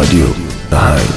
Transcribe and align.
رادیو 0.00 0.26
نهنگ 0.70 1.08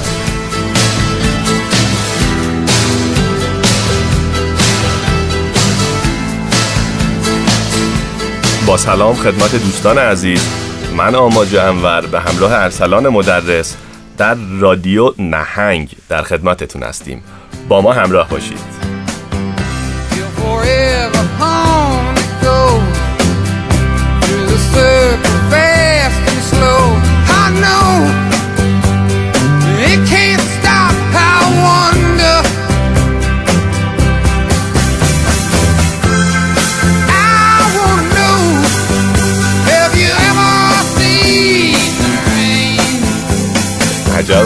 با 8.66 8.78
سلام 8.78 9.16
خدمت 9.16 9.56
دوستان 9.56 9.98
عزیز. 9.98 10.50
من 10.98 11.16
آماج 11.16 11.56
انور 11.56 12.02
به 12.02 12.20
همراه 12.20 12.54
ارسلان 12.54 13.08
مدرس 13.08 13.78
در 14.18 14.36
رادیو 14.60 15.14
نهنگ 15.20 15.96
در 16.10 16.22
خدمتتون 16.22 16.84
هستیم. 16.84 17.24
با 17.70 17.82
ما 17.82 17.94
همراه 17.94 18.30
باشید. 18.30 18.84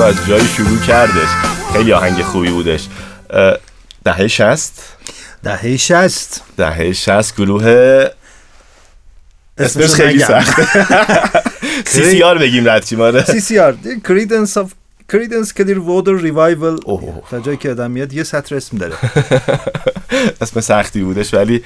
از 0.08 0.28
جایی 0.28 0.48
شروع 0.48 0.80
کردش. 0.80 1.30
خیلی 1.74 1.94
آهنگ 1.94 2.22
خوبی 2.22 2.50
بودش. 2.52 2.88
دهه 4.04 4.28
شست؟ 4.28 4.84
دهه 5.44 5.78
شست. 5.78 6.44
دهه 6.58 6.94
شست 6.94 7.36
گروه 7.36 8.06
اسمش 9.58 9.94
خیلی 9.94 10.20
سخت 10.20 10.62
سی 11.92 12.04
سی 12.04 12.24
آر 12.24 12.38
بگیم 12.38 12.70
ردچی 12.70 12.96
ماره. 12.96 13.24
سی 13.26 13.40
سی 13.40 13.60
آر. 13.60 13.78
کریدنس 14.08 14.58
آف 14.58 14.72
کریدنس 15.12 15.54
کلیر 15.54 15.80
وودر 15.80 16.14
ریوایول 16.14 16.78
تا 17.30 17.40
جایی 17.40 17.58
که 17.58 17.72
آدم 17.72 17.92
میاد 17.92 18.14
یه 18.14 18.24
سطر 18.24 18.56
اسم 18.56 18.78
داره. 18.78 18.96
اسم 20.42 20.62
سختی 20.62 21.02
بودش 21.02 21.34
ولی 21.34 21.64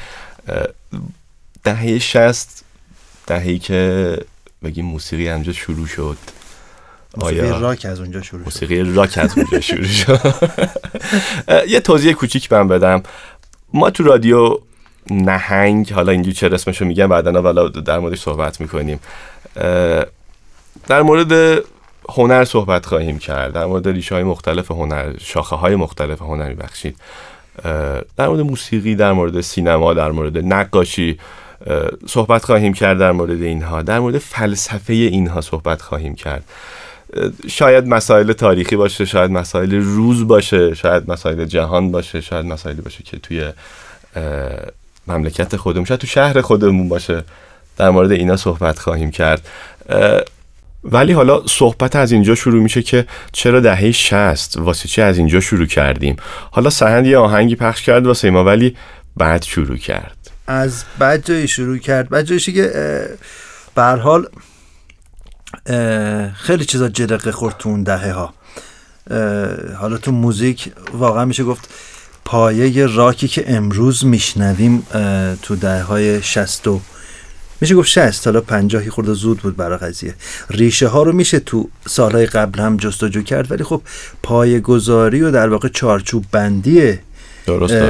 دهه 1.64 2.00
شست 2.00 2.64
دههی 3.28 3.59
که 3.59 4.17
بگیم 4.64 4.86
موسیقی 4.86 5.28
همجا 5.28 5.53
شروع 5.53 5.88
شد. 5.88 6.17
موسیقی 7.17 7.50
راک 7.50 7.86
از 7.86 8.00
اونجا 8.00 8.22
شروع 8.22 8.42
شد. 8.42 8.45
موسیقی 8.45 8.94
راک 8.94 9.17
از 9.17 9.38
اونجا 9.38 9.59
شروع 9.59 9.84
شد. 9.84 10.20
یه 11.73 11.80
توضیح 11.80 12.14
کوچیک 12.14 12.54
من 12.54 12.67
بدم. 12.67 13.04
ما 13.73 13.90
تو 13.90 14.04
رادیو 14.04 14.58
نهنگ 15.12 15.94
حالا 15.94 16.12
اینجوری 16.12 16.36
چه 16.36 16.48
اسمشو 16.48 16.86
میگم 16.86 17.08
بعدا 17.08 17.42
والا 17.42 17.67
در 17.67 18.00
موردش 18.00 18.22
صحبت 18.22 18.62
می‌کنیم. 18.62 19.00
در 20.88 21.02
مورد 21.02 21.64
هنر 22.09 22.45
صحبت 22.45 22.86
خواهیم 22.86 23.20
کرد. 23.20 23.54
در 23.54 23.66
مورد 23.66 23.88
ریشه 23.88 24.16
های 24.16 24.23
مختلف 24.23 24.72
هنر 24.72 25.14
شاخه 25.20 25.56
های 25.56 25.76
مختلف 25.76 26.22
هنری 26.22 26.54
بخشید 26.54 26.98
در 28.17 28.28
مورد 28.28 28.39
موسیقی 28.39 28.95
در 28.95 29.12
مورد 29.12 29.42
سینما 29.42 29.94
در 29.94 30.12
مورد 30.12 30.38
نقاشی 30.38 31.17
صحبت 32.08 32.45
خواهیم 32.45 32.73
کرد 32.73 32.98
در 32.98 33.12
مورد 33.12 33.42
اینها. 33.42 33.82
در 33.82 34.00
مورد 34.00 34.17
فلسفه 34.17 34.94
اینها 34.94 35.42
صحبت 35.42 35.82
خواهیم 35.82 36.16
کرد. 36.16 36.44
شاید 37.48 37.88
مسائل 37.88 38.34
تاریخی 38.34 38.76
باشه 38.76 39.06
شاید 39.06 39.31
مسائل 39.31 39.76
روز 39.76 40.27
باشه 40.27 40.73
شاید 40.73 41.11
مسائل 41.11 41.45
جهان 41.45 41.92
باشه 41.92 42.22
شاید 42.22 42.45
مسائلی 42.45 42.82
باشه 42.82 43.04
که 43.04 43.17
توی 43.17 43.52
مملکت 45.08 45.55
خودمون 45.55 45.86
شاید 45.86 46.00
تو 46.00 46.08
شهر 46.08 46.42
خودمون 46.42 46.89
باشه. 46.89 47.23
در 47.77 47.89
مورد 47.89 48.11
اینا 48.11 48.38
صحبت 48.38 48.80
خواهیم 48.80 49.11
کرد. 49.11 49.48
ولی 50.83 51.14
حالا 51.14 51.48
صحبت 51.48 51.95
از 51.95 52.11
اینجا 52.11 52.36
شروع 52.36 52.64
میشه 52.64 52.82
که 52.82 53.05
چرا 53.32 53.60
دهه 53.60 53.92
شست 53.92 54.58
واسه 54.58 54.89
چی 54.89 55.02
از 55.02 55.17
اینجا 55.17 55.39
شروع 55.39 55.66
کردیم؟ 55.66 56.16
حالا 56.52 56.70
سهند 56.70 57.05
یه 57.05 57.17
آهنگی 57.17 57.55
پخش 57.55 57.82
کرد 57.82 58.08
واسه 58.08 58.30
ما 58.30 58.44
ولی 58.44 58.77
بعد 59.17 59.44
شروع 59.44 59.77
کرد. 59.77 60.17
از 60.48 60.83
بعد 61.00 61.26
جایی 61.26 61.48
شروع 61.48 61.77
کرد. 61.77 62.10
بعد 62.10 62.26
جاییشی 62.26 62.54
که 62.54 62.71
به 63.76 63.82
حال 63.82 64.27
خیلی 66.34 66.66
چیزا 66.66 66.89
جرقه 66.89 67.32
خورد 67.32 67.56
تو 67.60 67.70
اون 67.70 67.84
دهه 67.84 68.12
ها 68.12 68.34
حالا 69.80 69.98
تو 69.98 70.12
موزیک 70.12 70.72
واقعا 70.94 71.26
میشه 71.26 71.44
گفت 71.44 71.70
پایه 72.26 72.86
راکی 72.86 73.28
که 73.28 73.44
امروز 73.48 74.06
میشنویم 74.06 74.88
تو 75.42 75.56
دهه 75.56 75.82
های 75.82 76.22
شستو 76.22 76.82
میشه 77.62 77.76
گفت 77.76 77.88
شست 77.89 78.28
حالا 78.28 78.42
پنجاهی 78.42 78.89
خورده 78.89 79.14
زود 79.14 79.38
بود 79.38 79.58
برای 79.58 79.78
قضیه. 79.78 80.16
ریشه 80.50 80.88
ها 80.88 81.04
رو 81.04 81.12
میشه 81.12 81.39
تو 81.39 81.70
سالهای 81.88 82.26
قبل 82.26 82.60
هم 82.60 82.78
جستجو 82.78 83.22
کرد 83.22 83.52
ولی 83.52 83.64
خب 83.64 83.82
پایه 84.23 84.60
گذاری 84.60 85.22
و 85.22 85.32
در 85.32 85.50
واقع 85.50 85.68
چارچوب 85.68 86.26
بندی 86.32 87.00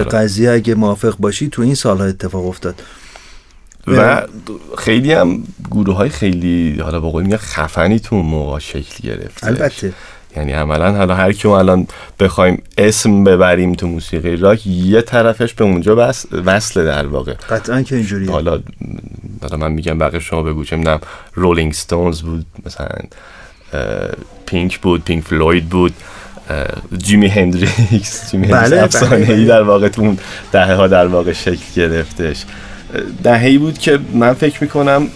قضیه 0.04 0.52
اگه 0.52 0.76
موافق 0.76 1.18
باشی 1.18 1.50
تو 1.50 1.62
این 1.62 1.76
سالها 1.76 2.06
اتفاق 2.06 2.46
افتاد. 2.46 2.82
و 3.88 4.22
خیلی 4.78 5.14
هم 5.14 5.44
گروه 5.72 5.96
های 5.96 6.10
خیلی 6.10 6.80
حالا 6.80 7.00
با 7.00 7.10
قول 7.10 7.38
خفنی 7.38 8.00
تو 8.00 8.16
موقع 8.16 8.60
شکل 8.60 9.08
گرفت 9.10 9.44
البته. 9.44 9.94
یعنی 10.38 10.52
عملا 10.52 10.92
حالا 10.92 11.16
هر 11.16 11.32
کی 11.32 11.48
الان 11.48 11.88
بخوایم 12.20 12.64
اسم 12.78 13.24
ببریم 13.24 13.74
تو 13.74 13.88
موسیقی 13.88 14.36
راک 14.36 14.68
یه 14.68 15.02
طرفش 15.02 15.54
به 15.54 15.64
اونجا 15.64 15.96
بس 15.96 16.26
وصله 16.46 16.84
در 16.84 17.08
واقع. 17.08 17.34
قطعا 17.34 17.82
که 17.82 17.96
اینجوریه. 17.96 18.32
حالا 18.32 18.60
حالا 19.42 19.58
من 19.58 19.72
میگم 19.72 19.98
بقیه 19.98 20.20
شما 20.20 20.44
بگو 20.44 20.64
چه 20.64 20.76
می‌دونم 20.76 21.00
رولینگ 21.34 21.74
ستونز 21.74 22.22
بود 22.22 22.46
مثلا 22.66 22.88
پینک 24.46 24.80
بود 24.80 25.04
پینک 25.04 25.24
فلوید 25.24 25.70
بود 25.70 25.94
جیمی 26.98 27.28
هندریکس 27.28 28.32
جیمی 28.32 28.48
بله 28.48 28.84
افسانه 28.84 29.30
ای 29.30 29.46
در 29.46 29.62
واقع 29.62 29.88
تو 29.88 30.02
اون 30.02 30.18
دهه 30.52 30.74
ها 30.74 30.88
در 30.88 31.08
واقع 31.08 31.34
شکل 31.34 31.66
گرفتش. 31.76 32.46
دههی 33.24 33.58
بود 33.58 33.78
که 33.78 34.00
من 34.14 34.34
فکر 34.34 34.64
می‌کنم 34.64 35.08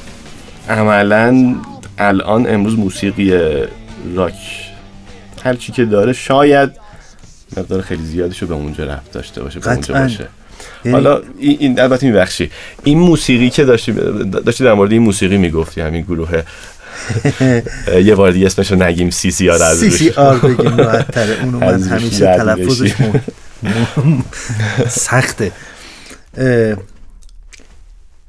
عملا 0.69 1.55
الان 1.97 2.49
امروز 2.49 2.77
موسیقی 2.77 3.33
راک 4.15 4.33
هر 5.43 5.53
چی 5.53 5.71
که 5.71 5.85
داره 5.85 6.13
شاید 6.13 6.69
مقدار 7.57 7.81
خیلی 7.81 8.03
زیادش 8.03 8.41
رو 8.41 8.47
به 8.47 8.53
اونجا 8.53 8.83
رفت 8.83 9.11
داشته 9.11 9.43
باشه 9.43 9.59
به 9.59 9.71
اونجا 9.71 9.93
باشه. 9.93 10.27
یعنی 10.85 10.97
حالا 10.97 11.21
این 11.39 11.79
البته 11.79 12.07
میبخشی. 12.07 12.51
این 12.83 12.99
موسیقی 12.99 13.49
که 13.49 13.65
داشتی 13.65 13.91
داشتی 14.45 14.63
در 14.63 14.73
مورد 14.73 14.91
این 14.91 15.01
موسیقی 15.01 15.37
می‌گفتی 15.37 15.81
همین 15.81 16.01
گروه 16.01 16.43
یه 18.03 18.15
بار 18.15 18.31
دیگه 18.31 18.45
اسمشو 18.45 18.75
نگیم 18.75 19.09
سی 19.09 19.31
سی 19.31 19.49
آر 19.49 19.73
سی 19.73 19.89
سی 19.89 20.09
آر 20.09 20.37
بگیم 20.37 20.79
اونو 21.43 21.59
من 21.59 21.83
همیشه 21.83 22.37
تلفظش 22.37 22.93
سخته. 24.87 25.51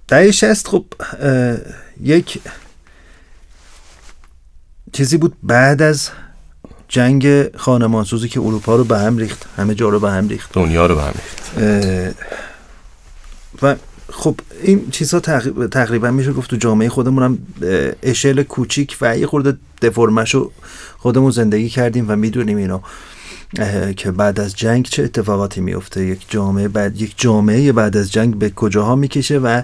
دهه 0.09 0.31
شست 0.31 0.69
خب 0.69 0.85
یک 2.03 2.39
چیزی 4.93 5.17
بود 5.17 5.37
بعد 5.43 5.83
از 5.83 6.11
جنگ 6.89 7.57
خانمانسوزی 7.57 8.29
که 8.29 8.41
اروپا 8.41 8.77
رو 8.77 8.85
به 8.85 8.99
هم 8.99 9.19
ریخت 9.19 9.47
همه 9.57 9.75
جا 9.75 9.89
رو 9.89 10.01
به 10.01 10.11
هم 10.11 10.29
ریخت. 10.29 10.53
دنیا 10.53 10.87
رو 10.87 10.95
به 10.95 11.03
هم 11.03 11.15
ریخت. 11.15 12.17
و 13.63 13.77
خب 14.13 14.41
این 14.63 14.91
چیزها 14.91 15.21
تقریبا 15.71 16.11
میشه 16.11 16.33
گفت 16.33 16.51
تو 16.51 16.57
جامعه 16.57 16.89
خودمون 16.89 17.23
هم 17.23 17.39
اشل 18.03 18.43
کوچیک 18.43 18.97
و 19.01 19.19
یه 19.19 19.27
خورده 19.27 19.57
دفرمش 19.83 20.35
رو 20.35 20.53
خودمون 20.99 21.31
زندگی 21.31 21.69
کردیم 21.69 22.05
و 22.09 22.17
می‌دونیم 22.17 22.57
اینو 22.57 22.81
که 23.97 24.11
بعد 24.11 24.41
از 24.41 24.55
جنگ 24.55 24.85
چه 24.85 25.03
اتفاقاتی 25.03 25.61
میفته 25.61 26.07
یک 26.07 26.27
جامعه 26.29 26.69
بعد 26.69 27.01
یک 27.01 27.15
جامعه 27.17 27.73
بعد 27.73 27.97
از 27.97 28.13
جنگ 28.13 28.39
به 28.39 28.51
کجاها 28.51 28.97
می‌کشه 28.97 29.39
و 29.39 29.63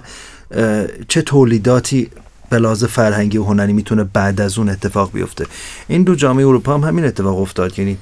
چه 1.07 1.21
تولیداتی 1.21 2.09
به 2.49 2.73
فرهنگی 2.73 3.37
و 3.37 3.43
هنری 3.43 3.73
می‌تونه 3.73 4.03
بعد 4.03 4.41
از 4.41 4.57
اون 4.57 4.69
اتفاق 4.69 5.11
بیفته؟ 5.11 5.45
این 5.87 6.03
دو 6.03 6.15
جامعه 6.15 6.47
اروپا 6.47 6.73
هم 6.73 6.83
همین 6.83 7.05
اتفاق 7.05 7.39
افتاد. 7.39 7.79
یعنی 7.79 7.97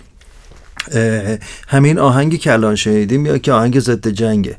همین 1.67 1.99
آهنگی 1.99 2.37
که 2.37 2.53
الان 2.53 2.75
شنیدیم 2.75 3.25
یا 3.25 3.37
که 3.37 3.51
آهنگ 3.51 3.79
ضد 3.79 4.07
جنگه. 4.07 4.57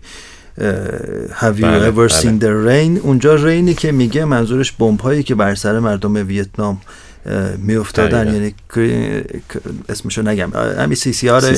Have 1.40 1.56
you 1.58 1.62
بله، 1.62 1.92
ever 1.92 2.12
seen 2.12 2.26
بله. 2.26 2.38
the 2.38 2.66
rain? 2.68 3.04
اونجا 3.04 3.34
رینی 3.34 3.74
که 3.74 3.92
میگه 3.92 4.24
منظورش 4.24 4.72
بمب 4.72 5.00
هایی 5.00 5.22
که 5.22 5.34
بر 5.34 5.54
سر 5.54 5.78
مردم 5.78 6.14
ویتنام 6.14 6.80
می 7.58 7.76
افتادن 7.76 8.34
یعنی 8.34 8.54
اسمشو 9.88 10.22
نگم. 10.22 10.50
همین 10.78 10.94
سی 10.94 11.12
سی 11.12 11.28
آر 11.28 11.54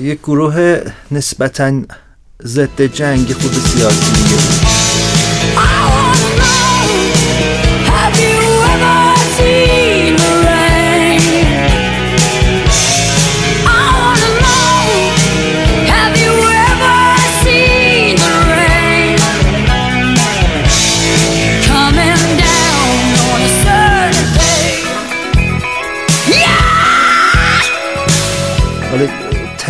یک 0.00 0.18
گروه 0.18 0.80
نسبتا 1.10 1.82
ضد 2.44 2.82
جنگ 2.82 3.32
خود 3.32 3.52
سیاسی. 3.52 4.12
دیگه 4.12 4.71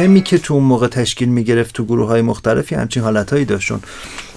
تمی 0.02 0.22
که 0.22 0.38
تو 0.38 0.54
اون 0.54 0.64
موقع 0.64 0.86
تشکیل 0.86 1.28
می‌گرفت 1.28 1.74
تو 1.74 1.84
گروه 1.84 2.08
های 2.08 2.22
مختلفی 2.22 2.74
همچین 2.74 3.02
حالت 3.02 3.32
هایی 3.32 3.44
داشتن 3.44 3.74
و 3.74 3.80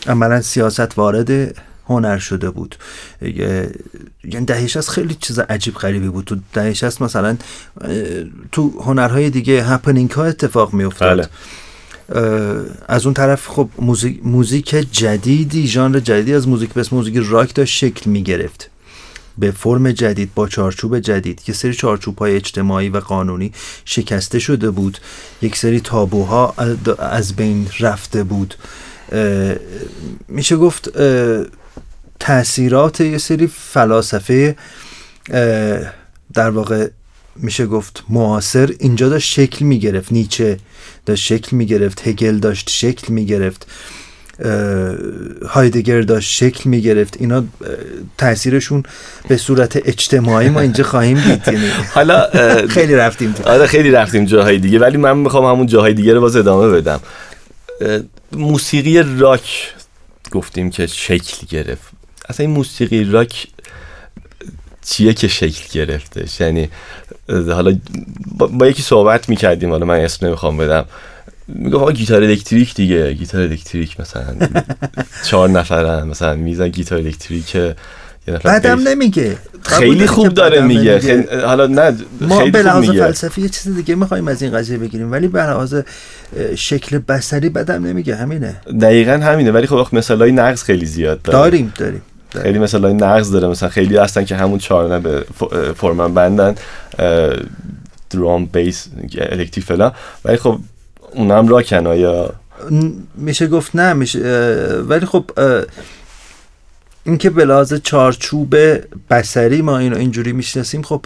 عملا 0.08 0.42
سیاست 0.42 0.98
وارد 0.98 1.56
هنر 1.88 2.18
شده 2.18 2.50
بود. 2.50 2.76
یعنی 3.22 4.46
دهه 4.46 4.78
شصت 4.78 4.90
خیلی 4.90 5.18
چیز 5.22 5.40
عجیب 5.40 5.74
غریبی 5.74 6.08
بود. 6.08 6.26
تو 6.26 6.36
دهه 6.54 6.84
شصت 6.84 7.02
مثلا 7.02 7.38
تو 8.52 8.82
هنرهای 8.82 9.30
دیگه 9.30 9.64
happening 9.64 10.12
ها 10.12 10.26
اتفاق 10.26 10.74
می 10.74 10.84
افتاد 10.84 11.18
بله. 11.18 11.30
از 12.88 13.06
اون 13.06 13.14
طرف 13.14 13.48
خب 13.48 13.70
موزیک, 13.80 14.20
موزیک 14.24 14.70
جدیدی 14.92 15.68
ژانر 15.68 16.00
جدیدی 16.00 16.34
از 16.34 16.48
موزیک 16.48 16.74
به 16.74 16.86
موزیک 16.92 17.16
راک 17.28 17.56
داشت 17.56 17.78
شکل 17.78 18.10
می 18.10 18.24
گرفت 18.24 18.70
به 19.38 19.52
فرم 19.52 19.92
جدید 19.92 20.34
با 20.36 20.48
چارچوب 20.48 21.00
جدید 21.00 21.42
یه 21.48 21.56
سری 21.56 21.74
چارچوب 21.74 22.18
های 22.18 22.36
اجتماعی 22.36 22.90
و 22.90 23.00
قانونی 23.00 23.52
شکسته 23.86 24.40
شده 24.40 24.72
بود. 24.72 24.98
یک 25.42 25.58
سری 25.58 25.80
تابوها 25.80 26.54
از 27.00 27.36
بین 27.36 27.68
رفته 27.80 28.24
بود. 28.24 28.56
میشه 30.28 30.56
گفت 30.56 30.90
تاثیرات 32.20 33.02
یه 33.02 33.18
سری 33.18 33.48
فلاسفه 33.48 34.56
در 36.34 36.50
واقع 36.50 36.88
میشه 37.36 37.66
گفت 37.66 38.04
معاصر 38.10 38.70
اینجا 38.80 39.10
داشت 39.10 39.34
شکل 39.34 39.66
می‌گرفت. 39.66 40.12
نیچه 40.12 40.58
داشت 41.06 41.24
شکل 41.26 41.58
می‌گرفت 41.58 42.08
هگل 42.08 42.38
داشت 42.38 42.70
شکل 42.70 43.14
می‌گرفت 43.14 43.68
هایدگر 45.50 46.02
داشت 46.02 46.32
شکل 46.32 46.70
می‌گرفت. 46.70 47.18
اینا 47.20 47.44
تاثیرشون 48.18 48.84
به 49.28 49.38
صورت 49.38 49.88
اجتماعی 49.88 50.50
ما 50.50 50.60
اینجا 50.60 50.84
خواهیم 50.84 51.20
دید. 51.22 51.48
یعنی 51.48 51.70
حالا 51.94 52.30
خیلی 52.68 52.96
رفتیم 52.96 53.36
آره 53.46 53.66
خیلی 53.66 53.92
رفتیم 53.92 54.26
جاهای 54.26 54.58
دیگه 54.58 54.80
ولی 54.80 54.98
من 54.98 55.18
می‌خوام 55.18 55.56
همون 55.56 55.68
جاهای 55.68 55.94
دیگه 55.94 56.14
رو 56.14 56.22
باز 56.22 56.36
ادامه 56.36 56.70
بدم. 56.70 57.00
موسیقی 58.32 59.04
راک 59.04 59.74
گفتیم 60.32 60.70
که 60.70 60.88
شکل 60.88 61.48
گرفت. 61.50 61.92
اصلا 62.30 62.46
این 62.46 62.56
موسیقی 62.56 63.04
راک 63.04 63.48
چیه 64.86 65.14
که 65.14 65.28
شکل 65.28 65.64
گرفته 65.72 66.44
یعنی 66.44 66.70
حالا 67.30 67.78
با, 68.38 68.68
یکی 68.68 68.82
صحبت 68.82 69.30
می‌کردیم 69.30 69.70
حالا 69.70 69.86
من 69.86 70.00
اسم 70.00 70.26
نمی‌خوام 70.26 70.58
بدم. 70.58 70.86
می‌گفت 71.48 71.82
آقا 71.82 71.92
گیتار 71.92 72.24
الکتریک 72.24 72.76
دیگه. 72.76 73.14
گیتار 73.14 73.42
الکتریک 73.42 74.00
مثلا 74.00 74.36
چهار 75.26 75.50
نفرن 75.50 76.08
مثلا 76.08 76.36
میزن 76.36 76.70
گیتار 76.70 76.98
الکتریک 76.98 77.58
بعدم 78.44 78.80
نمیگه. 78.88 79.38
خیلی 79.62 80.08
خوب 80.08 80.30
داره 80.30 80.62
میگه. 80.62 81.00
خیلی... 81.00 81.24
حالا 81.46 81.68
نه 81.68 81.98
ما 82.22 82.46
به 82.46 82.62
لحاظ 82.62 82.90
فلسفی 82.90 83.42
یه 83.42 83.50
چیز 83.50 83.76
دیگه 83.76 83.96
می‌خوایم 83.96 84.28
از 84.28 84.42
این 84.42 84.52
قضیه 84.52 84.78
بگیریم 84.78 85.12
ولی 85.12 85.28
به 85.28 85.44
لحاظ 85.44 85.76
شکل 86.56 86.98
بسری 86.98 87.50
بدم 87.50 87.86
نمیگه 87.86 88.16
همینه. 88.16 88.56
دقیقا 88.82 89.12
همینه 89.12 89.52
ولی 89.52 89.68
خب 89.68 89.88
مثلا 89.94 90.18
های 90.18 90.32
نقض 90.32 90.64
خیلی 90.64 90.86
زیاد 90.86 91.22
داره. 91.22 91.40
داریم 91.40 91.74
داریم 91.78 92.02
خیلی 92.42 92.60
مثلا 92.60 92.92
نقض 92.92 93.32
داره. 93.32 93.48
مثلا 93.48 93.70
خیلی 93.70 93.98
هستن 93.98 94.26
که 94.26 94.36
همون 94.36 94.60
چهار 94.60 95.00
به 95.00 95.26
فرمن 95.74 96.14
بندن 96.14 96.56
درام 98.10 98.46
بیس 98.46 98.88
الکتریک 99.18 99.66
فلان. 99.66 99.92
ولی 100.26 100.38
خب 100.38 100.60
اونم 101.14 101.48
راکن 101.48 101.88
آیا 101.88 102.34
میشه 103.16 103.48
گفت 103.48 103.76
نه 103.76 103.94
میشه 103.94 104.20
ولی 104.88 105.06
خب 105.06 105.32
اینکه 107.06 107.30
به 107.30 107.46
لحاظ 107.46 107.74
چارچوب 107.74 108.56
بسری 109.10 109.62
ما 109.62 109.78
اینو 109.78 109.98
اینجوری 109.98 110.34
می‌شناسیم 110.34 110.82
خب 110.82 111.06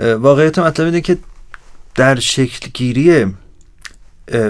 واقعیت 0.00 0.58
مطلب 0.58 0.86
اینه 0.86 1.00
که 1.00 1.18
در 1.94 2.20
شکلگیری 2.20 3.34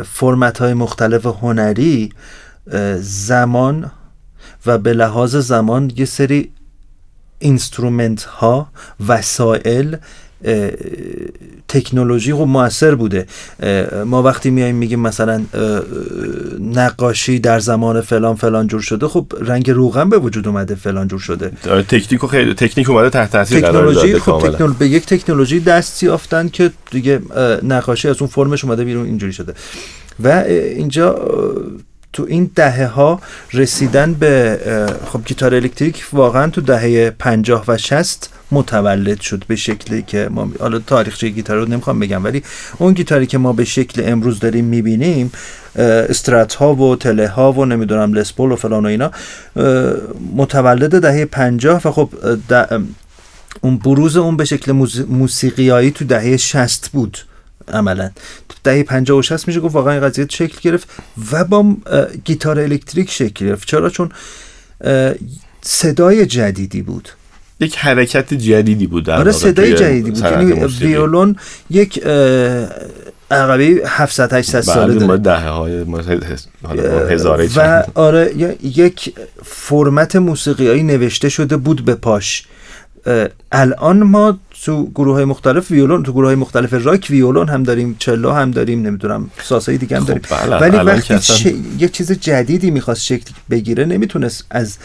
فرمت 0.05 0.59
های 0.59 0.75
مختلف 0.75 1.27
هنری 1.27 2.13
زمان 3.01 3.91
و 4.67 4.79
به 4.79 4.93
لحاظ 4.93 5.37
زمان 5.37 5.93
یه 5.97 6.05
سری 6.05 6.53
instrument 7.39 8.25
ها 8.25 8.69
وسایل 9.09 9.97
تکنولوژی 11.69 12.35
خب 12.35 12.41
موثر 12.41 12.95
بوده. 12.95 13.27
ما 14.07 14.23
وقتی 14.23 14.51
میایم 14.51 14.77
میگیم 14.77 15.01
مثلا 15.01 15.45
نقاشی 16.61 17.39
در 17.39 17.59
زمان 17.59 18.01
فلان 18.01 18.35
فلان 18.35 18.67
جور 18.67 18.81
شده 18.81 19.09
خب 19.09 19.27
رنگ 19.41 19.71
روغن 19.71 20.09
به 20.09 20.19
وجود 20.19 20.49
اومده 20.49 20.75
فلان 20.75 21.09
جور 21.09 21.21
شده. 21.21 21.53
آره، 21.71 21.83
تکنیک 21.83 22.27
خیلی 22.27 22.55
تکنیک 22.55 22.91
اومده 22.91 23.11
تحت 23.11 23.31
تاثیر 23.33 23.61
تکنولوژی 23.61 24.19
خب 24.19 24.39
تکنول... 24.39 24.73
به 24.73 24.89
یک 24.89 25.07
تکنولوژی 25.07 25.61
دستی 25.61 26.07
یافتن 26.07 26.49
که 26.49 26.71
دیگه 26.91 27.21
نقاشی 27.63 28.09
از 28.09 28.17
اون 28.21 28.31
فرمش 28.31 28.65
اومده 28.65 28.85
بیرون 28.85 29.07
اینجوری 29.07 29.33
شده. 29.33 29.55
و 30.25 30.29
اینجا 30.29 31.19
تو 32.13 32.27
این 32.29 32.51
دهه 32.55 32.87
ها 32.87 33.21
رسیدن 33.53 34.15
به 34.15 34.59
خب 35.07 35.25
گیتار 35.25 35.55
الکتریک 35.55 36.05
واقعا 36.13 36.51
تو 36.51 36.61
دهه 36.61 37.11
50 37.11 37.65
و 37.69 37.79
60 37.79 38.31
متولد 38.55 39.21
شد 39.21 39.45
به 39.49 39.57
شکلی 39.57 40.03
که 40.03 40.29
ما 40.31 40.51
حالا 40.61 40.79
تاریخچه 40.79 41.29
گیتار 41.29 41.57
رو 41.57 41.67
نمی‌خوام 41.67 42.01
بگم 42.01 42.25
ولی 42.25 42.43
اون 42.79 42.93
گیتاری 42.93 43.27
که 43.27 43.39
ما 43.39 43.53
به 43.53 43.65
شکل 43.65 44.03
امروز 44.05 44.39
داریم 44.39 44.65
می‌بینیم 44.65 45.33
استرات 45.77 46.55
ها 46.55 46.75
و 46.75 46.97
تله 46.97 47.29
ها 47.29 47.53
و 47.53 47.65
نمی‌دونم 47.65 48.13
لسپول 48.13 48.53
و 48.53 48.57
فلان 48.57 48.87
و 48.87 48.89
اینا 48.89 49.11
متولد 50.37 51.03
دهه 51.03 51.25
50 51.25 51.81
و 51.85 51.91
خب 51.91 52.09
اون 53.61 53.79
بروز 53.79 54.17
اون 54.17 54.37
به 54.37 54.45
شکل 54.45 54.73
موسیقیایی 55.09 55.91
تو 55.91 56.05
دهه 56.05 56.37
60 56.37 56.89
بود 56.89 57.19
عملا. 57.73 58.11
دهه 58.65 58.83
50 58.83 59.19
و 59.19 59.23
60 59.23 59.49
میشه 59.49 59.61
گفت 59.61 59.75
واقعا 59.75 60.01
قضیه 60.01 60.27
شکل 60.31 60.59
گرفت 60.63 60.89
و 61.33 61.45
با 61.45 61.77
گیتار 62.25 62.61
الکتریک 62.61 63.11
شکل 63.11 63.47
گرفت. 63.47 63.69
چرا؟ 63.69 63.91
چون 63.91 64.11
صدای 65.63 66.27
جدیدی 66.27 66.83
بود. 66.83 67.09
یک 67.61 67.79
حرکت 67.79 68.35
جدیدی 68.35 68.87
بود 68.87 69.11
آره 69.11 69.33
صدای 69.33 69.75
جدیدی 69.75 70.11
بود. 70.11 70.21
یعنی 70.21 70.53
ویولون 70.81 71.37
یک 71.71 72.03
عقبی 73.31 73.81
700 73.87 74.33
800 74.33 74.61
ساله 74.61 74.95
داره. 74.95 75.17
دهه 75.17 75.49
های 75.49 75.85
و 77.57 77.85
آره 77.95 78.55
یک 78.63 79.15
فرمت 79.45 80.17
موسیقیایی 80.17 80.83
نوشته 80.83 81.29
شده 81.29 81.57
بود 81.57 81.85
به 81.85 81.95
پاش. 81.95 82.47
الان 83.53 84.03
ما 84.03 84.39
تو 84.65 84.91
گروه 84.95 85.15
های 85.15 85.25
مختلف 85.25 85.71
ویولون 85.71 86.03
تو 86.03 86.13
گروه 86.13 86.27
های 86.27 86.35
مختلف 86.35 86.87
راک 86.87 87.07
ویولون 87.11 87.49
هم 87.49 87.63
داریم 87.63 87.97
چلو 87.99 88.33
هم 88.33 88.51
داریم 88.51 88.83
نمی‌دونم 88.83 89.31
ساسایی 89.43 89.79
دیگه 89.79 89.97
هم 89.97 90.03
خب، 90.05 90.09
داریم. 90.09 90.23
بله، 90.31 90.57
ولی 90.57 90.77
وقتی 90.77 91.21
ش... 91.21 91.47
یک 91.79 91.93
چیز 91.93 92.13
جدیدی 92.13 92.71
می‌خواست 92.71 93.03
شکل 93.03 93.31
بگیره 93.51 93.85
نمی‌تونست 93.85 94.45
از 94.51 94.79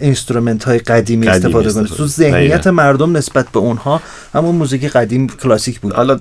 instrument 0.00 0.64
های 0.64 0.78
قدیمی, 0.78 1.28
استفاده 1.28 1.72
کنه. 1.72 1.88
تو 1.88 2.06
ذهنیت 2.06 2.66
مردم 2.66 3.16
نسبت 3.16 3.48
به 3.48 3.58
اونها 3.58 4.02
همون 4.34 4.54
موزیک 4.54 4.84
قدیم 4.84 5.26
کلاسیک 5.26 5.80
بود. 5.80 5.92
حالا 5.92 6.18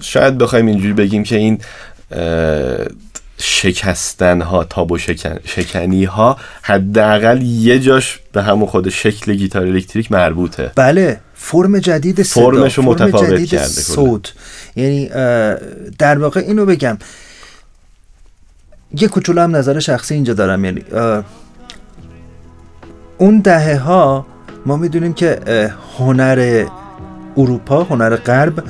شاید 0.00 0.38
بخوایم 0.38 0.66
اینجوری 0.66 0.92
بگیم 0.92 1.22
که 1.22 1.36
این 1.36 1.58
شکستن 3.44 4.40
ها 4.42 4.64
تابو 4.64 4.98
شکن، 4.98 5.38
شکنی 5.44 6.04
ها 6.04 6.36
حداقل 6.62 7.42
یه 7.42 7.78
جاش 7.78 8.20
به 8.32 8.42
همون 8.42 8.68
خود 8.68 8.88
شکل 8.88 9.34
گیتار 9.34 9.62
الکتریک 9.62 10.12
مربوطه. 10.12 10.72
بله 10.76 11.20
فرم 11.34 11.78
جدید 11.78 12.22
صدا 12.22 12.44
فرمش 12.44 12.74
رو 12.74 12.82
متفاوت 12.82 13.30
جدید 13.30 13.48
کرده 13.48 13.66
صوت. 13.66 14.32
یعنی 14.76 15.08
در 15.98 16.18
واقع 16.18 16.40
اینو 16.40 16.66
بگم. 16.66 16.98
یه 18.94 19.08
کوچولو 19.08 19.40
هم 19.40 19.56
نظر 19.56 19.78
شخصی 19.78 20.14
اینجا 20.14 20.34
دارم. 20.34 20.64
یعنی 20.64 20.84
اون 23.18 23.40
دهه 23.40 23.78
ها 23.78 24.26
ما 24.66 24.76
می‌دونیم 24.76 25.12
که 25.12 25.40
هنر 25.98 26.66
اروپا 27.36 27.82
هنر 27.84 28.16
غرب 28.16 28.64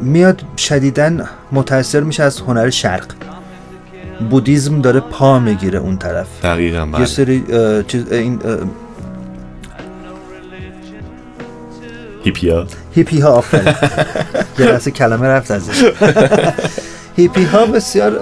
میاد 0.00 0.42
شدیدن 0.56 1.28
متاثر 1.52 2.00
میشه 2.00 2.22
از 2.22 2.40
هنر 2.40 2.70
شرق. 2.70 3.06
بودیزم 4.30 4.80
داره 4.80 5.00
پا 5.00 5.38
می‌گیره 5.38 5.78
اون 5.78 5.96
طرف. 5.96 6.26
دقیقا 6.42 6.78
یه 6.78 6.84
بله. 6.84 7.06
سری 7.06 7.44
چیز 7.88 8.12
این 8.12 8.40
هیپی 12.24 12.50
ها. 12.50 12.66
هیپی 12.94 13.20
ها 13.20 13.44
یه 14.58 14.78
کلمه 14.78 15.26
رفت 15.26 15.50
ازش. 15.50 15.84
هیپی 17.16 17.44
ها 17.44 17.66
بسیار 17.66 18.20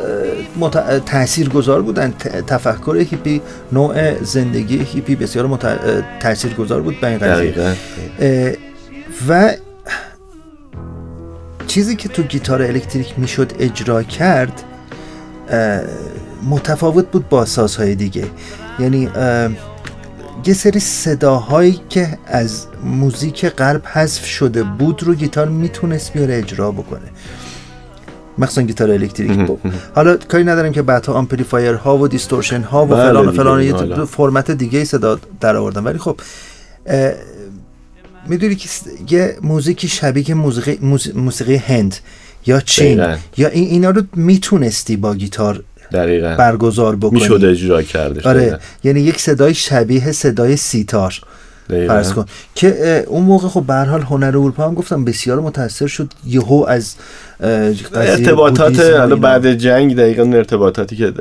مت... 0.56 1.04
تأثیر 1.04 1.48
گذار 1.48 1.82
بودن. 1.82 2.10
تفکر 2.46 2.96
هیپی 2.96 3.40
نوع 3.72 4.22
زندگی 4.22 4.78
هیپی 4.78 5.16
بسیار 5.16 5.46
مت... 5.46 5.78
تأثیر 6.20 6.54
گذار 6.54 6.80
بود 6.82 7.00
به 7.00 7.06
این 7.06 7.18
قضیه 7.18 7.76
و 9.28 9.52
چیزی 11.66 11.96
که 11.96 12.08
تو 12.08 12.22
گیتار 12.22 12.62
الکتریک 12.62 13.18
می‌شد 13.18 13.52
اجرا 13.58 14.02
کرد 14.02 14.62
متفاوت 16.50 17.10
بود 17.10 17.28
با 17.28 17.44
سازهای 17.44 17.94
دیگه. 17.94 18.24
یعنی 18.78 19.08
یه 20.46 20.54
سری 20.54 20.80
صداهایی 20.80 21.80
که 21.88 22.18
از 22.26 22.66
موزیک 22.84 23.46
غرب 23.46 23.82
حذف 23.86 24.24
شده 24.24 24.62
بود 24.62 25.02
رو 25.02 25.14
گیتار 25.14 25.48
می‌تونست 25.48 26.12
بیاره 26.12 26.38
اجرا 26.38 26.70
بکنه. 26.70 27.08
مخصوصا 28.38 28.62
گیتار 28.62 28.90
الکتریک 28.90 29.46
بود 29.46 29.60
حالا 29.94 30.16
کاری 30.16 30.44
نداریم 30.44 30.72
که 30.72 30.82
بعدها 30.82 31.12
amplifier 31.12 31.74
ها 31.74 31.98
و 31.98 32.08
distortion 32.08 32.62
ها 32.62 32.84
و 32.84 32.88
بله 32.88 33.08
فلان 33.08 33.28
و 33.28 33.32
فلان 33.32 33.62
یه. 33.62 34.04
فرمت 34.04 34.50
دیگه 34.50 34.84
صدا 34.84 35.18
در 35.40 35.56
آوردن. 35.56 35.84
ولی 35.84 35.98
خب 35.98 36.20
می‌دونی 38.26 38.54
که 38.54 38.68
یه 39.08 39.36
موزیکی 39.42 39.88
شبیه 39.88 40.34
موسیقی 40.34 40.78
موز- 40.82 41.16
موسیقی 41.16 41.56
هند. 41.56 41.96
یا 42.48 42.60
چین 42.60 42.96
دقیقاً. 42.96 43.16
یا 43.36 43.48
این 43.48 43.68
اینا 43.68 43.90
رو 43.90 44.02
می‌تونستی 44.16 44.96
با 44.96 45.14
گیتار 45.14 45.62
دقیقا 45.92 46.34
برگزار 46.38 46.96
بکنی 46.96 47.20
می‌شد 47.20 47.44
اجرا 47.44 47.82
کردش 47.82 48.26
آره 48.26 48.40
دقیقاً. 48.40 48.56
یعنی 48.84 49.00
یک 49.00 49.20
صدای 49.20 49.54
شبیه 49.54 50.12
صدای 50.12 50.56
سیتار. 50.56 51.14
فرض 51.68 52.12
کن 52.12 52.24
که 52.54 53.04
اون 53.08 53.24
موقع 53.24 53.48
خب 53.48 53.64
به 53.66 53.74
حال 53.74 54.02
هنر 54.02 54.26
اروپا 54.26 54.68
هم 54.68 54.74
گفتم 54.74 55.04
بسیار 55.04 55.40
متاثر 55.40 55.86
شد 55.86 56.08
یهو 56.26 56.64
از 56.68 56.94
ارتباطات. 57.94 58.80
بعد 59.20 59.54
جنگ 59.54 59.96
دقیقا 59.96 60.22
ارتباطاتی 60.22 60.96
که 60.96 61.12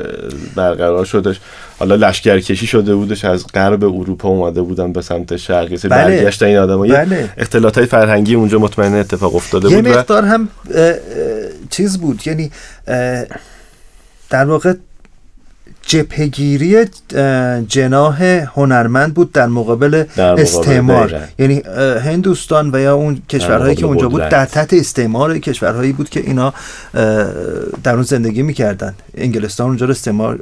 برقرار 0.56 1.06
شدش 1.06 1.40
حالا 1.80 1.96
لشکرکشی 1.96 2.68
شده 2.68 2.96
بودش 2.96 3.26
از 3.26 3.48
غرب 3.54 3.84
اروپا 3.84 4.30
اومده 4.30 4.62
بودن 4.62 4.94
به 4.94 5.02
سمت 5.02 5.38
شرق 5.38 5.72
یه 5.72 5.78
سری 5.78 5.90
بله. 5.90 6.18
برگشتن 6.18 6.46
این 6.46 6.58
آدم 6.58 6.82
بله. 6.82 7.30
اختلاط 7.38 7.78
های 7.78 7.88
فرهنگی 7.88 8.36
اونجا 8.36 8.60
مطمئن 8.60 8.96
اتفاق 8.96 9.36
افتاده 9.36 9.70
یه 9.70 9.76
بود 9.76 9.86
و 9.86 9.90
مقدار 9.90 10.26
هم 10.26 10.50
اه، 10.76 10.84
اه، 10.84 10.96
چیز 11.70 11.98
بود 11.98 12.28
یعنی 12.28 12.52
در 14.30 14.46
واقع 14.46 14.74
جبهگیری 15.88 16.78
اه، 17.16 17.62
جناح 17.62 18.24
هنرمند 18.56 19.14
بود 19.14 19.32
در 19.32 19.48
مقابل 19.48 20.04
در 20.16 20.26
مقابل 20.26 20.42
استعمار. 20.42 21.08
دقیقاً. 21.08 21.26
یعنی 21.40 21.62
هندوستان 22.00 22.76
و 22.76 22.80
یا 22.80 22.96
اون 22.96 23.22
کشورهایی 23.30 23.76
که 23.76 23.86
اونجا 23.86 24.10
بود. 24.10 24.22
در 24.22 24.46
تحت 24.46 24.74
استعمار 24.74 25.40
کشورهایی 25.40 25.92
بود 25.92 26.10
که 26.10 26.20
اینا 26.20 26.54
در 27.84 27.94
اون 27.94 28.04
زندگی 28.04 28.42
می‌کردن. 28.42 28.96
انگلستان 29.18 29.68
اونجا 29.68 29.86
رو 29.86 29.92
استعمار 29.92 30.40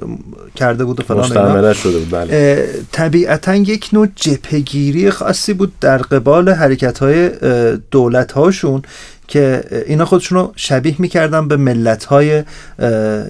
کرده 0.56 0.86
بود 0.86 1.00
و 1.00 1.04
فلان 1.04 1.74
شده 1.74 2.00
بود 2.00 2.12
بله. 2.12 2.68
طبیعتا 2.92 3.56
یک 3.56 3.90
نوع 3.94 4.08
جبهگیری 4.16 5.12
خاصی 5.12 5.54
بود 5.54 5.74
در 5.82 5.98
قبال 5.98 6.50
حرکت 6.50 7.00
های 7.00 7.30
دولت 7.92 8.32
هاشون 8.32 8.82
که 9.28 9.64
اینا 9.88 10.06
خودشون 10.06 10.38
رو 10.38 10.54
شبیه 10.56 10.96
می‌کردن 11.00 11.48
به 11.48 11.58
ملت 11.58 12.06
های 12.06 12.44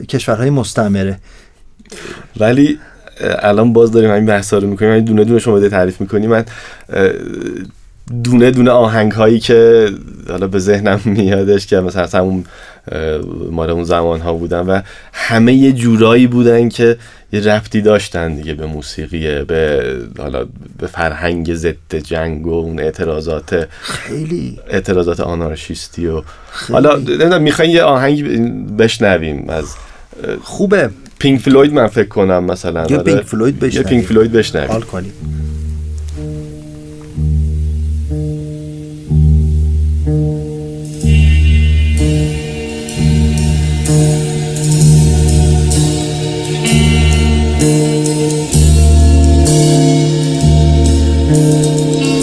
کشورهای 0.09 0.49
مستعمره. 0.49 1.19
ولی 2.39 2.79
الان 3.21 3.73
باز 3.73 3.91
داریم 3.91 4.09
همین 4.09 4.25
بحثا 4.25 4.57
رو 4.57 4.67
می‌کنیم 4.67 4.91
همین 4.91 5.05
دونه 5.05 5.23
دونه 5.23 5.39
شما 5.39 5.55
بده 5.55 5.69
تعریف 5.69 6.01
می‌کنیم 6.01 6.29
من 6.29 6.45
دونه 8.23 8.51
دونه 8.51 8.71
آهنگ 8.71 9.11
هایی 9.11 9.39
که 9.39 9.89
حالا 10.29 10.47
به 10.47 10.59
ذهنم 10.59 10.99
میادش 11.05 11.67
که 11.67 11.79
مثلا 11.79 12.19
همون 12.19 12.45
مال 13.51 13.69
اون 13.69 13.83
زمان 13.83 14.21
ها 14.21 14.33
بودن 14.33 14.59
و 14.59 14.81
همه 15.13 15.53
یه 15.53 15.71
جورایی 15.71 16.27
بودن 16.27 16.69
که 16.69 16.97
یه 17.31 17.39
ربطی 17.39 17.81
داشتن 17.81 18.35
دیگه 18.35 18.53
به 18.53 18.65
موسیقی 18.65 19.43
به 19.43 19.83
حالا 20.17 20.45
به 20.79 20.87
فرهنگ 20.87 21.53
ضد 21.53 21.95
جنگ 22.03 22.47
و 22.47 22.53
اون 22.53 22.79
اعتراضات 22.79 23.67
خیلی. 23.81 24.59
اعتراضات 24.69 25.19
آنارشیستی 25.19 26.07
و 26.07 26.21
حالا 26.71 26.95
نمی‌دونم 26.95 27.41
می‌خواین 27.41 27.71
یه 27.71 27.83
آهنگ 27.83 28.25
بشنویم 28.77 29.49
از 29.49 29.65
خوبه. 30.43 30.89
پینک 31.19 31.41
فلوید 31.41 31.73
من 31.73 31.87
فکر 31.87 32.07
کنم 32.07 32.43
مثلا 32.43 32.87
یا. 32.89 33.03
پینک 33.03 33.23
فلوید 33.23 33.55
یه 33.55 33.59
بشنویم. 33.59 33.83
پینک 33.83 34.05
فلوید 34.05 34.31
بشنویم 34.31 34.67
حال 34.71 34.81
کنیم 34.81 35.13
امروز 51.29 52.14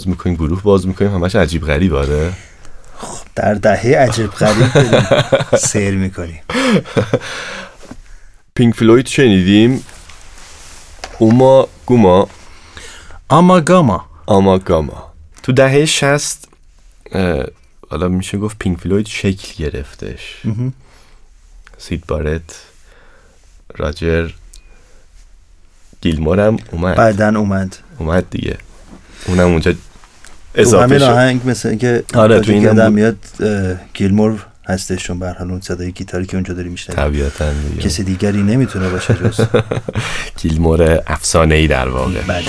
باز 0.00 0.08
می‌کنیم 0.08 0.34
گروه 0.36 0.62
باز 0.62 0.86
می‌کنیم 0.86 1.14
همش 1.14 1.36
عجیب 1.36 1.66
غریب 1.66 1.94
آره. 1.94 2.32
در 3.36 3.54
دهه 3.54 3.96
عجب 3.96 4.26
غریب 4.26 5.56
سیر 5.56 5.94
می‌کنیم 5.94 6.40
پینک 8.54 8.74
فلوید 8.74 9.06
شنیدیم. 9.06 9.84
اوما 11.18 11.68
گوما. 11.86 12.28
اما 13.30 13.60
گاما. 13.60 14.06
آما 14.26 14.58
گاما. 14.58 15.12
تو 15.42 15.52
دهه 15.52 15.84
شست 15.84 16.48
حالا 17.90 18.08
میشه 18.08 18.38
گفت 18.38 18.58
پینک 18.58 18.78
فلوید 18.80 19.06
شکل 19.06 19.64
گرفتش. 19.64 20.42
سید 21.78 22.06
بارت 22.06 22.62
راجر 23.76 24.30
گیلمور 26.00 26.40
هم 26.40 26.56
اومد. 26.70 26.96
بعدا 26.96 27.38
اومد. 27.38 27.76
اومد 27.98 28.30
دیگه. 28.30 28.58
اونم 29.26 29.46
اونجا 29.46 29.74
اضافه 30.54 30.98
تو 30.98 31.04
همین 31.04 31.08
آهنگ 31.14 31.40
مثل 31.44 31.68
اینکه 31.68 32.02
آره 32.14 32.40
تو 32.40 32.52
این 32.52 32.68
آدم 32.68 32.92
میاد 32.92 33.16
گیلمور 33.94 34.46
هستشون 34.68 35.18
به 35.18 35.30
حال 35.30 35.50
اون 35.50 35.60
صدای 35.60 35.92
گیتاری 35.92 36.26
که 36.26 36.36
اونجا 36.36 36.54
داری 36.54 36.68
میشنوی. 36.68 36.96
طبیعتا 36.96 37.44
کسی 37.80 38.04
دیگری 38.04 38.42
نمی‌تونه 38.42 38.88
باشه 38.88 39.14
جز. 39.14 39.40
گیلمور 40.42 41.02
افسانه 41.06 41.54
ای 41.54 41.66
در 41.66 41.88
واقع. 41.88 42.20
بله. 42.26 42.44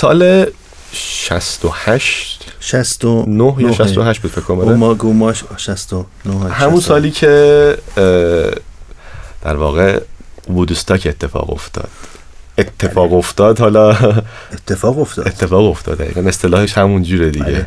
سال 0.00 0.46
68 0.92 2.52
69 2.60 3.54
یا 3.58 3.72
68 3.72 4.22
بود 4.22 4.30
فکر 4.30 4.40
کنم 4.40 4.58
آره. 4.58 4.68
گوما 4.68 4.94
گوما 4.94 5.32
69 5.32 6.50
همون 6.50 6.80
سالی 6.80 7.10
که 7.10 7.76
در 9.42 9.56
واقع 9.56 10.00
وودستاک 10.48 11.06
اتفاق 11.10 11.50
افتاد. 11.50 11.88
اتفاق 12.58 13.12
افتاد 13.12 13.60
حالا 13.60 13.90
اتفاق 14.52 14.98
افتاد. 14.98 15.26
اتفاق 15.26 15.64
افتاد 15.70 15.98
دقیقا. 15.98 16.20
اصطلاحش 16.20 16.78
همون 16.78 17.02
جوره 17.02 17.30
دیگه. 17.30 17.44
بله. 17.44 17.66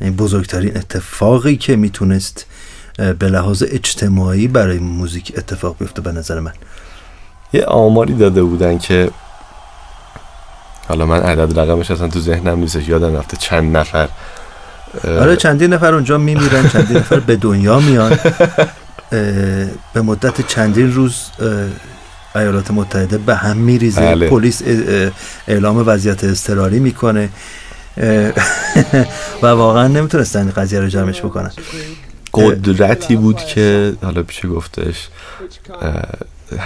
این 0.00 0.16
بزرگترین 0.16 0.76
اتفاقی 0.76 1.56
که 1.56 1.76
می‌تونست 1.76 2.46
به 3.18 3.28
لحاظ 3.28 3.64
اجتماعی 3.68 4.48
برای 4.48 4.78
موزیک 4.78 5.32
اتفاق 5.36 5.76
بیفته 5.78 6.02
به 6.02 6.12
نظر 6.12 6.40
من. 6.40 6.52
یه 7.52 7.64
آماری 7.64 8.14
داده 8.14 8.42
بودن 8.42 8.78
که 8.78 9.10
حالا 10.88 11.06
من 11.06 11.20
عدد 11.20 11.58
رقمش 11.58 11.90
اصلا 11.90 12.08
تو 12.08 12.20
ذهنم 12.20 12.58
نیستش 12.58 12.88
یادم 12.88 13.16
رفته 13.16 13.36
چند 13.36 13.76
نفر 13.76 14.08
آره 15.04 15.36
چندین 15.36 15.72
نفر 15.72 15.94
اونجا 15.94 16.18
میمیرن 16.18 16.68
چندین 16.68 16.96
نفر 16.96 17.20
به 17.20 17.36
دنیا 17.36 17.80
میان. 17.80 18.18
به 19.94 20.02
مدت 20.02 20.46
چندین 20.46 20.92
روز 20.92 21.16
ایالات 22.34 22.70
متحده 22.70 23.18
به 23.18 23.34
هم 23.34 23.56
میریزه. 23.56 24.00
بله. 24.00 24.28
پلیس 24.28 24.62
اعلام 25.48 25.84
وضعیت 25.86 26.24
اضطراری 26.24 26.78
می‌کنه. 26.78 27.28
و 29.42 29.46
واقعا 29.46 29.88
نمی‌تونستن 29.88 30.50
قضیه 30.50 30.80
رو 30.80 30.88
جمعش 30.88 31.20
بکنن. 31.20 31.50
قدرتی 32.34 33.16
بود 33.16 33.36
که 33.36 33.94
حالا 34.02 34.22
پیش 34.22 34.46
گفتش 34.46 35.08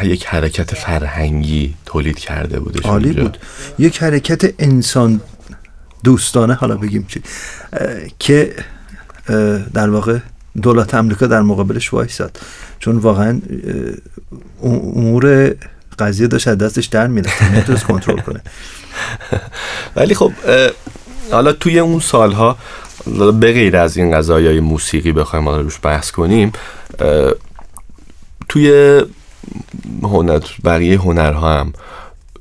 یک 0.03 0.27
حرکت 0.27 0.75
فرهنگی 0.75 1.75
تولید 1.87 2.18
کرده 2.18 2.61
بودش 2.61 2.87
عالی 2.87 3.05
اونجا. 3.05 3.22
بود. 3.22 3.38
یک 3.79 4.03
حرکت 4.03 4.55
انسان 4.59 5.20
دوستانه 6.05 6.55
حالا 6.55 6.77
بگیم 6.77 7.07
چی 7.09 7.22
که 8.18 8.55
در 9.75 9.90
واقع 9.90 10.18
دولت 10.62 10.94
امریکا 10.94 11.27
در 11.27 11.42
مقابلش 11.42 11.92
وایساد. 11.92 12.40
چون 12.79 12.96
واقعا 12.96 13.40
امور 14.62 15.55
قضیه 15.99 16.27
داشت 16.27 16.49
از 16.49 16.59
دستش 16.59 16.87
در 16.87 17.07
می‌رفت. 17.07 17.85
کنترل 17.88 18.20
کنه. 18.20 18.40
ولی 19.96 20.14
خب 20.14 20.33
حالا 21.31 21.53
توی 21.53 21.79
اون 21.79 22.01
سالها 22.01 22.59
به 23.40 23.53
غیر 23.53 23.77
از 23.77 23.96
این 23.96 24.16
قضایای 24.16 24.61
موسیقی 24.61 25.12
بخوایم 25.12 25.49
روش 25.49 25.79
بحث 25.83 26.11
کنیم 26.11 26.53
توی 28.49 29.03
هنر 30.03 30.40
بقیه 30.64 30.99
هنرها 30.99 31.61
هم. 31.61 31.72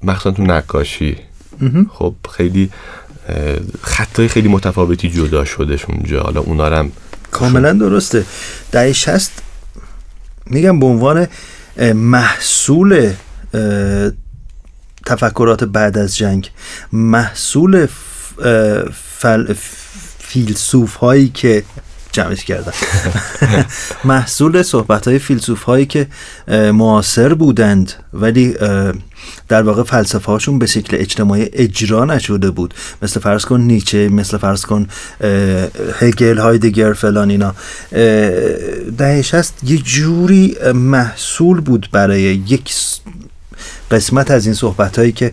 مخصوصا 0.04 0.32
تو 0.32 0.44
نقاشی. 0.44 1.18
خب 1.94 2.16
خیلی 2.32 2.72
خطای 3.82 4.28
خیلی 4.28 4.48
متفاوتی 4.48 5.10
جدا 5.10 5.46
شدش 5.46 5.86
اونجا. 5.86 6.24
حالا 6.24 6.42
اونا 6.42 6.78
هم 6.78 6.92
کاملا 7.32 7.74
درسته. 7.74 8.26
دهه 8.72 8.94
شست 8.94 9.32
میگم 10.46 10.80
به 10.80 10.86
عنوان 10.86 11.28
محصول 11.94 13.14
تفکرات 15.06 15.64
بعد 15.64 15.98
از 15.98 16.18
جنگ 16.18 16.52
محصول 16.92 17.88
فل... 18.94 19.54
فیلسوف 20.20 20.96
هایی 20.96 21.30
که 21.30 21.64
جمعش 22.16 22.46
کردم. 22.46 22.74
محصول 24.04 24.64
صحبت 24.64 25.08
های 25.08 25.20
فیلسوف 25.20 25.64
هایی 25.64 25.86
که 25.86 26.08
معاصر 26.74 27.34
بودند 27.34 27.94
ولی 28.14 28.56
در 29.48 29.62
واقع 29.62 29.84
فلسفه 29.84 30.32
هاشون 30.32 30.60
به 30.60 30.66
شکل 30.66 30.98
اجتماعی 31.00 31.50
اجرا 31.54 32.06
نشده 32.06 32.52
بود. 32.52 32.74
مثل 33.02 33.20
فرض 33.20 33.46
کن 33.46 33.62
نیچه 33.62 34.10
مثل 34.10 34.38
فرض 34.38 34.66
کن 34.66 34.88
هگل 36.00 36.38
هایدگر 36.38 36.94
فلان 36.94 37.30
اینا. 37.30 37.56
دهه 38.98 39.22
شست 39.22 39.54
یه 39.64 39.78
جوری 39.78 40.58
محصول 40.74 41.62
بود 41.62 41.90
برای 41.92 42.22
یک 42.22 42.74
قسمت 43.92 44.32
از 44.32 44.46
این 44.46 44.56
صحبت 44.56 45.00
هایی 45.00 45.12
که 45.12 45.32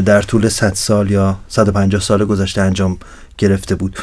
در 0.00 0.22
طول 0.22 0.48
100 0.48 0.74
سال 0.74 1.10
یا 1.10 1.38
150 1.48 2.00
سال 2.00 2.24
گذشته 2.24 2.62
انجام 2.62 2.98
گرفته 3.38 3.74
بود. 3.74 3.98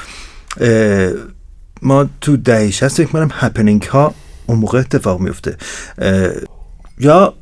ما 1.83 2.09
تو 2.21 2.37
دهه 2.37 2.71
60 2.71 2.87
فکر 2.87 3.07
کنم 3.07 3.29
happening 3.33 3.83
ها 3.83 4.13
اون 4.45 4.59
موقع 4.59 4.79
اتفاق 4.79 5.19
میفته 5.19 5.57
یا 6.99 7.33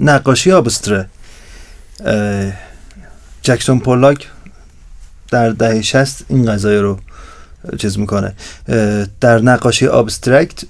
نقاشی 0.00 0.52
آبستره. 0.52 1.08
جکسون 3.42 3.80
پولاک 3.80 4.28
در 5.30 5.50
دهه 5.50 5.82
60 5.82 6.24
این 6.28 6.52
قضیه 6.52 6.80
رو 6.80 6.98
چیز 7.78 7.98
می‌کنه. 7.98 8.34
در 9.20 9.38
نقاشی 9.38 9.86
abstract 9.86 10.64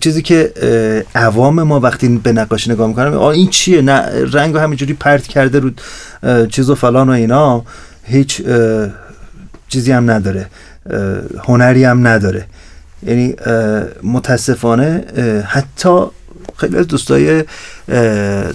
چیزی 0.00 0.22
که 0.22 0.52
عوام 1.14 1.62
ما 1.62 1.80
وقتی 1.80 2.08
به 2.08 2.32
نقاشی 2.32 2.70
نگاه 2.70 2.88
می‌کنن 2.88 3.14
این 3.14 3.50
چیه؟ 3.50 3.82
نه 3.82 3.94
رنگ 4.32 4.56
همینجوری 4.56 4.92
پرت 4.92 5.26
کرده 5.26 5.60
رو 5.60 5.70
چیز 6.46 6.70
و 6.70 6.74
فلان 6.74 7.08
و 7.08 7.12
اینا 7.12 7.64
هیچ 8.04 8.42
چیزی 9.68 9.92
هم 9.92 10.10
نداره. 10.10 10.46
هنری 11.44 11.84
هم 11.84 12.06
نداره. 12.06 12.46
یعنی 13.02 13.34
متاسفانه 14.02 15.04
حتی 15.46 16.00
خیلی 16.56 16.76
از 16.76 16.86
دوستای 16.86 17.44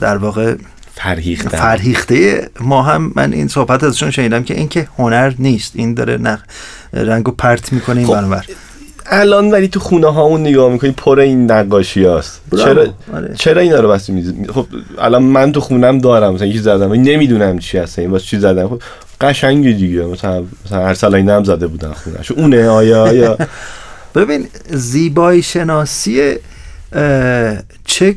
در 0.01 0.17
واقع 0.17 0.55
فرهیخته 0.95 1.49
فرهیخته 1.49 2.49
ما 2.59 2.81
هم 2.81 3.11
من 3.15 3.33
این 3.33 3.47
صحبت 3.47 3.83
ازشون 3.83 4.11
شنیدم 4.11 4.43
که 4.43 4.53
این 4.53 4.67
که 4.67 4.87
هنر 4.97 5.33
نیست. 5.39 5.71
این 5.75 5.93
داره 5.93 6.17
نق... 6.17 6.39
رنگو 6.93 7.31
پرت 7.31 7.73
می‌کنه 7.73 7.97
این 7.97 8.07
خب، 8.07 8.35
الان 9.05 9.51
ولی 9.51 9.67
تو 9.67 9.79
خونه 9.79 10.13
هامون 10.13 10.41
نگاه 10.41 10.71
می‌کنی 10.71 10.91
پر 10.91 11.19
این 11.19 11.51
نقاشی 11.51 12.03
هاست. 12.03 12.41
چرا 12.57 12.87
آره. 13.13 13.33
چرا 13.35 13.61
اینا 13.61 13.79
رو 13.79 13.89
بس 13.89 14.09
میزی 14.09 14.33
خب 14.53 14.67
الان 14.97 15.23
من 15.23 15.51
تو 15.51 15.59
خونم 15.59 15.99
دارم 15.99 16.33
مثلا 16.33 16.47
یکی 16.47 16.59
زدم 16.59 16.91
نمی‌دونم 16.91 17.59
چی 17.59 17.77
هست 17.77 17.99
این 17.99 18.11
واسه 18.11 18.25
چی 18.25 18.39
زدم. 18.39 18.67
خب 18.67 18.81
قشنگه 19.21 19.71
دیگه. 19.71 20.05
مثلا 20.05 20.43
مثلا 20.65 20.87
ارسل 20.87 21.15
اینا 21.15 21.35
هم 21.35 21.43
زده 21.43 21.67
بودن 21.67 21.93
خونش 21.93 22.31
اونه؟ 22.31 22.67
آیا 22.67 23.13
یا 23.13 23.37
ببین 24.15 24.47
زیبایی 24.69 25.41
شناسی 25.43 26.35
چه 27.85 28.15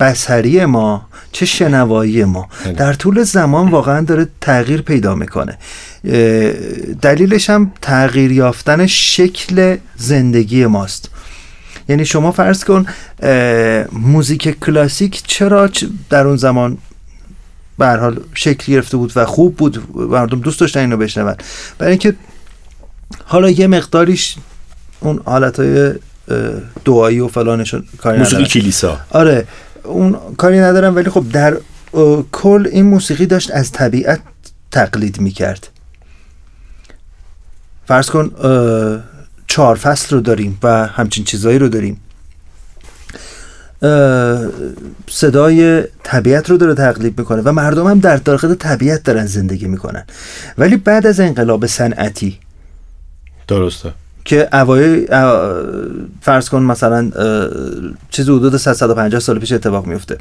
بسری 0.00 0.64
ما 0.64 1.06
چه 1.32 1.46
شنوایی 1.46 2.24
ما. 2.24 2.48
در 2.76 2.92
طول 2.92 3.22
زمان 3.22 3.68
واقعا 3.68 4.00
داره 4.00 4.28
تغییر 4.40 4.82
پیدا 4.82 5.14
می‌کنه. 5.14 5.58
دلیلش 7.02 7.50
هم 7.50 7.72
تغییر 7.82 8.32
یافتن 8.32 8.86
شکل 8.86 9.76
زندگی 9.96 10.66
ماست. 10.66 11.10
یعنی 11.88 12.04
شما 12.04 12.32
فرض 12.32 12.64
کن 12.64 12.86
موزیک 13.92 14.60
کلاسیک 14.60 15.22
چرا 15.26 15.70
در 16.10 16.26
اون 16.26 16.36
زمان 16.36 16.78
به 17.78 17.88
حال 17.88 18.20
شکل 18.34 18.72
گرفته 18.72 18.96
بود 18.96 19.12
و 19.16 19.24
خوب 19.24 19.56
بود. 19.56 19.96
مردم 19.96 20.40
دوست 20.40 20.60
داشتن 20.60 20.80
اینو 20.80 20.96
بشنون. 20.96 21.34
برای 21.78 21.90
اینکه 21.90 22.14
حالا 23.24 23.50
یه 23.50 23.66
مقداریش 23.66 24.36
اون 25.00 25.20
حالت 25.24 25.60
های 25.60 25.94
دعایی 26.84 27.20
و 27.20 27.28
فلانشون 27.28 27.84
کاری 27.98 28.18
موسیقی 28.18 28.36
ندارم. 28.36 28.50
کلیسا. 28.50 29.00
آره 29.10 29.46
اون 29.84 30.16
کاری 30.36 30.58
ندارم 30.58 30.96
ولی 30.96 31.10
خب 31.10 31.24
در 31.32 31.56
کل 32.32 32.68
این 32.72 32.86
موسیقی 32.86 33.26
داشت 33.26 33.50
از 33.50 33.72
طبیعت 33.72 34.20
تقلید 34.70 35.20
می‌کرد. 35.20 35.68
فرض 37.86 38.10
کن 38.10 38.30
چهار 39.46 39.76
فصل 39.76 40.16
رو 40.16 40.22
داریم 40.22 40.58
و 40.62 40.86
همچین 40.86 41.24
چیزایی 41.24 41.58
رو 41.58 41.68
داریم. 41.68 42.00
صدای 45.08 45.84
طبیعت 46.02 46.50
رو 46.50 46.56
داره 46.56 46.74
تقلید 46.74 47.18
می‌کنه 47.18 47.42
و 47.42 47.52
مردم 47.52 47.86
هم 47.86 47.98
در 47.98 48.16
داخل 48.16 48.54
طبیعت 48.54 49.02
دارن 49.02 49.26
زندگی 49.26 49.66
می‌کنن. 49.66 50.04
ولی 50.58 50.76
بعد 50.76 51.06
از 51.06 51.20
انقلاب 51.20 51.66
صنعتی 51.66 52.38
درسته. 53.48 53.92
که 54.24 54.48
اوایل 54.52 55.06
اه، 55.12 55.62
فرض 56.20 56.48
کن 56.48 56.62
مثلا 56.62 57.10
اه، 57.16 57.48
چیزی 58.10 58.32
حدود 58.32 58.56
100 58.56 58.72
150 58.72 59.20
سال 59.20 59.38
پیش 59.38 59.52
اتفاق 59.52 59.86
میفته 59.86 60.18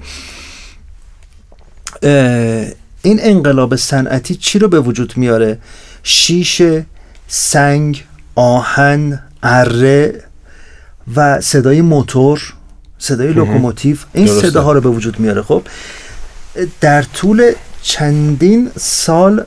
این 3.01 3.19
انقلاب 3.21 3.75
صنعتی 3.75 4.35
چی 4.35 4.59
رو 4.59 4.67
به 4.67 4.79
وجود 4.79 5.13
میاره؟ 5.17 5.59
شیشه 6.03 6.85
سنگ 7.27 8.05
آهن 8.35 9.23
اره 9.43 10.23
و 11.15 11.41
صدای 11.41 11.81
موتور 11.81 12.53
صدای. 13.05 13.33
لوکوموتیو 13.33 13.97
این 14.13 14.25
درسته. 14.25 14.49
صداها 14.49 14.71
رو 14.71 14.81
به 14.81 14.89
وجود 14.89 15.19
میاره 15.19 15.41
خب 15.41 15.61
در 16.81 17.01
طول 17.01 17.51
چندین 17.81 18.71
سال 18.79 19.43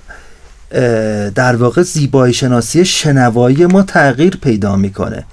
در 1.34 1.56
واقع 1.56 1.82
زیبایی 1.82 2.34
شناسی 2.34 2.84
شنوایی 2.84 3.66
ما 3.66 3.82
تغییر 3.82 4.36
پیدا 4.42 4.76
می‌کنه 4.76 5.24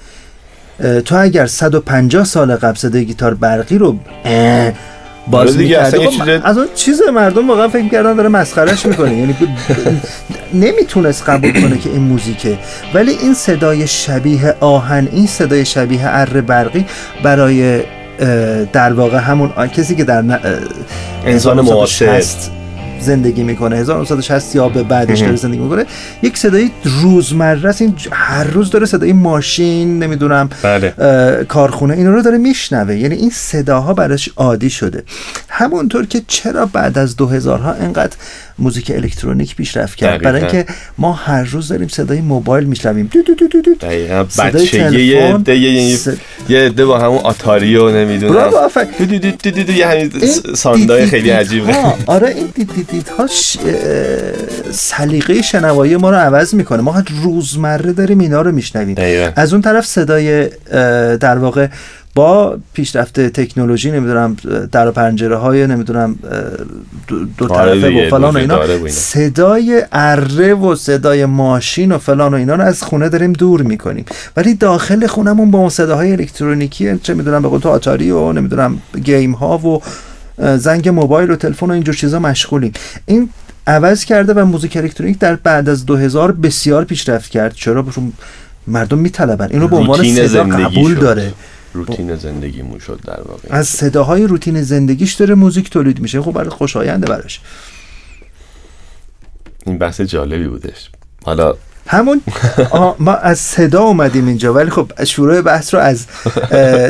تو 1.06 1.16
اگر 1.18 1.46
150 1.46 2.24
سال 2.26 2.56
قبل 2.56 2.76
صدای 2.78 3.06
گیتار 3.06 3.34
برقی 3.34 3.78
رو 3.78 4.00
باز 5.28 5.56
آره 5.56 5.66
یه 5.68 5.84
خب، 5.84 6.10
چیز- 6.10 6.22
از 6.44 6.58
اون 6.58 6.68
چیز 6.76 7.02
مردم 7.14 7.50
واقعا 7.50 7.68
فکر 7.68 7.90
کردن 7.90 8.14
داره 8.16 8.30
مسخرش 8.30 8.86
می‌کنه 8.86 9.16
یعنی 9.18 9.36
نمی‌تونست 10.54 11.30
قبول 11.30 11.62
کنه 11.62 11.78
که 11.78 11.90
این 11.90 12.02
موزیکه 12.02 12.58
ولی 12.94 13.12
این 13.12 13.34
صدای 13.34 13.88
شبیه 13.88 14.56
آهن 14.60 15.08
این 15.12 15.28
صدای 15.28 15.66
شبیه 15.66 16.02
اره 16.04 16.42
برقی 16.42 16.86
برای 17.24 17.84
در 18.74 18.94
واقع 18.94 19.18
همون 19.18 19.50
کسی 19.68 19.96
که 19.96 20.04
در 20.04 20.24
انسان 21.26 21.60
1960 21.60 22.52
زندگی 23.00 23.44
می‌کنه 23.44 23.76
1960 23.76 24.56
یا 24.56 24.70
به 24.70 24.84
بعدش 24.84 25.20
داره 25.20 25.36
زندگی 25.36 25.60
می‌کنه 25.60 25.86
یک 26.22 26.38
صدای 26.38 26.72
روزمره 26.84 27.70
است 27.70 27.82
این 27.82 27.96
هر 28.12 28.44
روز 28.44 28.70
داره 28.70 28.86
صدای 28.86 29.14
ماشین 29.14 30.04
نمی‌دونم 30.04 30.50
بله. 30.64 30.94
کارخونه 31.48 31.94
اینا 31.94 32.12
رو 32.12 32.22
داره 32.22 32.38
میشنوه. 32.38 32.96
یعنی 32.96 33.16
این 33.16 33.30
صداها 33.30 33.94
براش 33.94 34.30
عادی 34.36 34.70
شده. 34.70 35.04
همونطور 35.50 36.06
که 36.06 36.22
چرا 36.28 36.66
بعد 36.66 36.98
از 36.98 37.16
2000 37.16 37.60
ها 37.60 37.72
انقدر 37.72 38.16
موزیک 38.60 38.92
الکترونیک 38.96 39.56
پیشرفت 39.56 39.96
کرد. 39.98 40.22
برای. 40.22 40.42
اینکه 40.42 40.66
ما 40.98 41.14
هر 41.14 41.44
روز 41.44 41.68
داریم 41.68 41.88
صدای 41.88 42.22
موبایل 42.22 42.64
میشنویم. 42.64 43.10
دو 43.14 43.22
دو 43.22 43.36
دو 43.36 43.48
دو 43.48 43.62
دو. 43.62 43.88
بچگی 44.44 45.04
یه 45.04 45.24
عده 45.24 45.58
یه 46.50 46.60
عده 46.60 46.86
با 46.86 47.00
همون 47.00 47.18
آتاری 47.18 47.76
و 47.76 47.90
نمی‌دونم. 47.90 48.50
دو 49.00 49.06
دو 49.06 49.18
دو 49.18 49.52
دو 49.52 49.64
دو 49.64 49.72
یه 49.72 49.88
همین 49.88 50.12
این 50.22 50.56
ساندای 50.56 51.06
خیلی 51.06 51.30
عجیبه. 51.30 51.76
آره 52.06 52.28
این 52.28 52.48
دید 52.56 52.74
دید 52.76 52.88
دید 52.88 53.08
ها 53.08 53.28
سلیقه 54.72 55.42
شنوایی 55.42 55.98
ما 55.98 56.10
رو 56.10 56.16
عوض 56.16 56.54
می‌کنه. 56.54 56.82
ما 56.82 57.04
روزمره 57.24 57.94
داریم 57.94 58.20
اینا 58.20 58.42
رو 58.42 58.52
میشنویم. 58.52 58.96
از 59.36 59.54
اون 59.54 59.62
طرف 59.62 59.86
صدای 59.86 60.50
در 61.18 61.38
واقع 61.38 61.68
با 62.16 62.58
پیشرفت 62.74 63.20
تکنولوژی 63.20 63.92
نمی‌دونم 63.92 64.38
در 64.72 64.92
پنجره 64.92 65.36
های 65.36 65.68
نمی‌دونم 65.68 66.20
دو, 67.08 67.26
دو 67.38 67.54
آره 67.54 67.82
طرفه 67.82 68.08
و 68.08 68.10
فلان 68.10 68.36
و 68.36 68.38
اینا. 68.38 68.90
صدای 68.90 69.84
اره 69.92 70.54
و 70.54 70.76
صدای 70.76 71.26
ماشین 71.26 71.92
و 71.92 71.98
فلان 71.98 72.34
و 72.34 72.38
اینا 72.38 72.56
رو 72.56 72.64
از 72.64 72.84
خونه 72.84 73.10
داریم 73.10 73.34
دور 73.34 73.62
می‌کنیم. 73.62 74.06
ولی 74.38 74.54
داخل 74.54 75.08
خونمون 75.08 75.52
با 75.52 75.60
اون 75.60 75.70
صداهای 75.70 76.12
الکترونیکی 76.12 77.00
چه 77.04 77.14
می‌دونم 77.14 77.42
به 77.42 77.48
قول 77.48 77.60
تو 77.60 77.70
آتاری 77.70 78.12
و 78.12 78.34
نمی‌دونم 78.34 78.82
گیم 79.04 79.32
ها 79.32 79.58
و 79.58 79.82
زنگ 80.58 80.90
موبایل 80.90 81.32
و 81.32 81.36
تلفن 81.36 81.68
و 81.68 81.72
اینجور 81.72 81.96
چیزا 81.96 82.20
مشغولیم. 82.20 82.74
این 83.06 83.30
عوض 83.68 84.06
کرده 84.06 84.34
و 84.34 84.46
موزیک 84.46 84.78
الکترونیک 84.78 85.20
در 85.20 85.36
بعد 85.36 85.70
از 85.70 85.86
2000 85.86 86.32
بسیار 86.32 86.84
پیشرفت 86.84 87.32
کرد. 87.32 87.54
چرا؟ 87.54 87.86
مردم 88.68 88.98
میطلبن. 88.98 89.48
اینو 89.52 89.68
به 89.68 89.76
عنوان 89.76 90.04
صدا 90.04 90.44
قبول 90.44 90.96
شد. 90.96 91.02
داره. 91.02 91.34
روتین 91.76 92.16
زندگیمون 92.16 92.80
شد 92.80 93.00
در 93.04 93.22
واقع. 93.22 93.48
از 93.50 93.68
صداهای 93.68 94.28
روتین 94.28 94.62
زندگیش 94.62 95.14
داره 95.14 95.36
موزیک 95.36 95.70
تولید 95.70 96.00
میشه. 96.00 96.22
خب 96.22 96.32
برای 96.32 96.50
خوشاینده 96.50 97.08
براش. 97.08 97.42
این 99.66 99.78
بحث 99.78 100.02
جالبی 100.02 100.48
بودش. 100.48 100.90
حالا 101.24 101.56
همون؟ 101.88 102.22
ما 103.00 103.14
از 103.14 103.40
صدا 103.40 103.82
اومدیم 103.82 104.28
اینجا 104.28 104.54
ولی 104.54 104.70
خب 104.70 105.04
شروع 105.04 105.42
بحث 105.42 105.74
رو 105.74 105.80
از 105.80 106.06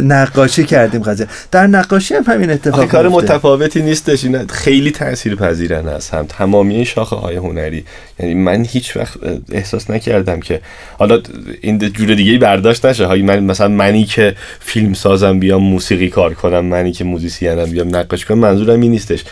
نقاشی 0.03 0.63
کردیم 0.63 1.01
قضیه 1.01 1.27
در 1.51 1.67
نقاشی 1.67 2.13
هم 2.13 2.23
همین 2.27 2.51
اتفاق 2.51 2.85
کار. 2.85 3.07
متفاوتی 3.07 3.81
نیستش 3.81 4.23
این 4.23 4.47
خیلی 4.47 4.91
تاثیر 4.91 5.35
پذیرن 5.35 5.87
از 5.87 6.09
هم. 6.09 6.25
تمامی 6.25 6.85
شاخه 6.85 7.15
های 7.15 7.35
هنری. 7.35 7.85
یعنی 8.19 8.33
من 8.33 8.65
هیچ 8.65 8.97
وقت 8.97 9.17
احساس 9.51 9.89
نکردم 9.89 10.39
که 10.39 10.61
حالا 10.99 11.21
این 11.61 11.79
جور 11.79 12.15
دیگه 12.15 12.37
برداشت 12.37 12.85
نشه. 12.85 13.05
های 13.05 13.21
من 13.21 13.39
مثلا 13.39 13.67
منی 13.67 14.05
که 14.05 14.35
فیلم 14.59 14.93
سازم 14.93 15.39
بیام 15.39 15.63
موسیقی 15.63 16.09
کار 16.09 16.33
کنم. 16.33 16.65
منی 16.65 16.91
که 16.91 17.03
موزیسینم 17.03 17.65
بیام 17.65 17.95
نقاشی 17.95 18.25
کنم. 18.25 18.39
منظورم 18.39 18.81
این 18.81 18.91
نیستش. 18.91 19.23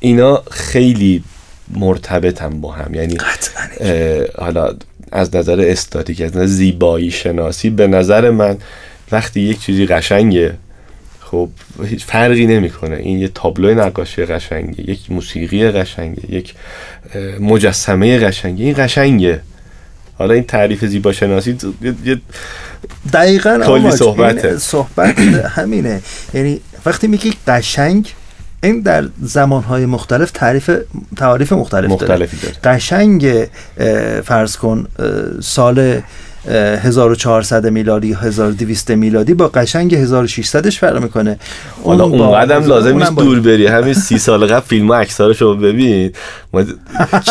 اینا 0.00 0.42
خیلی 0.50 1.24
مرتبطن 1.70 2.60
با 2.60 2.72
هم. 2.72 2.94
یعنی 2.94 3.16
حالا 4.38 4.74
از 5.12 5.36
نظر 5.36 5.60
استاتیک 5.60 6.20
از 6.20 6.36
نظر 6.36 6.46
زیبایی 6.46 7.10
شناسی 7.10 7.70
به 7.70 7.86
نظر 7.86 8.30
من 8.30 8.56
وقتی 9.12 9.40
یک 9.40 9.60
چیزی 9.60 9.86
قشنگه 9.86 10.54
خب 11.20 11.48
هیچ 11.84 12.04
فرقی 12.04 12.46
نمی‌کنه 12.46 12.96
این 12.96 13.18
یه 13.18 13.28
تابلو 13.28 13.74
نقاشی 13.74 14.24
قشنگه 14.24 14.90
یک 14.90 15.10
موسیقی 15.10 15.70
قشنگه 15.70 16.34
یک 16.34 16.54
مجسمه 17.40 18.18
قشنگه 18.18 18.64
این 18.64 18.74
قشنگه 18.78 19.40
حالا 20.18 20.34
این 20.34 20.44
تعریف 20.44 20.84
زیبا 20.84 21.12
شناسی 21.12 21.56
یه- 22.04 22.20
دقیقا 23.12 23.60
کلی. 23.66 23.90
صحبته. 23.90 24.58
صحبت 24.58 25.18
همینه 25.58 26.00
یعنی 26.34 26.60
وقتی 26.86 27.06
میگی 27.06 27.32
قشنگ 27.46 28.12
این 28.66 28.80
در 28.80 29.04
زمانهای 29.22 29.86
مختلف 29.86 30.30
تعریف 30.30 30.70
تعریف 31.16 31.52
مختلف 31.52 31.90
مختلفی 31.90 32.36
داره. 32.36 32.54
قشنگ 32.64 33.48
فرض 34.24 34.56
کن 34.56 34.86
سال 35.40 36.00
اه، 36.48 36.54
1400 36.54 37.66
میلادی 37.66 38.12
1200 38.12 38.90
میلادی 38.90 39.34
با 39.34 39.48
قشنگ 39.48 40.06
1600ش 40.06 40.78
فرق 40.78 41.02
می‌کنه. 41.02 41.38
حالا 41.84 42.04
اون 42.04 42.40
قدم 42.40 42.64
لازم 42.64 42.98
نیست 42.98 43.14
دور 43.16 43.40
بری. 43.40 43.66
همین 43.66 43.94
سی 43.94 44.18
سال 44.18 44.46
قبل 44.46 44.66
فیلم 44.66 44.90
و 44.90 44.94
عکسارش 44.94 45.42
رو 45.42 45.56
ببین. 45.56 46.12
ما 46.52 46.64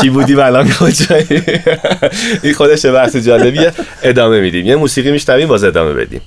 کی 0.01 0.09
بودی 0.09 0.33
و 0.33 0.39
الان؟ 0.39 0.69
کجایی؟ 0.69 1.43
این 2.43 2.53
خودش 2.53 2.85
بحث 2.85 3.15
جالبیه. 3.15 3.71
ادامه 4.03 4.41
میدیم. 4.41 4.65
یه 4.65 4.75
موسیقی 4.75 5.11
میشنویم 5.11 5.47
باز 5.47 5.63
ادامه 5.63 5.93
بدیم. 5.93 6.21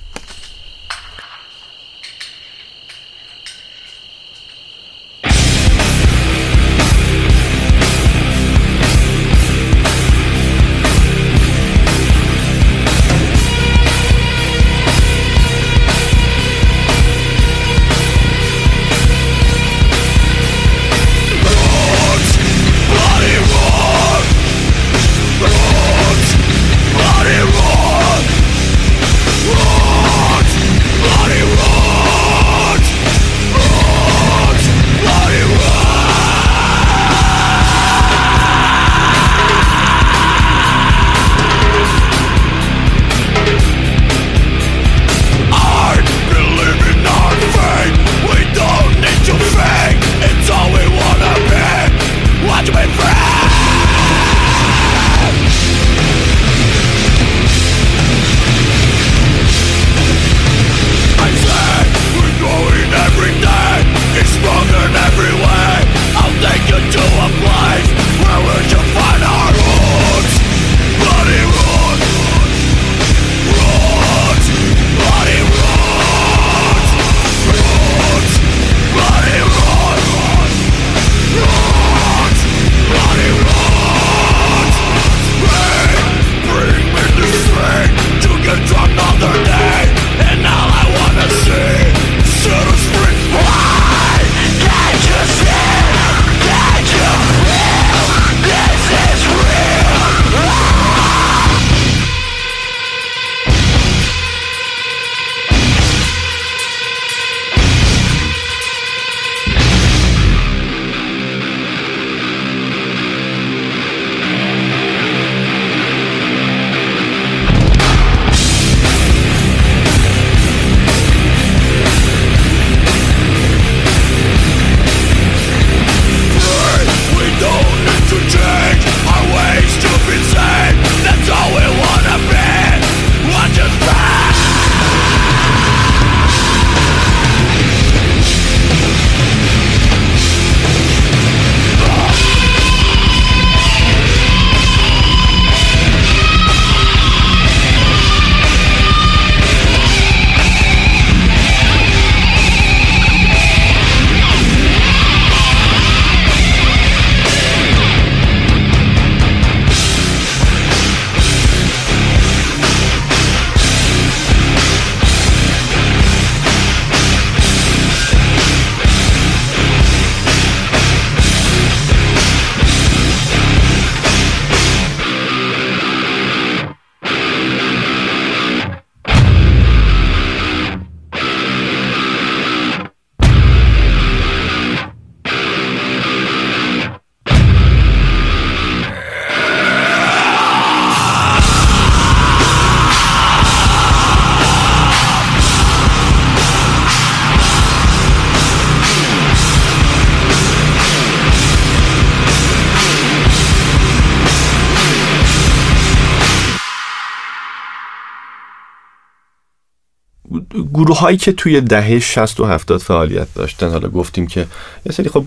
گروه 210.53 210.99
هایی 210.99 211.17
که 211.17 211.31
توی 211.31 211.61
دهه 211.61 211.99
60 211.99 212.39
و 212.39 212.45
70 212.45 212.81
فعالیت 212.81 213.27
داشتن 213.35 213.69
حالا 213.69 213.89
گفتیم 213.89 214.27
که 214.27 214.39
یه 214.85 214.91
سری 214.91 215.09
خب 215.09 215.25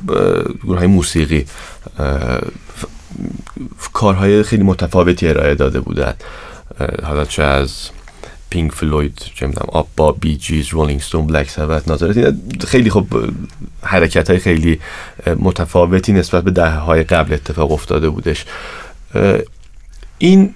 گروه 0.65 0.79
های 0.79 0.87
موسیقی 0.87 1.47
کارهای 3.93 4.43
خیلی 4.43 4.63
متفاوتی 4.63 5.29
ارائه 5.29 5.55
داده 5.55 5.81
بودن. 5.81 6.15
حالا 7.03 7.25
چه 7.25 7.43
از 7.43 7.91
Pink 8.51 8.73
Floyd 8.73 9.19
چه 9.35 9.47
می‌دونم 9.47 9.67
ABBA، 9.73 10.12
Bee 10.12 10.37
Gees، 10.37 10.69
Rolling 10.69 11.01
Stones، 11.01 11.27
Black 11.27 11.51
Sabbath 11.51 11.88
نظرت 11.89 12.35
خیلی 12.67 12.91
خب 12.91 13.07
حرکت 13.83 14.31
های 14.31 14.39
خیلی 14.39 14.81
متفاوتی 15.39 16.13
نسبت 16.13 16.45
به 16.45 16.51
دهه 16.51 16.79
های 16.79 17.03
قبل 17.03 17.35
اتفاق 17.35 17.73
افتاده 17.73 18.09
بودش. 18.09 18.45
این 20.19 20.55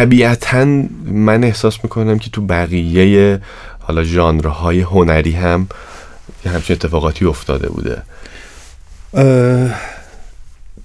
طبیعتا 0.00 0.64
من 1.04 1.44
احساس 1.44 1.78
می‌کنم 1.82 2.18
که 2.18 2.30
تو 2.30 2.40
بقیه 2.40 3.40
حالا 3.78 4.04
ژانرهای 4.04 4.80
هنری 4.80 5.32
هم 5.32 5.68
یه 6.44 6.52
همچین 6.52 6.76
اتفاقاتی 6.76 7.24
افتاده 7.24 7.68
بوده. 7.68 8.02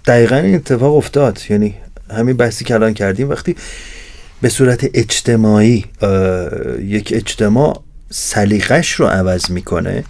دقیقا 0.06 0.36
این 0.36 0.56
اتفاق 0.56 0.96
افتاد. 0.96 1.40
یعنی 1.50 1.76
همین 2.12 2.38
بحثی 2.38 2.66
که 2.66 2.74
الان 2.74 2.94
کردیم 2.94 3.30
وقتی 3.30 3.56
به 4.42 4.50
صورت 4.50 4.90
اجتماعی 4.94 5.86
یک 6.80 7.14
اجتماع 7.16 7.82
سلیقش 8.10 8.92
رو 8.92 9.06
عوض 9.06 9.52
می‌کنه 9.52 10.04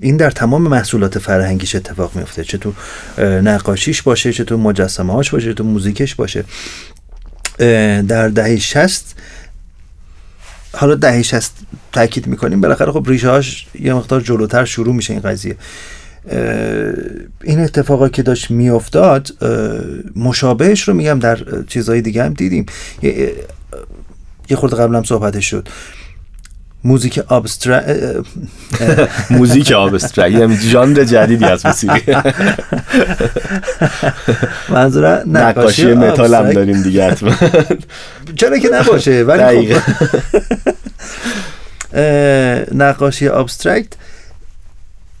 این 0.00 0.16
در 0.16 0.30
تمام 0.30 0.62
محصولات 0.62 1.18
فرهنگیش 1.18 1.74
اتفاق 1.74 2.16
میفته 2.16 2.44
چه 2.44 2.58
تو 2.58 2.72
نقاشیش 3.22 4.02
باشه 4.02 4.32
چه 4.32 4.44
تو 4.44 4.56
مجسمه 4.56 5.12
هاش 5.12 5.30
باشه 5.30 5.46
چه 5.46 5.54
تو 5.54 5.64
موزیکش 5.64 6.14
باشه. 6.14 6.44
در 8.08 8.28
دهه 8.28 8.56
شست. 8.56 9.14
حالا 10.72 10.94
دهه 10.94 11.22
شست 11.22 11.56
تاکید 11.92 12.26
می‌کنیم. 12.26 12.60
بالاخره 12.60 12.92
خب 12.92 13.04
ریشه 13.08 13.30
هاش 13.30 13.66
یه 13.80 13.94
مقدار 13.94 14.20
جلوتر 14.20 14.64
شروع 14.64 14.94
میشه 14.94 15.12
این 15.12 15.22
قضیه. 15.22 15.56
این 17.44 17.60
اتفاقا 17.60 18.08
که 18.08 18.22
داشت 18.22 18.50
میافتاد 18.50 19.44
مشابهش 20.16 20.88
رو 20.88 20.94
میگم 20.94 21.18
در 21.18 21.38
چیزهای 21.66 22.00
دیگه 22.00 22.24
هم 22.24 22.32
دیدیم. 22.32 22.66
یه 24.50 24.56
خورده 24.56 24.76
قبلم 24.76 25.02
صحبتش 25.02 25.50
شد. 25.50 25.68
موزیک 26.84 27.18
آبسترا 27.18 27.80
موزیک 29.30 29.72
آبستره. 29.72 30.28
یه 30.28 30.60
ژانر 30.60 31.04
جدیدی 31.04 31.44
از 31.44 31.66
موسیقی 31.66 32.16
منظور 34.68 35.28
نقاشی 35.28 35.94
متال 35.94 36.34
هم 36.34 36.52
داریم 36.52 36.82
دیگه 36.82 37.10
حتما. 37.10 37.34
چرا 38.36 38.58
که 38.58 38.68
نباشه 38.72 39.22
ولی 39.22 39.74
خب. 39.74 39.80
نقاشی 42.74 43.28
abstract 43.28 43.92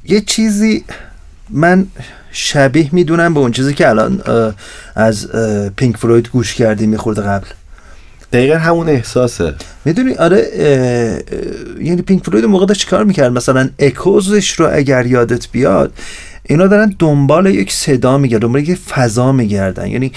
یه 0.04 0.20
چیزی 0.20 0.84
من 1.50 1.86
شبیه 2.32 2.88
می‌دونم 2.92 3.34
به 3.34 3.40
اون 3.40 3.52
چیزی 3.52 3.74
که 3.74 3.88
الان 3.88 4.22
از 4.94 5.28
پینک 5.76 5.96
فلوید 5.96 6.28
گوش 6.28 6.54
کردیم 6.54 6.88
میخورده 6.88 7.22
قبل. 7.22 7.46
دقیقا 8.32 8.56
همون 8.58 8.88
احساسه. 8.88 9.54
می‌دونی؟ 9.84 10.14
آره 10.14 10.48
یعنی 11.80 12.02
پینک 12.02 12.24
فلوید 12.24 12.44
موقع 12.44 12.66
داشت 12.66 12.80
چیکار 12.80 13.04
می‌کرد؟ 13.04 13.32
مثلا 13.32 13.68
Echoes 13.78 14.32
ش 14.32 14.50
رو 14.52 14.68
اگر 14.72 15.06
یادت 15.06 15.48
بیاد 15.52 15.92
اینا 16.50 16.66
دارن 16.66 16.94
دنبال 16.98 17.46
یک 17.46 17.72
صدا 17.72 18.18
میگردن 18.18 18.46
دنبال 18.46 18.62
یک 18.62 18.78
فضا 18.78 19.32
میگردن. 19.32 19.86
یعنی 19.86 20.12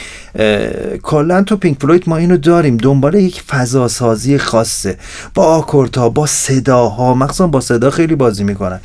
کلا 1.03 1.43
تو 1.43 1.57
پینک 1.57 1.81
فلوید 1.81 2.03
ما 2.07 2.17
اینو 2.17 2.37
داریم 2.37 2.77
دنبال 2.77 3.15
یک 3.15 3.41
فضا 3.41 3.87
سازی 3.87 4.37
خاصه. 4.37 4.97
با 5.33 5.43
آکوردها 5.43 6.09
با 6.09 6.25
صداها 6.25 7.13
مخصوصا 7.13 7.47
با 7.47 7.61
صدا 7.61 7.89
خیلی 7.89 8.15
بازی 8.15 8.43
می‌کنن. 8.43 8.79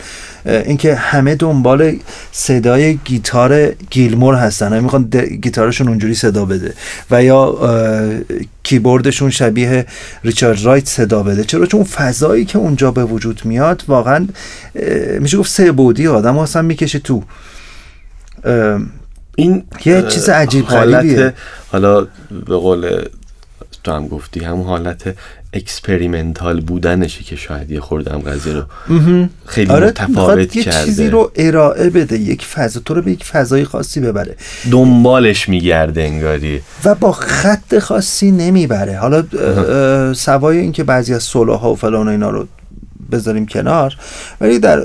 اینکه 0.47 0.95
همه 0.95 1.35
دنبال 1.35 1.97
صدای 2.33 2.97
گیتار 2.97 3.71
گیلمور 3.71 4.35
هستن. 4.35 4.67
همه 4.67 4.81
می‌خوان 4.81 5.05
گیتارشون 5.43 5.89
اونجوری 5.89 6.15
صدا 6.15 6.45
بده. 6.45 6.75
و 7.11 7.25
یا 7.25 7.59
کیبوردشون 8.63 9.31
شبیه 9.31 9.87
ریچارد 10.25 10.65
رایت 10.65 10.89
صدا 10.89 11.23
بده. 11.23 11.45
چرا؟ 11.45 11.67
چون 11.67 11.85
فضایی 11.85 12.45
که 12.45 12.59
اونجا 12.59 12.91
به 12.91 13.05
وجود 13.05 13.41
میاد 13.45 13.85
واقعا 13.89 14.27
میشه 15.21 15.39
گفت 15.39 15.51
سه 15.51 15.73
بعدی 15.73 16.07
آدم 16.07 16.39
اصلا 16.39 16.63
می‌کشه 16.63 16.99
تو. 16.99 17.23
این 19.37 19.65
یه 19.85 20.03
چیز 20.03 20.29
عجیب 20.29 20.65
حالت 20.65 21.35
حالا 21.69 22.01
به 22.47 22.57
قول 22.57 23.05
تو 23.85 23.93
هم 23.93 24.09
گفتی 24.09 24.41
همون 24.41 24.67
حالت 24.67 25.15
experimental 25.57 26.61
بودنشه 26.61 27.25
که 27.25 27.37
شاید 27.37 27.71
یه 27.71 27.81
خوردم 27.81 28.19
قضیه 28.19 28.53
رو 28.53 28.65
خیلی 29.47 29.71
آره 29.71 29.87
متفاوت 29.87 30.57
یه 30.57 30.65
چیزی 30.65 31.09
رو 31.09 31.33
ارائه 31.37 31.91
بده 31.91 32.19
یک 32.19 32.45
فضا 32.45 32.81
تو 32.81 32.95
رو 32.95 33.03
به 33.03 33.11
یک 33.11 33.25
فضای 33.25 33.65
خاصی 33.65 34.01
ببره. 34.01 34.37
دنبالش 34.71 35.49
میگرده 35.49 36.03
انگاری. 36.03 36.63
و 36.85 36.95
با 36.95 37.13
خط 37.13 37.79
خاصی 37.79 38.31
نمی‌بره. 38.31 38.99
حالا 38.99 39.25
سوای 40.15 40.59
اینکه 40.59 40.85
بعضی 40.85 41.15
از 41.15 41.23
سولوها 41.23 41.73
و 41.73 41.77
فلان 41.77 42.09
و 42.09 42.11
اینا 42.11 42.31
رو 42.31 42.47
بذاریم 43.13 43.47
کنار 43.47 43.97
ولی 44.41 44.59
در 44.59 44.81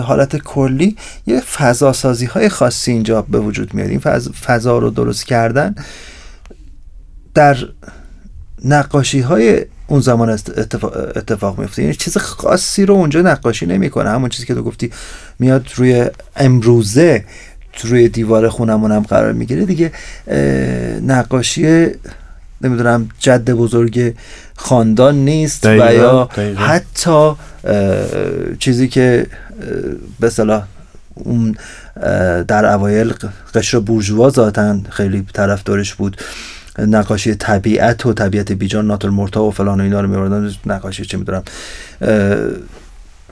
حالت 0.00 0.36
کلی 0.36 0.96
یه 1.26 1.40
فضا 1.40 1.92
سازی 1.92 2.26
های 2.26 2.48
خاصی 2.48 2.92
اینجا 2.92 3.22
به 3.22 3.38
وجود 3.38 3.74
میاد. 3.74 3.88
این 3.90 4.00
فضا 4.46 4.78
رو 4.78 4.90
درست 4.90 5.26
کردن 5.26 5.74
در 7.34 7.56
نقاشی 8.64 9.20
های 9.20 9.64
اون 9.86 10.00
زمان 10.00 10.30
اتفاق, 10.30 11.16
اتفاق 11.16 11.58
میفته 11.58 11.82
یعنی 11.82 11.94
چیز 11.94 12.18
خاصی 12.18 12.86
رو 12.86 12.94
اونجا 12.94 13.22
نقاشی 13.22 13.66
نمی‌کنه. 13.66 14.10
همون 14.10 14.28
چیزی 14.28 14.46
که 14.46 14.54
تو 14.54 14.62
گفتی 14.62 14.92
میاد 15.38 15.66
روی 15.76 16.06
امروزه 16.36 17.24
روی 17.84 18.08
دیوار 18.08 18.48
خونمون 18.48 18.92
هم 18.92 19.02
قرار 19.02 19.32
می‌گیره. 19.32 19.64
دیگه 19.64 19.92
نقاشی 21.02 21.86
نمی‌دونم 22.60 23.08
جد 23.18 23.50
بزرگ 23.50 24.14
خاندان 24.56 25.14
نیست 25.14 25.66
و 25.66 25.94
یا 25.94 26.28
حتی 26.56 27.32
چیزی 28.58 28.88
که 28.88 29.26
به 30.20 30.30
صلاح 30.30 30.64
اون 31.14 31.56
در 32.48 32.66
اوایل 32.74 33.14
قشر 33.54 33.78
بورژوا 33.78 34.30
ذاتن 34.30 34.82
خیلی 34.90 35.26
طرفدارش 35.32 35.94
بود. 35.94 36.16
نقاشی 36.78 37.34
طبیعت 37.34 38.06
و 38.06 38.12
طبیعت 38.12 38.52
بیجان 38.52 38.86
ناتل 38.86 39.08
مرتا 39.08 39.44
و 39.44 39.50
فلان 39.50 39.80
و 39.80 39.84
اینا 39.84 40.00
رو 40.00 40.08
میوردن 40.08 40.50
نقاشی 40.66 41.04
چه 41.04 41.18
می‌دونم 41.18 41.42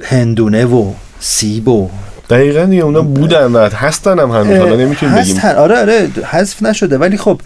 هندونه 0.03 0.65
و 0.65 0.93
سیب 1.21 1.69
و 1.69 1.91
دقیقا 2.31 2.65
دیگه 2.65 2.83
اونا 2.83 3.03
بودن 3.03 3.53
و 3.53 3.59
هستن 3.59 4.19
هم 4.19 4.31
همین 4.31 4.57
حالا 4.57 4.77
نمی‌تونیم 4.77 5.15
بگیم. 5.15 5.39
آره 5.39 5.81
آره 5.81 6.09
حذف 6.31 6.63
نشده. 6.63 6.99
ولی 6.99 7.17
خب 7.17 7.41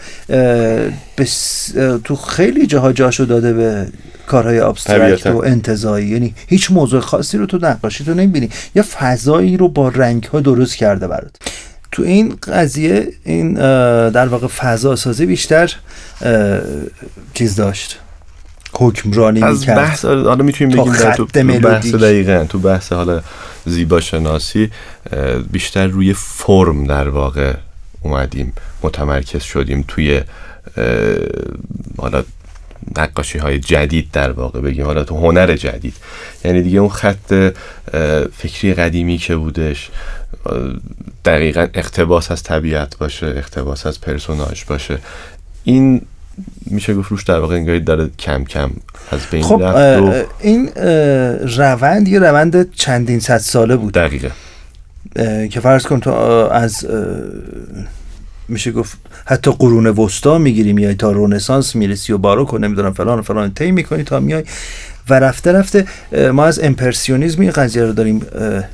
بس 1.18 1.68
تو 2.04 2.16
خیلی 2.16 2.66
جاها 2.66 2.92
جاشو 2.92 3.24
داده 3.24 3.52
به 3.52 3.86
کارهای 4.26 4.60
ابسترکت 4.60 5.26
و 5.26 5.36
انتظایی. 5.36 6.08
یعنی 6.08 6.34
هیچ 6.46 6.70
موضوع 6.70 7.00
خاصی 7.00 7.38
رو 7.38 7.46
تو 7.46 7.58
نقاشی 7.62 8.04
تو 8.04 8.14
نمی‌بینی. 8.14 8.50
یا 8.74 8.84
فضایی 8.98 9.56
رو 9.56 9.68
با 9.68 9.88
رنگ 9.88 10.24
ها 10.24 10.40
درست 10.40 10.76
کرده 10.76 11.08
برات. 11.08 11.36
تو 11.92 12.02
این 12.02 12.38
قضیه 12.42 13.08
این 13.24 13.54
در 14.10 14.26
واقع 14.26 14.46
فضا 14.46 14.96
سازی 14.96 15.26
بیشتر 15.26 15.74
چیز 17.34 17.56
داشت. 17.56 17.98
حکمرانی 18.72 19.42
از 19.42 19.60
می‌کرد. 19.60 19.76
بحث 19.76 20.04
حالا 20.04 20.44
می‌تونیم 20.44 20.76
بگیم 20.76 20.96
در 20.96 21.14
تو 21.14 21.24
بحث 21.60 21.94
دقیقا 21.94 22.46
تو 22.48 22.58
بحث 22.58 22.92
حالا 22.92 23.22
زیبا 23.66 24.00
شناسی 24.00 24.70
بیشتر 25.50 25.86
روی 25.86 26.12
فرم 26.14 26.84
در 26.84 27.08
واقع 27.08 27.54
اومدیم 28.02 28.52
متمرکز 28.82 29.42
شدیم 29.42 29.84
توی 29.88 30.20
حالا 31.98 32.24
نقاشی 32.96 33.38
های 33.38 33.58
جدید 33.58 34.10
در 34.12 34.32
واقع 34.32 34.60
بگیم 34.60 34.84
حالا 34.84 35.04
تو 35.04 35.16
هنر 35.16 35.56
جدید. 35.56 35.94
یعنی 36.44 36.62
دیگه 36.62 36.78
اون 36.78 36.88
خط 36.88 37.34
فکری 38.36 38.74
قدیمی 38.74 39.18
که 39.18 39.36
بودش 39.36 39.90
دقیقا 41.24 41.66
اقتباس 41.74 42.30
از 42.30 42.42
طبیعت 42.42 42.98
باشه 42.98 43.26
اقتباس 43.26 43.86
از 43.86 44.00
پرسوناج 44.00 44.64
باشه. 44.68 44.98
این 45.64 46.00
میشه 46.66 46.94
گفت 46.94 47.10
روش 47.10 47.24
در 47.24 47.38
واقع 47.38 47.54
انگاری 47.54 47.80
داره 47.80 48.10
کم 48.18 48.44
کم 48.44 48.70
از 49.12 49.20
بین 49.30 49.42
خب 49.42 49.62
این 50.40 50.68
روند 51.56 52.08
یه 52.08 52.18
روند 52.18 52.74
چندین 52.74 53.20
صد 53.20 53.38
ساله 53.38 53.76
بود. 53.76 53.94
دقیقه 53.94 54.32
که 55.48 55.60
فرض 55.60 55.86
کن 55.86 56.00
تو 56.00 56.10
از 56.10 56.86
میشه 58.48 58.72
گفت 58.72 58.98
حتی 59.24 59.50
قرون 59.58 59.86
وسطا 59.86 60.38
می‌گیری 60.38 60.72
میای 60.72 60.94
تا 60.94 61.12
رونسانس 61.12 61.74
می‌رسی 61.74 62.12
و 62.12 62.18
باروک 62.18 62.54
و 62.54 62.58
نمی‌دونم 62.58 62.92
فلان 62.92 63.18
و 63.18 63.22
فلان 63.22 63.54
طی 63.54 63.70
می‌کنی 63.70 64.02
تا 64.02 64.20
میای 64.20 64.44
و 65.10 65.14
رفته 65.14 65.52
رفته 65.52 65.84
ما 66.32 66.44
از 66.44 66.60
امپرسیونیزم 66.62 67.40
این 67.40 67.50
قضیه 67.50 67.82
رو 67.82 67.92
داریم 67.92 68.26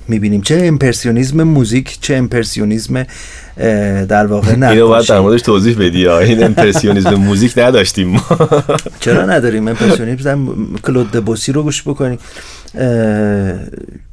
می‌بینیم. 0.08 0.42
چه 0.42 0.60
امپرسیونیزم 0.62 1.42
موزیک 1.42 1.98
چه 2.00 2.14
امپرسیونیزم 2.14 3.06
در 4.08 4.26
واقع 4.26 4.56
نه 4.56 4.68
اینو 4.68 4.88
باید 4.88 5.06
در 5.06 5.20
موردش 5.20 5.42
توضیح 5.42 5.76
بدی 5.78 6.08
این 6.08 6.44
امپرسیونیزم 6.44 7.14
موزیک 7.28 7.58
نداشتیم 7.58 8.08
ما. 8.08 8.22
چرا 9.00 9.26
نداریم؟ 9.26 9.68
امپرسیونیزم 9.68 10.48
کلود 10.82 11.12
دبوسی 11.12 11.52
رو 11.52 11.62
گوش 11.62 11.82
بکنیم. 11.82 12.18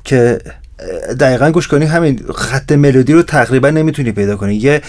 که 0.04 0.40
دقیقا 1.20 1.52
گوش 1.52 1.68
کنی 1.68 1.86
همین 1.86 2.20
خط 2.36 2.72
ملودی 2.72 3.14
رو 3.14 3.22
تقریبا 3.22 3.70
نمی‌تونی 3.70 4.12
پیدا 4.12 4.36
کنی. 4.36 4.56
یه 4.56 4.82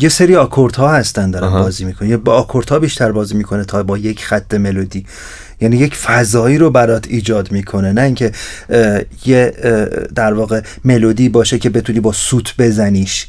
یه 0.00 0.08
سری 0.08 0.36
آکورد 0.36 0.76
ها 0.76 0.88
هستن 0.88 1.30
دارن 1.30 1.50
بازی 1.50 1.84
می‌کنی 1.84 2.16
با 2.16 2.34
آکورد 2.34 2.68
ها 2.68 2.78
بیشتر 2.78 3.12
بازی 3.12 3.34
می‌کنه 3.34 3.64
تا 3.64 3.82
با 3.82 3.98
یک 3.98 4.24
خط 4.24 4.54
ملودی. 4.54 5.06
یعنی 5.60 5.76
یک 5.76 5.94
فضایی 5.94 6.58
رو 6.58 6.70
برات 6.70 7.06
ایجاد 7.08 7.52
می‌کنه. 7.52 7.92
نه 7.92 8.02
اینکه 8.02 8.32
یه 9.26 9.52
در 10.14 10.32
واقع 10.32 10.60
ملودی 10.84 11.28
باشه 11.28 11.58
که 11.58 11.70
بتونی 11.70 12.00
با 12.00 12.12
سوت 12.12 12.54
بزنیش. 12.58 13.26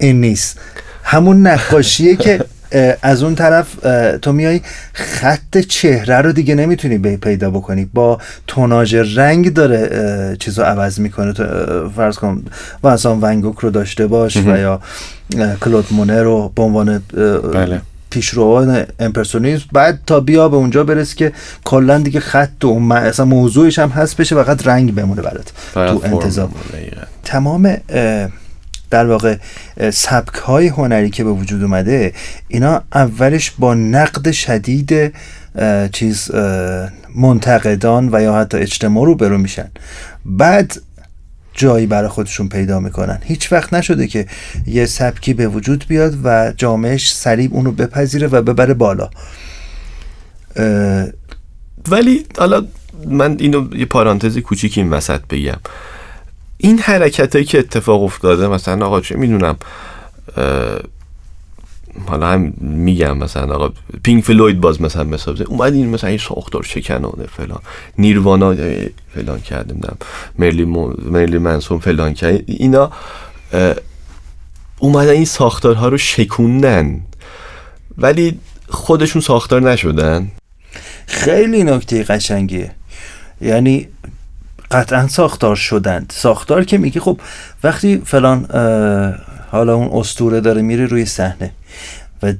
این 0.00 0.20
نیست. 0.20 0.60
همون 1.04 1.46
نقاشیه 1.46 2.16
که 2.16 2.44
از 3.02 3.22
اون 3.22 3.34
طرف 3.34 3.74
تو 4.22 4.32
میای 4.32 4.60
خط 4.92 5.58
چهره 5.58 6.16
رو 6.16 6.32
دیگه 6.32 6.54
نمی‌تونی 6.54 7.16
پیدا 7.16 7.50
بکنی. 7.50 7.90
با 7.94 8.20
توناژ 8.46 8.94
رنگ 8.94 9.52
داره 9.52 10.36
چیزو 10.38 10.62
عوض 10.62 11.00
می‌کنه. 11.00 11.32
تو 11.32 11.44
فرض 11.96 12.16
کن 12.16 12.44
وانسان 12.82 13.18
ونگوک 13.20 13.58
رو 13.58 13.70
داشته 13.70 14.06
باش 14.06 14.36
و 14.36 14.58
یا 14.58 14.80
کلود 15.60 15.86
مونه 15.90 16.22
رو 16.22 16.52
به 16.56 16.62
عنوان 16.62 17.02
بله. 17.52 17.80
پیشروان 18.10 18.86
امپرسونیزم 19.00 19.64
بعد 19.72 20.00
تا 20.06 20.20
بیا 20.20 20.48
به 20.48 20.56
اونجا 20.56 20.84
برس 20.84 21.14
که 21.14 21.32
کلا 21.64 21.98
دیگه 21.98 22.20
خط 22.20 22.64
و 22.64 22.92
اصلا 22.92 23.26
موضوعش 23.26 23.78
هم 23.78 23.88
هست 23.88 24.16
بشه 24.16 24.34
فقط 24.34 24.66
رنگ 24.66 24.94
بمونه 24.94 25.22
برات. 25.22 25.52
تو 25.74 26.00
انتظام 26.04 26.52
تمام 27.24 27.76
در 28.90 29.06
واقع 29.06 29.36
سبک 29.92 30.34
های 30.34 30.68
هنری 30.68 31.10
که 31.10 31.24
به 31.24 31.30
وجود 31.30 31.62
اومده 31.62 32.12
اینا 32.48 32.82
اولش 32.94 33.52
با 33.58 33.74
نقد 33.74 34.30
شدید 34.30 35.14
چیز 35.92 36.30
منتقدان 37.14 38.08
و 38.12 38.22
یا 38.22 38.34
حتی 38.34 38.58
اجتماع 38.58 39.06
رو 39.06 39.14
برو 39.14 39.38
میشن. 39.38 39.68
بعد 40.24 40.76
جایی 41.56 41.86
برای 41.86 42.08
خودشون 42.08 42.48
پیدا 42.48 42.80
می‌کنن. 42.80 43.18
هیچ 43.24 43.52
وقت 43.52 43.74
نشده 43.74 44.06
که 44.06 44.26
یه 44.66 44.86
سبکی 44.86 45.34
به 45.34 45.48
وجود 45.48 45.84
بیاد 45.88 46.18
و 46.24 46.52
جامعش 46.56 47.12
سریع 47.12 47.48
اونو 47.52 47.72
بپذیره 47.72 48.26
و 48.26 48.42
ببره 48.42 48.74
بالا. 48.74 49.10
ولی 51.88 52.26
حالا 52.38 52.66
من 53.06 53.36
اینو 53.40 53.76
یه 53.76 53.86
پارانتزی 53.86 54.42
کوچیک 54.42 54.78
این 54.78 54.90
وسط 54.90 55.20
بگم. 55.30 55.58
این 56.58 56.78
حرکت 56.78 57.34
هایی 57.34 57.44
که 57.44 57.58
اتفاق 57.58 58.02
افتاده 58.02 58.48
مثلا 58.48 58.86
آقا 58.86 59.00
چه 59.00 59.16
می‌دونم 59.16 59.56
حالا 62.06 62.28
هم 62.32 62.52
میگم 62.60 63.18
مثلا 63.18 63.54
آقا 63.54 63.72
پینک 64.02 64.24
فلوید 64.24 64.60
باز 64.60 64.82
مثلا 64.82 65.04
مثلا 65.04 65.34
اومد 65.46 65.72
این 65.72 65.88
مثلا 65.88 66.10
این 66.10 66.18
ساختار 66.18 66.62
شکنانه 66.62 67.26
فلان. 67.36 67.60
نیروانا 67.98 68.54
فلان 69.14 69.40
کردیم 69.40 69.78
دم 69.78 69.96
مرلی, 70.38 70.64
مرلی 71.04 71.38
منسون 71.38 71.78
فلان 71.78 72.14
کرد. 72.14 72.42
اینا 72.46 72.90
اومدن 74.78 75.10
این 75.10 75.24
ساختارها 75.24 75.88
رو 75.88 75.98
شکوندن. 75.98 77.00
ولی 77.98 78.38
خودشون 78.68 79.22
ساختار 79.22 79.62
نشدن. 79.72 80.30
خیلی 81.06 81.64
نکته 81.64 82.04
قشنگیه. 82.04 82.70
یعنی 83.40 83.88
قطعا 84.70 85.08
ساختار 85.08 85.56
شدند 85.56 86.12
ساختار 86.16 86.64
که 86.64 86.78
میگه 86.78 87.00
خب 87.00 87.20
وقتی 87.64 88.02
فلان 88.04 88.46
حالا 89.50 89.74
اون 89.74 90.00
استوره 90.00 90.40
داره 90.40 90.62
میره 90.62 90.86
روی 90.86 91.04
صحنه. 91.04 91.50
و 92.22 92.32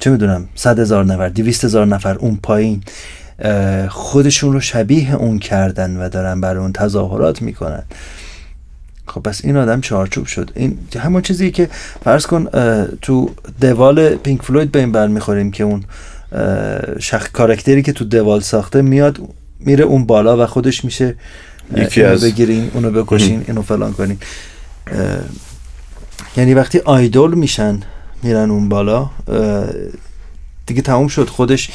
چه 0.00 0.10
می‌دونم 0.10 0.48
صد 0.54 0.78
هزار 0.78 1.04
نفر 1.04 1.28
دویست 1.28 1.64
هزار 1.64 1.86
نفر 1.86 2.14
اون 2.14 2.38
پایین 2.42 2.82
خودشون 3.88 4.52
رو 4.52 4.60
شبیه 4.60 5.14
اون 5.14 5.38
کردن 5.38 5.96
و 5.96 6.08
دارن 6.08 6.40
برای 6.40 6.62
اون 6.62 6.72
تظاهرات 6.72 7.42
می‌کنن. 7.42 7.82
خب 9.06 9.20
پس 9.20 9.44
این 9.44 9.56
آدم 9.56 9.80
چارچوب 9.80 10.26
شد. 10.26 10.50
این 10.54 10.78
همون 10.98 11.22
چیزی 11.22 11.50
که 11.50 11.68
فرض 12.04 12.26
کن 12.26 12.44
تو 13.02 13.30
دوال 13.60 14.14
پینک 14.14 14.42
فلوید 14.42 14.72
به 14.72 14.78
این 14.78 14.92
بر 14.92 15.06
می‌خوریم 15.06 15.50
که 15.50 15.64
اون 15.64 15.84
شخ 16.98 17.30
کارکتری 17.32 17.82
که 17.82 17.92
تو 17.92 18.04
دوال 18.04 18.40
ساخته 18.40 18.82
میاد 18.82 19.18
میره 19.60 19.84
اون 19.84 20.06
بالا 20.06 20.44
و 20.44 20.46
خودش 20.46 20.84
میشه 20.84 21.14
یکی 21.76 22.02
از 22.02 22.24
بگیرین 22.24 22.70
اونو 22.74 22.90
بکشین 22.90 23.44
اینو 23.48 23.62
فلان 23.62 23.92
کنین. 23.92 24.18
یعنی 26.36 26.54
وقتی 26.54 26.78
آیدول 26.78 27.34
میشن 27.34 27.80
میرن 28.22 28.50
اون 28.50 28.68
بالا. 28.68 29.10
دیگه 30.66 30.82
تموم 30.82 31.08
شد. 31.08 31.28
خودش 31.28 31.70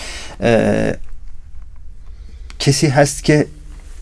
کسی 2.59 2.87
هست 2.87 3.23
که 3.23 3.45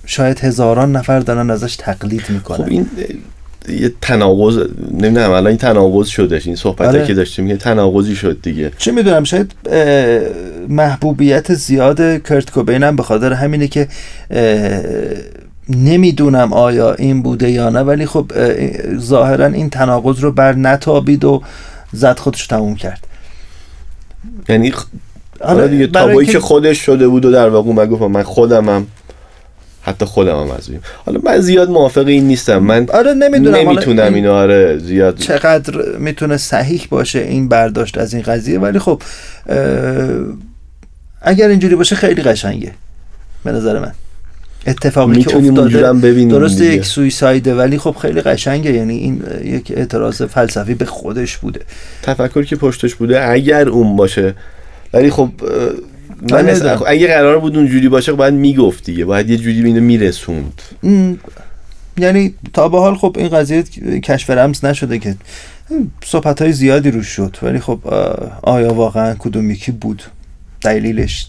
شاید 0.05 0.39
هزاران 0.39 0.95
نفر 0.95 1.19
دارن 1.19 1.49
ازش 1.49 1.75
تقلید 1.75 2.29
می‌کنن. 2.29 2.57
خب 2.57 2.67
این 2.71 2.87
یه 3.69 3.93
تناقض 4.01 4.57
نمی‌دونم 4.91 5.31
الان 5.31 5.47
این 5.47 5.57
تناقض 5.57 6.07
شدش 6.07 6.47
این 6.47 6.55
صحبت 6.55 6.87
آره. 6.87 7.07
که 7.07 7.13
داشتیم 7.13 7.47
یه 7.47 7.57
تناقضی 7.57 8.15
شد 8.15 8.41
دیگه. 8.41 8.71
چه 8.77 8.91
می‌دونم 8.91 9.23
شاید 9.23 9.53
محبوبیت 10.69 11.53
زیاد 11.53 12.23
کرت 12.23 12.51
کوبین 12.51 12.83
هم 12.83 12.95
به 12.95 13.03
خاطر 13.03 13.33
همینه 13.33 13.67
که 13.67 13.87
نمی‌دونم 15.69 16.53
آیا 16.53 16.93
این 16.93 17.21
بوده 17.21 17.51
یا 17.51 17.69
نه 17.69 17.79
ولی 17.79 18.05
خب 18.05 18.31
ظاهرا 18.97 19.45
این 19.45 19.69
تناقض 19.69 20.19
رو 20.19 20.31
بر 20.31 20.53
نتابید 20.53 21.23
و 21.23 21.41
زد 21.91 22.19
خودش 22.19 22.47
تموم 22.47 22.75
کرد. 22.75 23.07
یعنی 24.49 24.73
آره 25.41 25.67
دیگه 25.67 25.87
تابایی 25.87 26.27
که 26.27 26.39
خودش 26.39 26.77
شده 26.77 27.07
بود 27.07 27.25
و 27.25 27.31
در 27.31 27.49
واقع 27.49 27.71
من 27.71 27.85
گفتم 27.85 28.05
من 28.05 28.23
خودمم 28.23 28.87
حتی 29.81 30.05
خودم 30.05 30.39
هم 30.39 30.51
از 30.51 30.69
این. 30.69 30.79
حالا 31.05 31.19
من 31.23 31.39
زیاد 31.39 31.69
موافق 31.69 32.07
این 32.07 32.27
نیستم. 32.27 32.57
من 32.57 32.89
آره 32.93 33.13
نمی‌دونم. 33.13 33.55
نمی‌تونم 33.55 34.13
این 34.13 34.27
آره 34.27 34.77
زیاد 34.77 35.17
چقدر 35.17 35.97
می‌تونه 35.97 36.37
صحیح 36.37 36.87
باشه 36.89 37.19
این 37.19 37.49
برداشت 37.49 37.97
از 37.97 38.13
این 38.13 38.23
قضیه. 38.23 38.59
ولی 38.59 38.79
خب 38.79 39.01
اگر 41.21 41.47
اینجوری 41.47 41.75
باشه 41.75 41.95
خیلی 41.95 42.21
قشنگه. 42.21 42.73
به 43.43 43.51
نظر 43.51 43.79
من. 43.79 43.93
اتفاقی 44.67 45.23
که 45.23 45.37
افتاده. 45.37 45.93
درسته 46.25 46.65
یک 46.65 46.85
سویسایده 46.85 47.55
ولی 47.55 47.77
خب 47.77 47.95
خیلی 48.01 48.21
قشنگه. 48.21 48.73
یعنی 48.73 48.97
این 48.97 49.23
یک 49.43 49.73
اعتراض 49.75 50.21
فلسفی 50.21 50.73
به 50.73 50.85
خودش 50.85 51.37
بوده. 51.37 51.59
تفکر 52.03 52.43
که 52.43 52.55
پشتش 52.55 52.95
بوده 52.95 53.29
اگر 53.29 53.69
اون 53.69 53.95
باشه. 53.95 54.33
ولی 54.93 55.09
خب 55.09 55.29
من 56.31 56.49
اگه 56.87 57.07
قرار 57.07 57.39
بود 57.39 57.57
اونجوری 57.57 57.89
باشه 57.89 58.13
باید 58.13 58.33
می‌گفت 58.33 58.83
دیگه. 58.83 59.05
باید 59.05 59.29
یه 59.29 59.37
جوری 59.37 59.63
اینو 59.63 59.81
میرسوند. 59.81 60.61
یعنی 61.97 62.33
تا 62.53 62.69
به 62.69 62.79
حال 62.79 62.95
خب 62.95 63.15
این 63.19 63.29
قضیه 63.29 63.63
کشف 64.03 64.29
رمز 64.29 64.65
نشده 64.65 64.99
که 64.99 65.15
صحبت 66.05 66.41
های 66.41 66.51
زیادی 66.51 66.91
روش 66.91 67.07
شد. 67.07 67.37
ولی 67.41 67.59
خب 67.59 67.79
آیا 68.41 68.73
واقعا 68.73 69.15
کدوم 69.19 69.51
یکی 69.51 69.71
بود؟ 69.71 70.03
دلیلش 70.61 71.27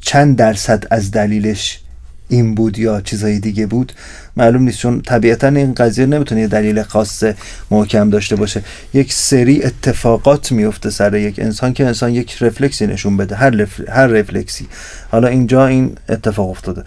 چند 0.00 0.36
درصد 0.36 0.84
از 0.90 1.10
دلیلش 1.10 1.80
این 2.28 2.54
بود 2.54 2.78
یا 2.78 3.00
چیزهای 3.00 3.38
دیگه 3.38 3.66
بود 3.66 3.92
معلوم 4.36 4.62
نیست 4.62 4.78
چون 4.78 5.00
طبیعتا 5.00 5.48
این 5.48 5.74
قضیه 5.74 6.06
نمی‌تونه 6.06 6.40
یه 6.40 6.46
دلیل 6.46 6.82
خاص 6.82 7.24
محکم 7.70 8.10
داشته 8.10 8.36
باشه. 8.36 8.62
یک 8.94 9.12
سری 9.12 9.62
اتفاقات 9.62 10.52
میفته 10.52 10.90
سر 10.90 11.14
یک 11.14 11.38
انسان 11.38 11.72
که 11.72 11.86
انسان 11.86 12.12
یک 12.12 12.36
رفلکسی 12.40 12.86
نشون 12.86 13.16
بده 13.16 13.36
هر, 13.36 13.66
هر 13.88 14.06
رفلکسی. 14.06 14.66
حالا 15.10 15.28
اینجا 15.28 15.66
این 15.66 15.94
اتفاق 16.08 16.50
افتاده. 16.50 16.82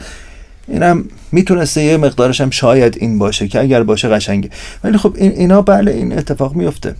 اینم 0.67 1.05
می‌تونسته 1.31 1.83
یه 1.83 1.97
مقدارش 1.97 2.41
هم 2.41 2.49
شاید 2.49 2.97
این 2.99 3.19
باشه 3.19 3.47
که 3.47 3.59
اگر 3.59 3.83
باشه 3.83 4.09
قشنگه. 4.09 4.49
ولی 4.83 4.97
خب 4.97 5.15
این 5.17 5.31
اینا 5.31 5.61
بله 5.61 5.91
این 5.91 6.17
اتفاق 6.17 6.55
میفته 6.55 6.95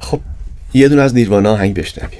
خب 0.00 0.20
یه 0.74 0.88
دونه 0.88 1.02
از 1.02 1.14
نیروانا 1.14 1.56
هنگ 1.56 1.74
بشنویم. 1.74 2.18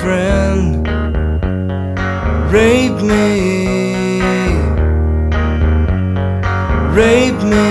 Friend. 0.00 0.88
Rape 2.50 3.00
me, 3.02 3.66
rape 6.96 7.42
me 7.44 7.69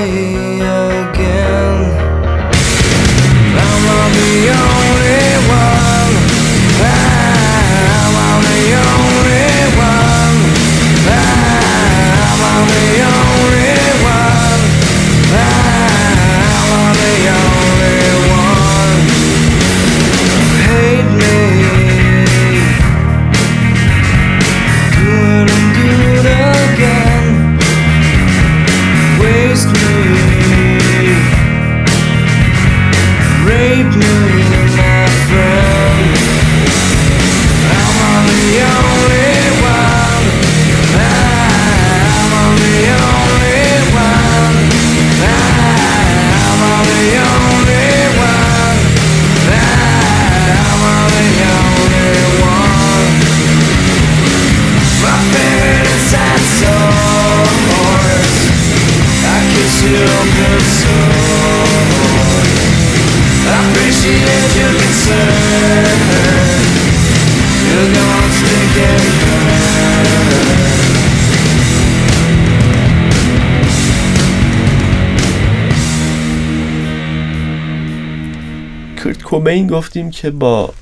کوبین 79.49 79.67
گفتیم 79.67 80.11
که 80.11 80.31
با 80.31 80.73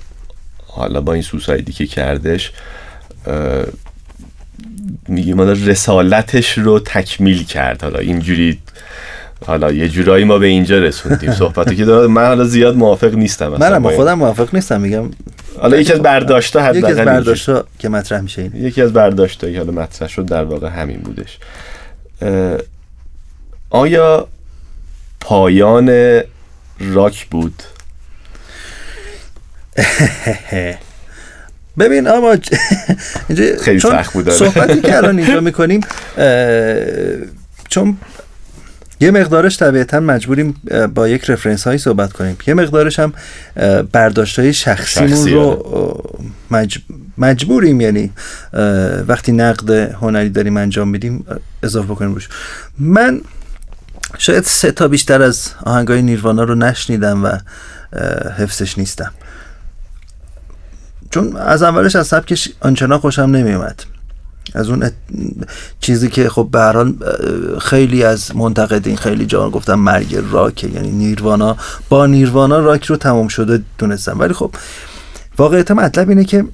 حالا 0.68 1.01
با 1.01 1.13
این 1.13 1.22
سوسایدی 1.22 1.72
که 1.72 1.88
کردش 1.88 2.51
میگه 5.07 5.34
ما 5.34 5.43
رسالتش 5.43 6.57
رو 6.57 6.80
تکمیل 6.80 7.43
کرد. 7.43 7.84
حالا 7.84 7.99
اینجوری 7.99 8.59
حالا 9.45 9.72
یه 9.72 9.89
جورایی 9.89 10.26
ما 10.26 10.38
به 10.38 10.47
اینجا 10.47 10.80
رسوندیم. 10.80 11.32
صحبتی 11.43 11.76
که 11.76 11.86
داره 11.86 12.07
من 12.07 12.26
حالا 12.26 12.43
زیاد 12.43 12.76
موافق 12.76 13.13
نیستم 13.13 13.47
من 13.47 13.80
با 13.80 13.89
خودم 13.89 14.13
موافق 14.13 14.55
نیستم 14.55 14.82
میگم 14.82 15.09
حالا 15.59 15.78
یکی 15.78 15.93
از 15.93 16.01
برداشتا 16.01 16.61
حد 16.61 16.76
یکی 16.76 16.86
از 16.86 16.97
برداشتا 16.97 17.65
که 17.80 17.89
مطرح 17.89 18.22
میشه 18.22 18.41
این 18.41 18.51
یکی 18.55 18.82
از 18.82 18.93
برداشتایی 18.93 19.57
حالا 19.57 19.72
مطرح 19.72 20.07
شد 20.07 20.26
در 20.26 20.43
واقع 20.43 20.70
همین 20.70 20.99
بودش. 20.99 21.39
آیا 23.70 24.28
پایان 25.20 26.22
راک 26.80 27.28
بود؟ 27.28 27.63
ببین 31.80 32.07
اما 32.07 32.36
خیلی 33.63 33.80
سخت 33.80 34.13
بود 34.13 34.30
صحبتی 34.30 34.82
که 34.82 34.97
الان 34.97 35.19
اینجا 35.19 35.41
می‌کنیم 35.49 35.82
چون 37.69 37.97
یه 38.99 39.11
مقدارش 39.11 39.57
طبیعتا 39.57 39.99
مجبوریم 39.99 40.55
با 40.95 41.07
یک 41.07 41.30
رفرنس 41.30 41.63
هایی 41.63 41.78
صحبت 41.80 42.13
کنیم. 42.13 42.38
یه 42.47 42.53
مقدارش 42.53 42.99
هم 42.99 43.13
برداشت 43.91 44.39
های 44.39 44.53
شخصیمون 44.53 45.28
رو 45.28 46.03
مجبوریم 47.17 47.82
یعنی 47.82 48.11
وقتی 49.07 49.32
نقد 49.32 49.71
هنری 49.71 50.30
داریم 50.30 50.57
انجام 50.57 50.88
میدیم 50.88 51.25
اضافه 51.63 51.95
کنیم 51.95 52.13
روش. 52.13 52.30
من 52.80 53.21
شاید 54.17 54.43
سه 54.43 54.71
تا 54.71 54.88
بیشتر 54.88 55.21
از 55.21 55.49
آهنگای 55.63 56.01
نیروانا 56.01 56.43
رو 56.43 56.55
نشنیدم 56.55 57.23
و 57.23 57.32
حفظش 58.38 58.78
نیستم. 58.78 59.11
چون 61.18 61.36
از 61.36 61.63
اولش 61.63 61.95
از 61.95 62.07
سبکش 62.07 62.49
آنچنان 62.59 62.99
خوشم 62.99 63.22
نمیومد 63.22 63.84
از 64.53 64.70
اون 64.70 64.91
چیزی 65.80 66.09
که 66.09 66.30
خب 66.30 66.49
به 66.51 66.93
خیلی 67.59 68.03
از 68.03 68.36
منتقدین 68.36 68.97
خیلی 68.97 69.26
جان 69.26 69.49
گفتن 69.49 69.74
مرگ 69.74 70.24
راکه 70.32 70.68
یعنی 70.68 70.91
نیروانا. 70.91 71.57
با 71.89 72.05
نیروانا 72.05 72.59
راک 72.59 72.86
رو 72.86 72.97
تمام 72.97 73.28
شده 73.28 73.61
دونستم. 73.78 74.20
ولی 74.20 74.34
خب 74.34 74.51
واقعیت 75.38 75.72
مطلب 75.72 76.09
اینه 76.09 76.24
که 76.24 76.45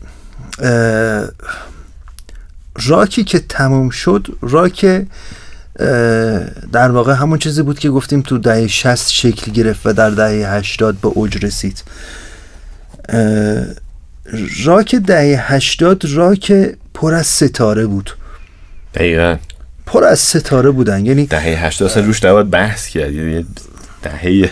راکی 2.88 3.24
که 3.24 3.40
تموم 3.40 3.90
شد 3.90 4.28
راک 4.42 5.06
در 6.72 6.92
واقع 6.92 7.14
همون 7.14 7.40
چیزی 7.40 7.62
بود 7.62 7.80
که 7.80 7.90
گفتیم 7.90 8.22
تو 8.22 8.38
دهه 8.38 8.68
60 8.68 9.12
شکل 9.12 9.52
گرفت 9.52 9.86
و 9.86 9.94
در 9.94 10.10
دهه 10.10 10.54
80 10.54 11.02
به 11.02 11.08
اوج 11.08 11.46
رسید. 11.46 11.84
راک 14.66 14.96
دهه 14.96 15.54
80 15.54 16.06
راک 16.06 16.54
پر 16.94 17.14
از 17.14 17.28
ستاره 17.28 17.86
بود. 17.86 18.18
دقیقا. 18.94 19.38
پر 19.86 20.04
از 20.04 20.20
ستاره 20.20 20.72
بودن. 20.72 21.06
یعنی 21.06 21.26
دهه 21.26 21.66
80 21.66 21.90
اصلا 21.90 22.04
روش 22.04 22.24
نباید 22.24 22.50
بحث 22.50 22.88
کرد. 22.88 23.14
یعنی 23.14 23.46
دهه 24.04 24.50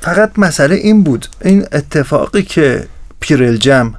فقط 0.00 0.38
مسئله 0.38 0.74
این 0.74 1.02
بود. 1.02 1.26
این 1.44 1.66
اتفاقی 1.72 2.42
که 2.42 2.86
پیرل 3.20 3.56
جم 3.56 3.94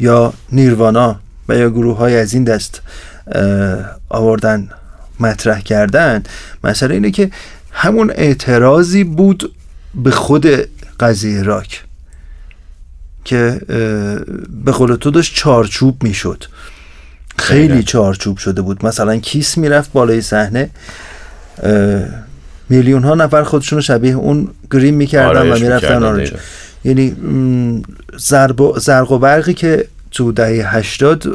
یا 0.00 0.32
نیروانا 0.52 1.20
و 1.48 1.56
یا 1.56 1.70
گروه 1.70 1.96
های 1.96 2.16
از 2.16 2.34
این 2.34 2.44
دست 2.44 2.82
آوردن 4.08 4.68
مطرح 5.20 5.60
کردن 5.60 6.22
مسئله 6.64 6.94
اینه 6.94 7.10
که 7.10 7.30
همون 7.72 8.10
اعتراضی 8.10 9.04
بود 9.04 9.52
به 9.94 10.10
خود 10.10 10.46
قضیه 11.00 11.42
راک. 11.42 11.85
که 13.26 13.60
به 14.64 14.72
قول 14.72 14.96
تو 14.96 15.10
داشت 15.10 15.34
چارچوب 15.34 16.02
می‌شد. 16.02 16.44
خیلی 17.38 17.82
چارچوب 17.82 18.36
شده 18.38 18.62
بود. 18.62 18.86
مثلا 18.86 19.16
کیس 19.16 19.58
می‌رفت 19.58 19.92
بالای 19.92 20.20
صحنه 20.20 20.70
میلیون 22.68 23.04
ها 23.04 23.14
نفر 23.14 23.42
خودشون 23.42 23.76
رو 23.76 23.82
شبیه 23.82 24.14
اون 24.14 24.48
گریم 24.70 24.94
می‌کردن 24.94 25.50
و 25.52 25.58
می‌رفتن 25.58 26.02
آرنج 26.02 26.32
یعنی 26.84 27.16
زرق 28.76 29.12
و 29.12 29.18
برقی 29.18 29.54
که 29.54 29.88
تو 30.10 30.32
دهه 30.32 30.76
هشتاد 30.76 31.26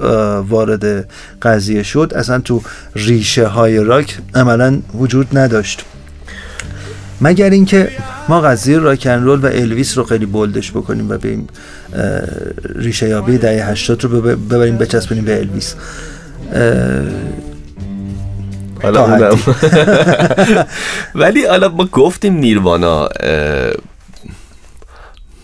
وارد 0.50 1.10
قضیه 1.42 1.84
شد 1.84 2.14
اصلا 2.16 2.40
تو 2.40 2.62
ریشه 2.96 3.48
های 3.48 3.78
راک 3.78 4.18
عملا 4.36 4.80
وجود 4.94 5.38
نداشت. 5.38 5.86
مگر 7.22 7.50
اینکه 7.50 7.90
ما 8.30 8.42
قضیه 8.42 8.80
راکن 8.80 9.24
رول 9.24 9.40
و 9.40 9.46
الویس 9.46 9.98
رو 9.98 10.04
خیلی 10.04 10.26
بولدش 10.26 10.72
بکنیم 10.72 11.10
و 11.10 11.18
بریم 11.18 11.48
ریشه 12.76 13.10
یابی 13.10 13.38
دهه 13.38 13.70
80 13.70 14.04
رو 14.04 14.22
ببریم 14.22 14.78
بچسبونیم 14.78 15.26
به 15.26 15.40
الویس. 15.40 15.76
حالا 18.84 19.36
ولی 21.16 21.46
حالا 21.46 21.70
ما 21.70 21.86
گفتیم 21.86 22.34
نیروانا 22.34 23.10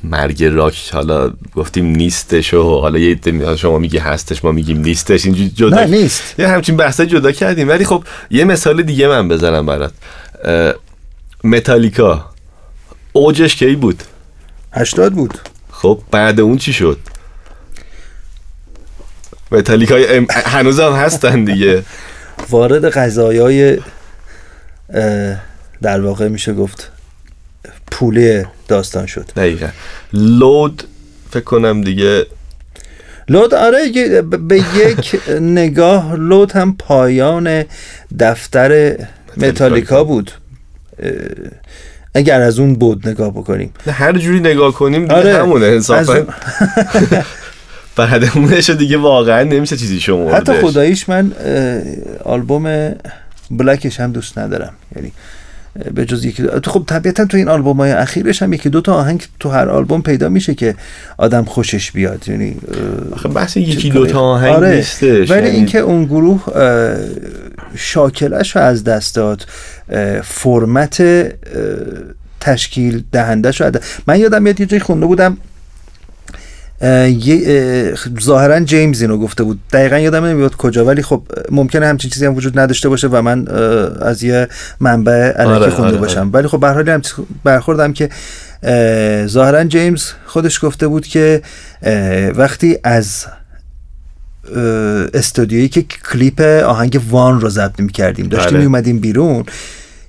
مرگ 0.03 0.43
راک 0.43 0.89
حالا 0.93 1.31
گفتیم 1.55 1.85
نیستش 1.85 2.53
و 2.53 2.79
حالا 2.81 2.99
یه 2.99 3.19
شما 3.55 3.79
میگی 3.79 3.97
هستش 3.97 4.45
ما 4.45 4.51
میگیم 4.51 4.81
نیستش 4.81 5.25
اینجوری 5.25 5.49
جدا 5.49 5.85
نه 5.85 5.85
نیست. 5.85 6.39
یه 6.39 6.47
همچین 6.47 6.77
بحثا 6.77 7.05
جدا 7.05 7.31
کردیم. 7.31 7.69
ولی 7.69 7.85
خب 7.85 8.03
یه 8.31 8.45
مثال 8.45 8.81
دیگه 8.83 9.07
من 9.07 9.27
بزنم 9.27 9.65
برات. 9.65 9.93
متالیکا. 11.43 12.29
اوجش 13.13 13.55
کی 13.55 13.75
بود؟ 13.75 14.03
هشتاد 14.73 15.13
بود. 15.13 15.39
خب 15.71 16.01
بعد 16.11 16.39
اون 16.39 16.57
چی 16.57 16.73
شد؟ 16.73 16.99
متالیکا 19.51 19.95
هنوز 20.29 20.79
هم 20.79 20.93
هستن 20.93 21.43
دیگه. 21.43 21.83
وارد 22.49 22.89
غذایای 22.89 23.79
در 25.81 26.01
واقع 26.01 26.27
میشه 26.27 26.53
گفت 26.53 26.91
پولی 27.91 28.43
داستان 28.67 29.05
شد. 29.05 29.25
دقیقا. 29.35 29.69
لود 30.13 30.83
فکر 31.31 31.43
کنم 31.43 31.81
دیگه. 31.81 32.25
لود 33.29 33.53
آره 33.53 33.91
به 34.21 34.57
یک 34.57 35.21
نگاه 35.41 36.15
لود 36.15 36.51
هم 36.51 36.75
پایان 36.77 37.65
دفتر 38.19 38.97
متالیکا 39.37 40.03
بود. 40.03 40.31
اگر 42.15 42.41
از 42.41 42.59
اون 42.59 42.75
بود 42.75 43.09
نگاه 43.09 43.31
بکنیم. 43.31 43.73
هر 43.87 44.17
جوری 44.17 44.39
نگاه 44.39 44.73
کنیم 44.73 45.01
دیگه 45.01 45.15
آره. 45.15 45.37
همونه 45.37 45.65
انصافا. 45.65 46.25
بعد 47.95 48.77
دیگه 48.77 48.97
واقعا 48.97 49.43
نمیشه 49.43 49.77
چیزی 49.77 49.99
شما 49.99 50.31
حتی 50.31 50.53
خداییش 50.53 51.09
من 51.09 51.31
آلبوم 52.25 52.95
بلکش 53.51 53.99
هم 53.99 54.11
دوست 54.11 54.37
ندارم. 54.37 54.73
یعنی 54.95 55.11
به 55.95 56.05
جز 56.05 56.25
یکی 56.25 56.43
دو... 56.43 56.71
خب 56.71 56.83
طبیعتا 56.87 57.25
تو 57.25 57.37
این 57.37 57.47
آلبوم 57.49 57.77
های 57.77 57.91
اخیرش 57.91 58.41
هم 58.41 58.53
یکی 58.53 58.69
دو 58.69 58.81
تا 58.81 58.93
آهنگ 58.93 59.27
تو 59.39 59.49
هر 59.49 59.69
آلبوم 59.69 60.01
پیدا 60.01 60.29
میشه 60.29 60.53
که 60.53 60.75
آدم 61.17 61.43
خوشش 61.43 61.91
بیاد 61.91 62.29
یعنی 62.29 62.55
آخه 63.11 63.29
بحث 63.29 63.57
یکی 63.57 63.89
دو 63.89 64.05
تا 64.05 64.19
آهنگ 64.19 64.55
آره. 64.55 64.75
نیستش 64.75 65.31
ولی 65.31 65.45
یعنی... 65.45 65.57
اینکه 65.57 65.79
اون 65.79 66.05
گروه 66.05 66.43
شاکلش 67.75 68.55
رو 68.55 68.61
از 68.61 68.83
دست 68.83 69.15
داد 69.15 69.45
فرمت 70.23 71.03
تشکیل 72.39 73.03
دهنده 73.11 73.51
شده 73.51 73.79
من 74.07 74.19
یادم 74.19 74.43
میاد 74.43 74.59
یه 74.59 74.65
جایی 74.65 74.81
خونده 74.81 75.05
بودم 75.05 75.37
ظاهرا 78.21 78.59
جیمز 78.59 79.01
اینو 79.01 79.17
گفته 79.17 79.43
بود. 79.43 79.59
دقیقا 79.73 79.97
یادم 79.97 80.25
نمیاد 80.25 80.55
کجا 80.55 80.85
ولی 80.85 81.01
خب 81.01 81.23
ممکنه 81.51 81.85
همچین 81.85 82.11
چیزی 82.11 82.25
هم 82.25 82.35
وجود 82.35 82.59
نداشته 82.59 82.89
باشه 82.89 83.07
و 83.07 83.21
من 83.21 83.47
از 84.01 84.23
یه 84.23 84.47
منبع 84.79 85.11
علکی 85.13 85.51
آره، 85.51 85.69
خونده 85.69 85.91
آره، 85.91 85.97
باشم. 85.97 86.19
آره. 86.19 86.29
ولی 86.29 86.47
خب 86.47 86.59
به 86.59 86.67
حال 86.67 86.89
هم 86.89 87.01
برخوردم 87.43 87.93
که 87.93 88.09
ظاهرا 89.27 89.63
جیمز 89.63 90.05
خودش 90.25 90.65
گفته 90.65 90.87
بود 90.87 91.05
که 91.05 91.41
وقتی 92.35 92.77
از 92.83 93.25
استودیویی 95.13 95.69
که 95.69 95.81
کلیپ 96.11 96.41
آهنگ 96.65 97.01
وان 97.09 97.41
رو 97.41 97.49
ضبط 97.49 97.79
می 97.79 97.91
کردیم 97.91 98.27
داشتیم 98.27 98.61
اومدیم 98.61 98.99
بیرون 98.99 99.43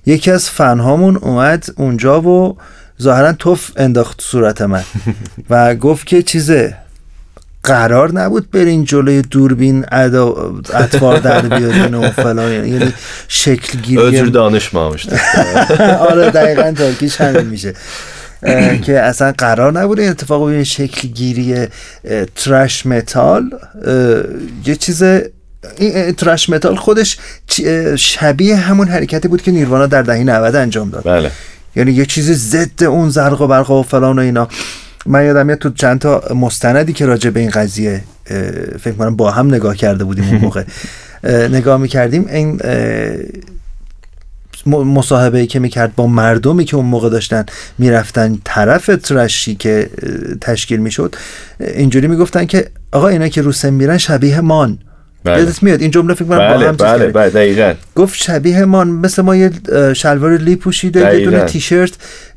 یکی 0.06 0.30
از 0.30 0.50
فنهامون 0.50 1.16
اومد 1.16 1.66
اونجا 1.76 2.20
و 2.22 2.56
ظاهرا 3.02 3.32
توف 3.32 3.70
انداخت 3.76 4.20
صورت 4.20 4.62
من. 4.62 4.82
و 5.50 5.74
گفت 5.74 6.06
که 6.06 6.22
چیزه 6.22 6.76
قرار 7.62 8.12
نبود 8.12 8.50
برین 8.50 8.84
جلوی 8.84 9.22
دوربین 9.22 9.84
ادا 9.92 10.52
اطوار 10.74 11.18
در 11.18 11.40
بیارین 11.40 11.94
و 11.94 12.10
فلان 12.10 12.52
یعنی 12.52 12.92
شکل 13.28 13.78
گیری. 13.78 14.30
دانش 14.30 14.74
ما 14.74 14.80
آره 16.10 16.30
دقیقا 16.30 16.72
ترکیش 16.72 17.20
همین 17.20 17.46
میشه. 17.46 17.74
که 18.82 19.00
اصلا 19.00 19.32
قرار 19.38 19.72
نبوده 19.72 20.02
این 20.02 20.10
اتفاق 20.10 20.42
این 20.42 20.64
شکل 20.64 21.08
گیری 21.08 21.66
ترش 22.36 22.86
متال 22.86 23.50
یه 24.66 24.76
چیز 24.76 25.02
این 25.76 26.12
ترش 26.12 26.50
متال 26.50 26.76
خودش 26.76 27.18
شبیه 27.96 28.56
همون 28.56 28.88
حرکتی 28.88 29.28
بود 29.28 29.42
که 29.42 29.50
نیروانا 29.50 29.86
در 29.86 30.02
دهه 30.02 30.18
90 30.18 30.56
انجام 30.56 30.90
داد. 30.90 31.04
بله. 31.04 31.30
یعنی 31.78 31.92
یه 31.92 32.06
چیز 32.06 32.30
ضد 32.32 32.84
اون 32.84 33.10
زرق 33.10 33.40
و 33.40 33.46
برق 33.46 33.70
و 33.70 33.82
فلان 33.82 34.18
و 34.18 34.22
اینا. 34.22 34.48
من 35.06 35.24
یادم 35.24 35.54
تو 35.54 35.70
چند 35.70 35.98
تا 35.98 36.22
مستندی 36.34 36.92
که 36.92 37.06
راجع 37.06 37.30
به 37.30 37.40
این 37.40 37.50
قضیه 37.50 38.04
فکر 38.80 38.92
کنم 38.92 39.16
با 39.16 39.30
هم 39.30 39.46
نگاه 39.54 39.76
کرده 39.76 40.04
بودیم 40.04 40.24
اون 40.24 40.38
موقع. 40.38 40.64
نگاه 41.58 41.80
می‌کردیم. 41.80 42.26
این 42.28 42.60
مصاحبه 44.66 45.38
ای 45.38 45.46
که 45.46 45.58
می‌کرد 45.58 45.94
با 45.94 46.06
مردمی 46.06 46.64
که 46.64 46.76
اون 46.76 46.86
موقع 46.86 47.08
داشتن 47.08 47.46
می‌رفتن 47.78 48.38
طرف 48.44 48.90
ترشی 49.02 49.54
که 49.54 49.90
تشکیل 50.40 50.80
می‌شد 50.80 51.16
اینجوری 51.60 52.06
می‌گفتن 52.06 52.46
که 52.46 52.70
آقا 52.92 53.08
اینا 53.08 53.28
که 53.28 53.42
رو 53.42 53.52
میرن 53.70 53.98
شبیه 53.98 54.40
مان. 54.40 54.78
بله. 55.28 55.38
یادت 55.38 55.62
میاد؟ 55.62 55.80
این 55.80 55.90
جمله 55.90 56.14
فکر 56.14 56.24
کنم 56.24 56.38
بله 56.38 56.72
با 56.72 56.86
هم 56.86 56.98
بله 56.98 57.06
بله 57.06 57.30
دقیقاً. 57.30 57.74
گفت 57.94 58.14
شبیه 58.14 58.64
مان 58.64 58.88
مثل 58.88 59.22
ما 59.22 59.36
یه 59.36 59.50
شلوار 59.96 60.36
لی 60.36 60.56
پوشیده 60.56 61.04
بدون 61.04 61.46
تیشرت 61.46 61.92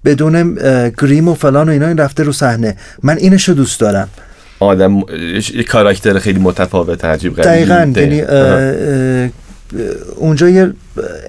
بدون 0.06 0.54
گریم 1.02 1.28
و 1.28 1.34
فلان 1.34 1.70
و 1.70 1.72
اینا 1.72 1.88
این 1.88 1.98
رفته 1.98 2.24
رو 2.24 2.32
صحنه. 2.32 2.76
من 3.04 3.18
اینشو 3.18 3.54
دوست 3.54 3.80
دارم. 3.80 4.08
آدم 4.60 5.00
یه 5.56 5.64
کاراکتر 5.64 6.20
خیلی 6.20 6.40
متفاوت 6.40 7.06
عجیب 7.06 7.36
غریب. 7.36 7.46
دقیقاً. 7.46 8.00
یعنی 8.02 8.22
اونجا 10.16 10.50
یه 10.50 10.74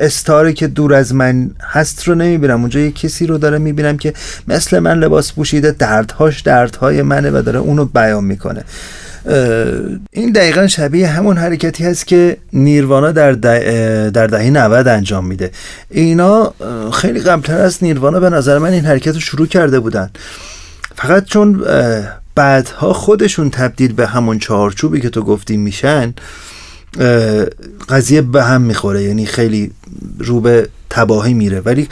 استاری 0.00 0.52
که 0.52 0.66
دور 0.66 0.94
از 0.94 1.14
من 1.14 1.50
هست 1.60 2.08
رو 2.08 2.14
نمی‌بینم. 2.14 2.60
اونجا 2.60 2.80
یه 2.80 2.90
کسی 2.90 3.26
رو 3.26 3.38
داره 3.38 3.58
می‌بینم 3.58 3.96
که 3.96 4.12
مثل 4.48 4.78
من 4.78 4.98
لباس 4.98 5.32
پوشیده 5.32 5.70
دردهاش 5.70 6.40
دردهای 6.40 7.02
منه 7.02 7.30
و 7.30 7.42
داره 7.42 7.58
اونو 7.58 7.84
بیان 7.84 8.24
می‌کنه. 8.24 8.64
این 10.10 10.32
دقیقا 10.34 10.66
شبیه 10.66 11.08
همون 11.08 11.36
حرکتی 11.36 11.84
هست 11.84 12.06
که 12.06 12.36
نیروانا 12.52 13.12
در, 13.12 13.32
در 14.10 14.26
دهه 14.26 14.50
90 14.50 14.88
انجام 14.88 15.26
میده. 15.26 15.50
اینا 15.90 16.54
خیلی 16.92 17.20
قبلتر 17.20 17.60
از 17.60 17.78
نیروانا 17.84 18.20
به 18.20 18.30
نظر 18.30 18.58
من 18.58 18.70
این 18.72 18.84
حرکت 18.84 19.14
رو 19.14 19.20
شروع 19.20 19.46
کرده 19.46 19.80
بودن. 19.80 20.10
فقط 20.96 21.24
چون 21.24 21.64
بعدها 22.34 22.92
خودشون 22.92 23.50
تبدیل 23.50 23.92
به 23.92 24.06
همون 24.06 24.38
چهارچوبی 24.38 25.00
که 25.00 25.10
تو 25.10 25.22
گفتی 25.22 25.56
میشن 25.56 26.14
قضیه 27.88 28.22
به 28.22 28.44
هم 28.44 28.62
می‌خوره. 28.62 29.02
یعنی 29.02 29.26
خیلی 29.26 29.70
رو 30.18 30.40
به 30.40 30.68
تباهی 30.92 31.34
میره. 31.34 31.60
ولی 31.60 31.88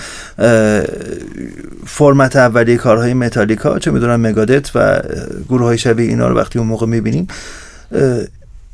فرمت 1.86 2.36
اولیه 2.36 2.76
کارهای 2.76 3.14
متالیکا 3.14 3.78
چه 3.78 3.90
می‌دونم 3.90 4.20
مگادت 4.20 4.70
و 4.74 5.00
گروه 5.48 5.66
های 5.66 5.78
شبیه 5.78 6.08
اینا 6.08 6.28
رو 6.28 6.36
وقتی 6.36 6.58
اون 6.58 6.68
موقع 6.68 6.86
می‌بینیم 6.86 7.28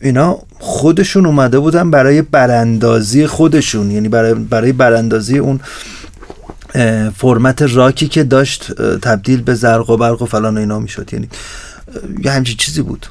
اینا 0.01 0.39
خودشون 0.59 1.27
اومده 1.27 1.59
بودن 1.59 1.91
برای 1.91 2.23
براندازی 2.23 3.27
خودشون. 3.27 3.91
یعنی 3.91 4.09
برای, 4.09 4.35
برای 4.35 4.73
براندازی 4.73 5.39
اون 5.39 5.61
فرمت 7.17 7.63
راکی 7.63 8.09
که 8.09 8.25
داشت 8.25 8.73
تبدیل 9.03 9.43
به 9.43 9.55
زرق 9.55 9.91
و 9.91 9.97
برق 9.97 10.23
و 10.23 10.27
فلان 10.27 10.57
و 10.57 10.61
اینا 10.61 10.79
می‌شد. 10.79 11.13
یعنی 11.13 11.29
یه 12.25 12.31
همچین 12.31 12.57
چیزی 12.57 12.83
بود. 12.83 13.07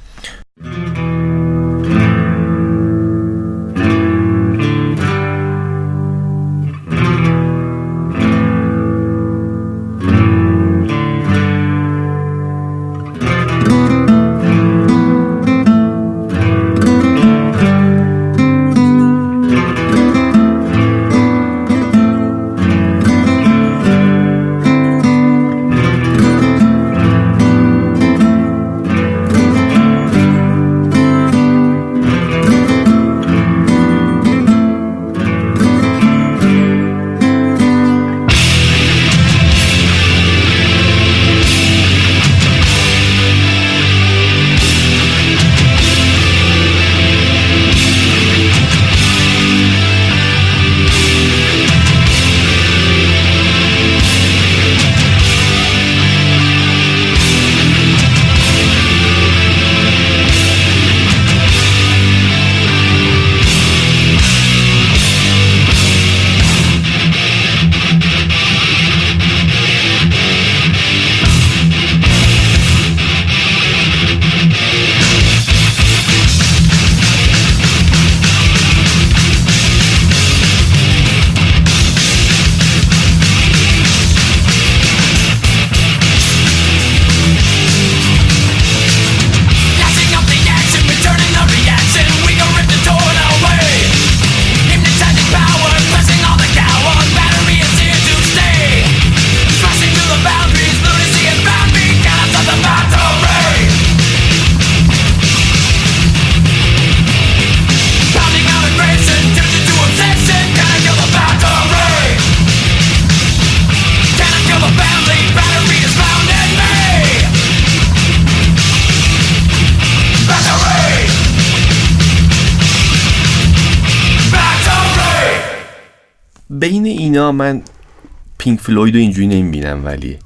فلوید 128.65 128.95
رو 128.95 128.99
اینجوری 128.99 129.27
نمی‌بینم 129.27 129.85
ولی. 129.85 130.17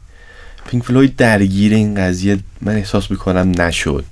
پینک 0.68 0.84
فلوید 0.84 1.16
درگیر 1.16 1.74
این 1.74 1.96
قضیه 1.96 2.40
من 2.62 2.76
احساس 2.76 3.12
می‌کنم 3.12 3.62
نشد. 3.62 4.06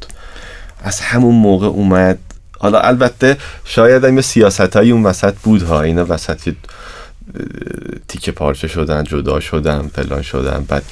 از 0.84 0.99
همون 0.99 1.36
موقع 1.36 1.67
اومد. 1.67 2.19
حالا 2.59 2.80
البته 2.80 3.38
شاید 3.65 4.03
هم 4.03 4.15
یه 4.15 4.21
سیاست 4.21 4.75
های 4.75 4.91
اون 4.91 5.03
وسط 5.03 5.34
بود 5.43 5.61
ها 5.61 5.82
اینا 5.82 6.05
وسط 6.09 6.53
تیکه 8.07 8.32
پارچه 8.32 8.67
شدن 8.67 9.03
جدا 9.03 9.39
شدن 9.39 9.88
فلان 9.88 10.21
شدن 10.21 10.65
بعد 10.67 10.84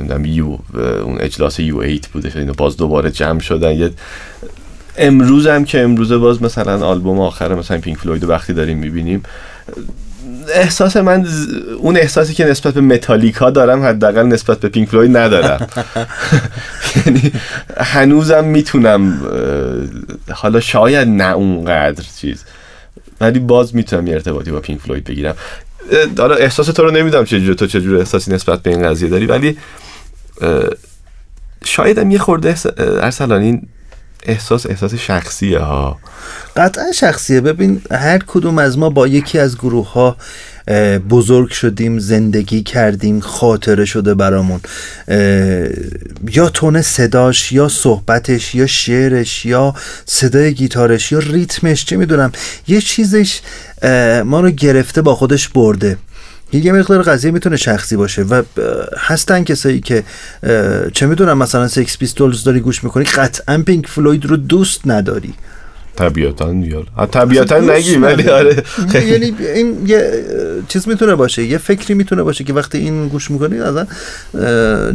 نمی‌دونم 0.00 0.24
یو 0.24 0.58
اون 1.04 1.20
اجلاس 1.20 1.58
G 1.58 1.82
8 1.82 2.06
بوده 2.06 2.32
اینا 2.38 2.52
باز 2.52 2.76
دوباره 2.76 3.10
جمع 3.10 3.40
شدن. 3.40 3.72
یه 3.72 3.90
امروز 4.96 5.46
هم 5.46 5.64
که 5.64 5.80
امروزه 5.80 6.18
باز 6.18 6.42
مثلا 6.42 6.86
آلبوم 6.86 7.20
آخر 7.20 7.54
مثلا 7.54 7.78
پینک 7.78 7.98
فلوید 7.98 8.24
وقتی 8.24 8.52
داریم 8.52 8.78
می‌بینیم 8.78 9.22
احساس 10.48 10.96
من 10.96 11.26
اون 11.78 11.96
احساسی 11.96 12.34
که 12.34 12.44
نسبت 12.44 12.74
به 12.74 12.80
متالیکا 12.80 13.50
دارم 13.50 13.82
حداقل 13.82 14.26
نسبت 14.26 14.60
به 14.60 14.68
پینک 14.68 14.88
فلوید 14.88 15.16
ندارم. 15.16 15.66
یعنی 17.06 17.32
هنوزم 17.76 18.44
می‌تونم 18.44 19.20
حالا 20.32 20.60
شاید 20.60 21.08
نه 21.08 21.32
اونقدر 21.32 22.04
چیز 22.20 22.44
ولی 23.20 23.38
باز 23.38 23.74
می‌تونم 23.74 24.06
یه 24.06 24.14
ارتباطی 24.14 24.50
با 24.50 24.60
پینک 24.60 24.80
فلوید 24.80 25.04
بگیرم. 25.04 25.34
حالا 26.18 26.34
احساس 26.34 26.66
تو 26.66 26.82
رو 26.82 26.90
نمی‌دونم 26.90 27.24
چجوری 27.24 27.54
تو 27.54 27.66
چجور 27.66 27.98
احساسی 27.98 28.32
نسبت 28.32 28.62
به 28.62 28.70
این 28.70 28.82
قضیه 28.82 29.08
داری 29.08 29.26
ولی 29.26 29.58
شاید 31.64 31.98
هم 31.98 32.10
یه 32.10 32.18
خورده 32.18 32.54
ارسلان 32.78 33.42
این 33.42 33.68
احساس 34.26 34.66
احساس 34.66 34.94
شخصیه 34.94 35.58
ها. 35.58 35.98
قطعا 36.56 36.92
شخصیه. 36.92 37.40
ببین 37.40 37.82
هر 37.90 38.18
کدوم 38.18 38.58
از 38.58 38.78
ما 38.78 38.90
با 38.90 39.06
یکی 39.06 39.38
از 39.38 39.58
گروه 39.58 39.92
ها 39.92 40.16
بزرگ 41.10 41.50
شدیم 41.50 41.98
زندگی 41.98 42.62
کردیم 42.62 43.20
خاطره 43.20 43.84
شده 43.84 44.14
برامون. 44.14 44.60
یا 46.30 46.48
tone 46.54 46.82
صداش 46.82 47.52
یا 47.52 47.68
صحبتش 47.68 48.54
یا 48.54 48.66
شعرش 48.66 49.46
یا 49.46 49.74
صدای 50.06 50.54
گیتارش 50.54 51.12
یا 51.12 51.18
ریتمش 51.18 51.84
چه 51.84 51.96
می‌دونم. 51.96 52.32
یه 52.68 52.80
چیزش 52.80 53.40
ما 54.24 54.40
رو 54.40 54.50
گرفته 54.50 55.02
با 55.02 55.14
خودش 55.14 55.48
برده. 55.48 55.98
یه 56.52 56.72
مقدار 56.72 57.02
قضیه 57.02 57.30
می‌تونه 57.30 57.56
شخصی 57.56 57.96
باشه 57.96 58.22
و 58.22 58.42
هستن 58.98 59.44
کسایی 59.44 59.80
که 59.80 60.02
چه 60.92 61.06
می‌دونم 61.06 61.38
مثلا 61.38 61.68
سکس 61.68 61.98
پیستولز 61.98 62.44
داری 62.44 62.60
گوش 62.60 62.84
می‌کنی 62.84 63.04
قطعا 63.04 63.62
پینک 63.66 63.86
فلوید 63.86 64.24
رو 64.24 64.36
دوست 64.36 64.80
نداری. 64.86 65.34
طبیعتا 65.96 66.52
دیار 66.52 66.86
طبیعتا 67.10 67.58
نگی 67.58 67.96
ولی 67.96 68.28
آره. 68.28 68.62
یعنی 69.10 69.34
این 69.54 69.86
یه 69.86 70.24
چیز 70.68 70.88
می‌تونه 70.88 71.14
باشه 71.14 71.42
یه 71.42 71.58
فکری 71.58 71.94
می‌تونه 71.94 72.22
باشه 72.22 72.44
که 72.44 72.52
وقتی 72.52 72.78
این 72.78 73.08
گوش 73.08 73.30
می‌کنی 73.30 73.60
از 73.60 73.86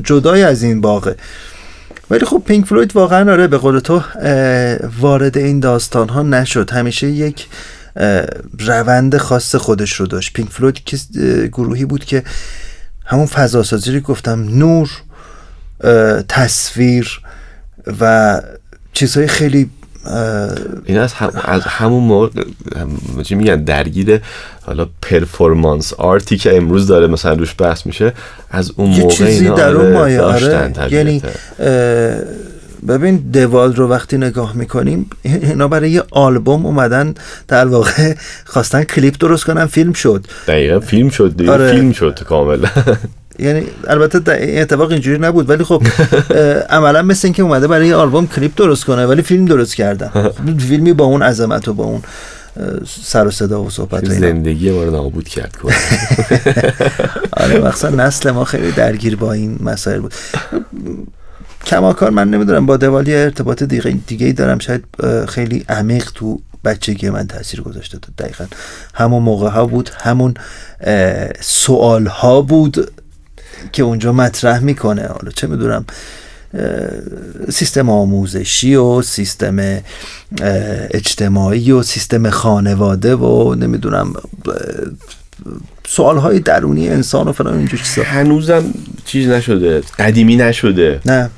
جدای 0.03 0.43
از 0.43 0.63
این 0.63 0.81
باقه 0.81 1.15
ولی 2.09 2.25
خب 2.25 2.43
پینک 2.45 2.65
فلوید 2.65 2.95
واقعا 2.95 3.31
آره 3.31 3.47
به 3.47 3.57
قول 3.57 3.79
تو 3.79 4.01
وارد 5.01 5.37
این 5.37 5.59
داستان 5.59 6.09
ها 6.09 6.21
نشد. 6.21 6.71
همیشه 6.71 7.07
یک 7.07 7.47
روند 8.59 9.17
خاص 9.17 9.55
خودش 9.55 9.93
رو 9.93 10.07
داشت. 10.07 10.33
پینک 10.33 10.49
فلوید 10.49 10.79
گروهی 11.53 11.85
بود 11.85 12.05
که 12.05 12.23
همون 13.05 13.25
فضاسازی 13.25 13.91
رو 13.91 13.99
گفتم 13.99 14.43
نور 14.43 14.89
تصویر 16.27 17.21
و 17.99 18.41
چیزهای 18.93 19.27
خیلی 19.27 19.69
این 20.85 20.97
از, 20.97 21.13
هم، 21.13 21.31
از 21.43 21.61
همون 21.61 22.03
موقع 22.03 22.29
چی 23.23 23.35
میگن 23.35 23.63
درگیر 23.63 24.21
حالا 24.61 24.87
پرفورمانس 25.01 25.93
آرتی 25.93 26.37
که 26.37 26.57
امروز 26.57 26.87
داره 26.87 27.07
مثلا 27.07 27.33
روش 27.33 27.55
بحث 27.57 27.85
میشه 27.85 28.13
از 28.51 28.71
اون 28.75 28.89
موقع 28.89 29.13
چیزی 29.13 29.43
اینا 29.43 29.55
در 29.55 29.69
اون 29.69 29.91
مایه 29.91 30.21
آره. 30.21 30.73
یعنی 30.91 31.21
ببین 32.87 33.15
دوال 33.33 33.75
رو 33.75 33.87
وقتی 33.87 34.17
نگاه 34.17 34.55
می‌کنیم 34.55 35.09
اینا 35.23 35.67
برای 35.67 35.91
یه 35.91 36.03
آلبوم 36.11 36.65
اومدن 36.65 37.13
در 37.47 37.67
واقع 37.67 38.13
خواستن 38.45 38.83
کلیپ 38.83 39.17
درست 39.19 39.43
کنن 39.43 39.65
فیلم 39.65 39.93
شد. 39.93 40.25
دقیقا 40.47 40.79
فیلم 40.79 41.09
شد 41.09 41.37
دیگه 41.37 41.51
آره. 41.51 41.71
فیلم 41.71 41.91
شد 41.91 42.23
کاملا. 42.23 42.69
یعنی 43.39 43.63
البته 43.87 44.31
این 44.31 44.61
اتفاق 44.61 44.91
اینجوری 44.91 45.17
نبود 45.17 45.49
ولی 45.49 45.63
خب 45.63 45.83
عملا 46.69 47.01
مثل 47.01 47.27
اینکه 47.27 47.43
اومده 47.43 47.67
برای 47.67 47.87
یه 47.87 47.95
آلبوم 47.95 48.27
کلیپ 48.27 48.55
درست 48.55 48.85
کنه 48.85 49.05
ولی 49.05 49.21
فیلم 49.21 49.45
درست 49.45 49.75
کردن. 49.75 50.31
فیلمی 50.69 50.93
با 50.93 51.05
اون 51.05 51.21
عظمت 51.21 51.67
و 51.67 51.73
با 51.73 51.83
اون 51.83 52.01
سر 53.03 53.27
و 53.27 53.31
صدا 53.31 53.63
و 53.63 53.69
صحبت 53.69 54.05
زندگی 54.05 54.71
ما 54.71 54.83
رو 54.83 54.91
نابود 54.91 55.27
کرد 55.27 55.55
کنه 55.55 55.75
آره 57.43 57.59
مخصوصا 57.59 57.89
نسل 57.89 58.31
ما 58.31 58.43
خیلی 58.43 58.71
درگیر 58.71 59.15
با 59.15 59.33
این 59.33 59.57
مسائل 59.61 59.99
بود. 59.99 60.13
کماکار 61.65 62.09
من 62.09 62.29
نمی‌دونم 62.29 62.65
با 62.65 62.77
دوالی 62.77 63.15
ارتباط 63.15 63.63
دیگه 63.63 63.97
دیگه 64.07 64.25
ای 64.25 64.33
دارم. 64.33 64.59
شاید 64.59 64.83
خیلی 65.29 65.65
عمیق 65.69 66.11
تو 66.15 66.39
بچگی 66.65 67.09
من 67.09 67.27
تاثیر 67.27 67.61
گذاشته 67.61 67.97
تو 67.97 68.11
دقیقا. 68.17 68.45
همون 68.93 69.23
موقع 69.23 69.49
ها 69.49 69.65
بود 69.65 69.89
همون 69.99 70.33
سوال 71.41 72.05
ها 72.05 72.41
بود 72.41 72.91
که 73.71 73.83
اونجا 73.83 74.13
مطرح 74.13 74.59
می‌کنه. 74.59 75.07
حالا 75.07 75.31
چه 75.35 75.47
می‌دونم 75.47 75.85
سیستم 77.49 77.89
آموزشی 77.89 78.75
و 78.75 79.01
سیستم 79.01 79.79
اجتماعی 80.91 81.71
و 81.71 81.83
سیستم 81.83 82.29
خانواده 82.29 83.15
و 83.15 83.55
نمی‌دونم 83.55 84.13
سوال 85.87 86.17
های 86.17 86.39
درونی 86.39 86.89
انسان 86.89 87.27
و 87.27 87.31
فلان 87.31 87.57
اینجور 87.57 87.79
چیزا. 87.79 88.03
هنوزم 88.03 88.63
چیز 89.05 89.27
نشده 89.27 89.81
قدیمی 89.99 90.35
نشده. 90.35 91.01
نه. 91.05 91.29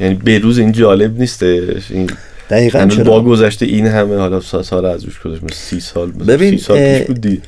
یعنی 0.00 0.14
به 0.14 0.38
روز 0.38 0.58
این 0.58 0.72
جالب 0.72 1.18
نیستش 1.18 1.90
این 1.90 2.10
دقیقا 2.50 2.86
چرا؟ 2.86 3.04
با 3.04 3.22
گذشته 3.22 3.66
این 3.66 3.86
همه 3.86 4.16
حالا 4.16 4.40
سال 4.40 4.86
از 4.86 5.04
روش 5.04 5.20
گذشت 5.20 5.54
سی 5.54 5.80
سال 5.80 6.12
ببین 6.12 6.50
سی 6.50 6.58
سال 6.58 6.98
پیش 6.98 7.06
بودی 7.06 7.42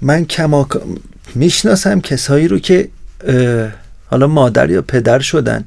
من 0.00 0.24
کما 0.24 0.68
می‌شناسم 1.34 2.00
کسایی 2.00 2.48
رو 2.48 2.58
که 2.58 2.88
حالا 4.10 4.26
مادر 4.26 4.70
یا 4.70 4.82
پدر 4.82 5.18
شدن 5.18 5.64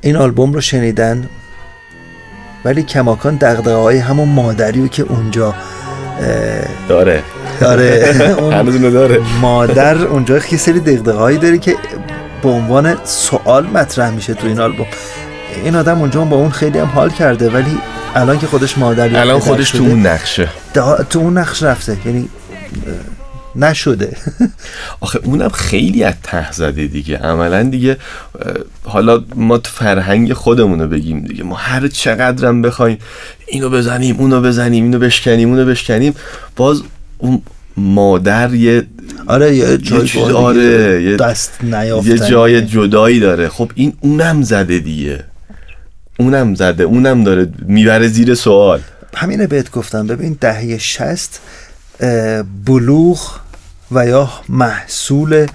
این 0.00 0.16
آلبوم 0.16 0.52
رو 0.52 0.60
شنیدن 0.60 1.28
ولی 2.64 2.82
کماکان 2.82 3.36
دقدقه 3.36 3.74
های 3.74 3.98
همون 3.98 4.28
مادری 4.28 4.80
رو 4.80 4.88
که 4.88 5.02
اونجا 5.02 5.54
داره. 6.88 7.22
داره. 7.60 8.14
داره. 8.90 9.20
مادر 9.40 10.04
اونجا 10.04 10.38
خیلی 10.38 10.58
سری 10.58 10.80
دقدقه 10.80 11.12
هایی 11.12 11.38
داره 11.38 11.58
که 11.58 11.76
به 12.42 12.48
عنوان 12.48 12.96
سوال 13.04 13.66
مطرح 13.66 14.10
میشه 14.10 14.34
تو 14.34 14.46
این 14.46 14.60
آلبوم. 14.60 14.86
این 15.64 15.76
آدم 15.76 16.00
اونجا 16.00 16.24
با 16.24 16.36
اون 16.36 16.50
خیلی 16.50 16.78
هم 16.78 16.86
حال 16.86 17.10
کرده 17.10 17.50
ولی 17.50 17.78
الان 18.14 18.38
که 18.38 18.46
خودش 18.46 18.78
مادری 18.78 19.16
الان 19.16 19.40
خودش 19.40 19.70
تو 19.70 19.82
اون 19.82 20.06
نقشه. 20.06 20.48
تو 21.10 21.18
اون 21.18 21.38
نقش 21.38 21.62
رفته 21.62 21.96
یعنی 22.06 22.28
نشده. 23.56 24.16
آخه 25.00 25.20
اونم 25.24 25.48
خیلی 25.48 26.04
از 26.04 26.14
ته 26.22 26.52
زده 26.52 26.86
دیگه. 26.86 27.16
عملا 27.16 27.62
دیگه 27.62 27.96
حالا 28.84 29.24
ما 29.34 29.60
فرهنگ 29.64 30.32
خودمونو 30.32 30.88
بگیم 30.88 31.20
دیگه. 31.20 31.44
ما 31.44 31.54
هر 31.54 31.88
چقدرم 31.88 32.62
بخوایم 32.62 32.98
اینو 33.46 33.70
بزنیم 33.70 34.16
اونو 34.18 34.40
بزنیم 34.40 34.84
اینو 34.84 34.98
بشکنیم 34.98 35.48
اونو 35.48 35.64
بشکنیم 35.64 36.14
باز 36.56 36.82
اون 37.18 37.42
مادر 37.76 38.54
یه 38.54 38.86
آره 39.26 39.56
یه 39.56 39.78
جای 39.78 40.32
آره 40.32 41.02
یه 41.02 41.16
دست 41.16 41.50
یه 42.04 42.18
جای 42.18 42.62
جدایی 42.62 43.20
داره. 43.20 43.48
خب 43.48 43.70
این 43.74 43.92
اونم 44.00 44.42
زده 44.42 44.78
دیگه. 44.78 45.24
اونم 46.18 46.54
زده. 46.54 46.84
اونم 46.84 47.24
داره 47.24 47.52
می‌بره 47.66 48.08
زیر 48.08 48.34
سوال. 48.34 48.80
همینه 49.14 49.46
بهت 49.46 49.70
گفتم. 49.70 50.06
ببین 50.06 50.36
دهه 50.40 50.78
شست 50.78 51.40
بلوغ 52.66 53.38
و 53.92 54.06
یا 54.06 54.30
محصول 54.48 55.46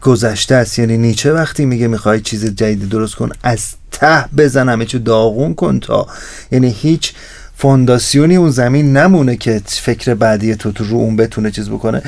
گذشته 0.00 0.54
است. 0.54 0.78
یعنی 0.78 0.98
نیچه 0.98 1.32
وقتی 1.32 1.64
میگه 1.64 1.86
می‌خوای 1.86 2.20
چیز 2.20 2.44
جدید 2.44 2.88
درست 2.88 3.14
کن 3.14 3.28
از 3.42 3.66
ته 3.90 4.24
بزن 4.36 4.68
همه 4.68 4.84
چی 4.84 4.98
داغون 4.98 5.54
کن 5.54 5.80
تا. 5.80 6.06
یعنی 6.52 6.74
هیچ 6.80 7.12
فونداسیونی 7.56 8.36
اون 8.36 8.50
زمین 8.50 8.96
نمونه 8.96 9.36
که 9.36 9.60
فکر 9.66 10.14
بعدی 10.14 10.54
تو 10.56 10.72
تو 10.72 10.84
رو 10.84 10.96
اون 10.96 11.16
بتونه 11.16 11.50
چیز 11.50 11.70
بکنه. 11.70 12.02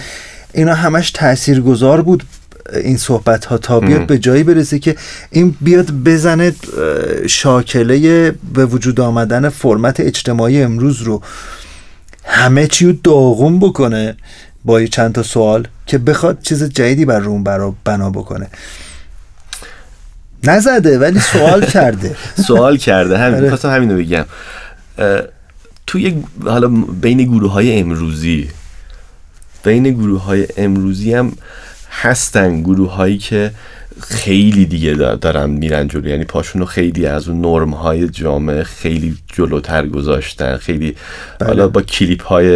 اینا 0.55 0.75
همش 0.75 1.11
تاثیرگذار 1.11 2.03
بود 2.03 2.25
این 2.75 2.97
صحبت 2.97 3.45
ها 3.45 3.59
تا 3.59 3.81
بیاد 3.81 4.07
به 4.07 4.19
جایی 4.19 4.43
برسه 4.43 4.79
که 4.79 4.97
این 5.31 5.57
بیاد 5.61 5.91
بزنه 5.91 6.53
شاکله 7.27 8.31
به 8.55 8.67
وجود 8.67 9.01
آمدن 9.01 9.49
فرمت 9.49 10.01
اجتماعی 10.01 10.63
امروز 10.63 11.03
رو. 11.03 11.23
همه 12.25 12.67
چی 12.67 12.87
رو 12.87 12.93
داغون 12.93 13.59
بکنه 13.59 14.17
با 14.65 14.85
چند 14.85 15.15
تا 15.15 15.23
سوال 15.23 15.69
که 15.87 15.99
بخواد 15.99 16.39
چیز 16.43 16.65
جدیدی 16.65 17.05
بر 17.05 17.19
روم 17.19 17.45
برا 17.45 17.75
بنا 17.85 18.11
بکنه. 18.11 18.47
نزده 20.45 20.99
ولی 20.99 21.21
سوال 21.21 21.67
کرده. 21.75 22.17
سوال 22.47 22.77
کرده. 22.77 23.19
همین 23.19 23.35
آره. 23.39 23.49
خواستم 23.49 23.71
همینو 23.71 23.97
بگم. 23.97 24.25
توی 25.89 26.23
حالا 26.45 26.69
بین 27.03 27.25
گروه 27.25 27.53
های 27.53 27.79
امروزی 27.79 28.49
بین 29.65 29.91
گروه 29.91 30.23
های 30.23 30.47
امروزی 30.57 31.15
هم 31.15 31.33
هستن 31.91 32.61
گروه 32.61 32.93
هایی 32.93 33.19
که 33.19 33.51
خیلی 34.01 34.67
دیگه 34.67 34.95
دارن 34.95 35.51
میرن 35.51 35.89
جلو. 35.89 36.09
یعنی 36.09 36.25
پاشونو 36.25 36.65
خیلی 36.65 37.07
از 37.07 37.29
اون 37.29 37.41
نرم 37.41 37.71
های 37.71 38.09
جامعه 38.09 38.65
خیلی 38.65 39.17
جلوتر 39.33 39.87
گذاشتن. 39.87 40.57
خیلی 40.57 40.97
بله. 41.39 41.49
حالا 41.49 41.69
با 41.69 41.83
کلیپ 41.83 42.25
های 42.25 42.51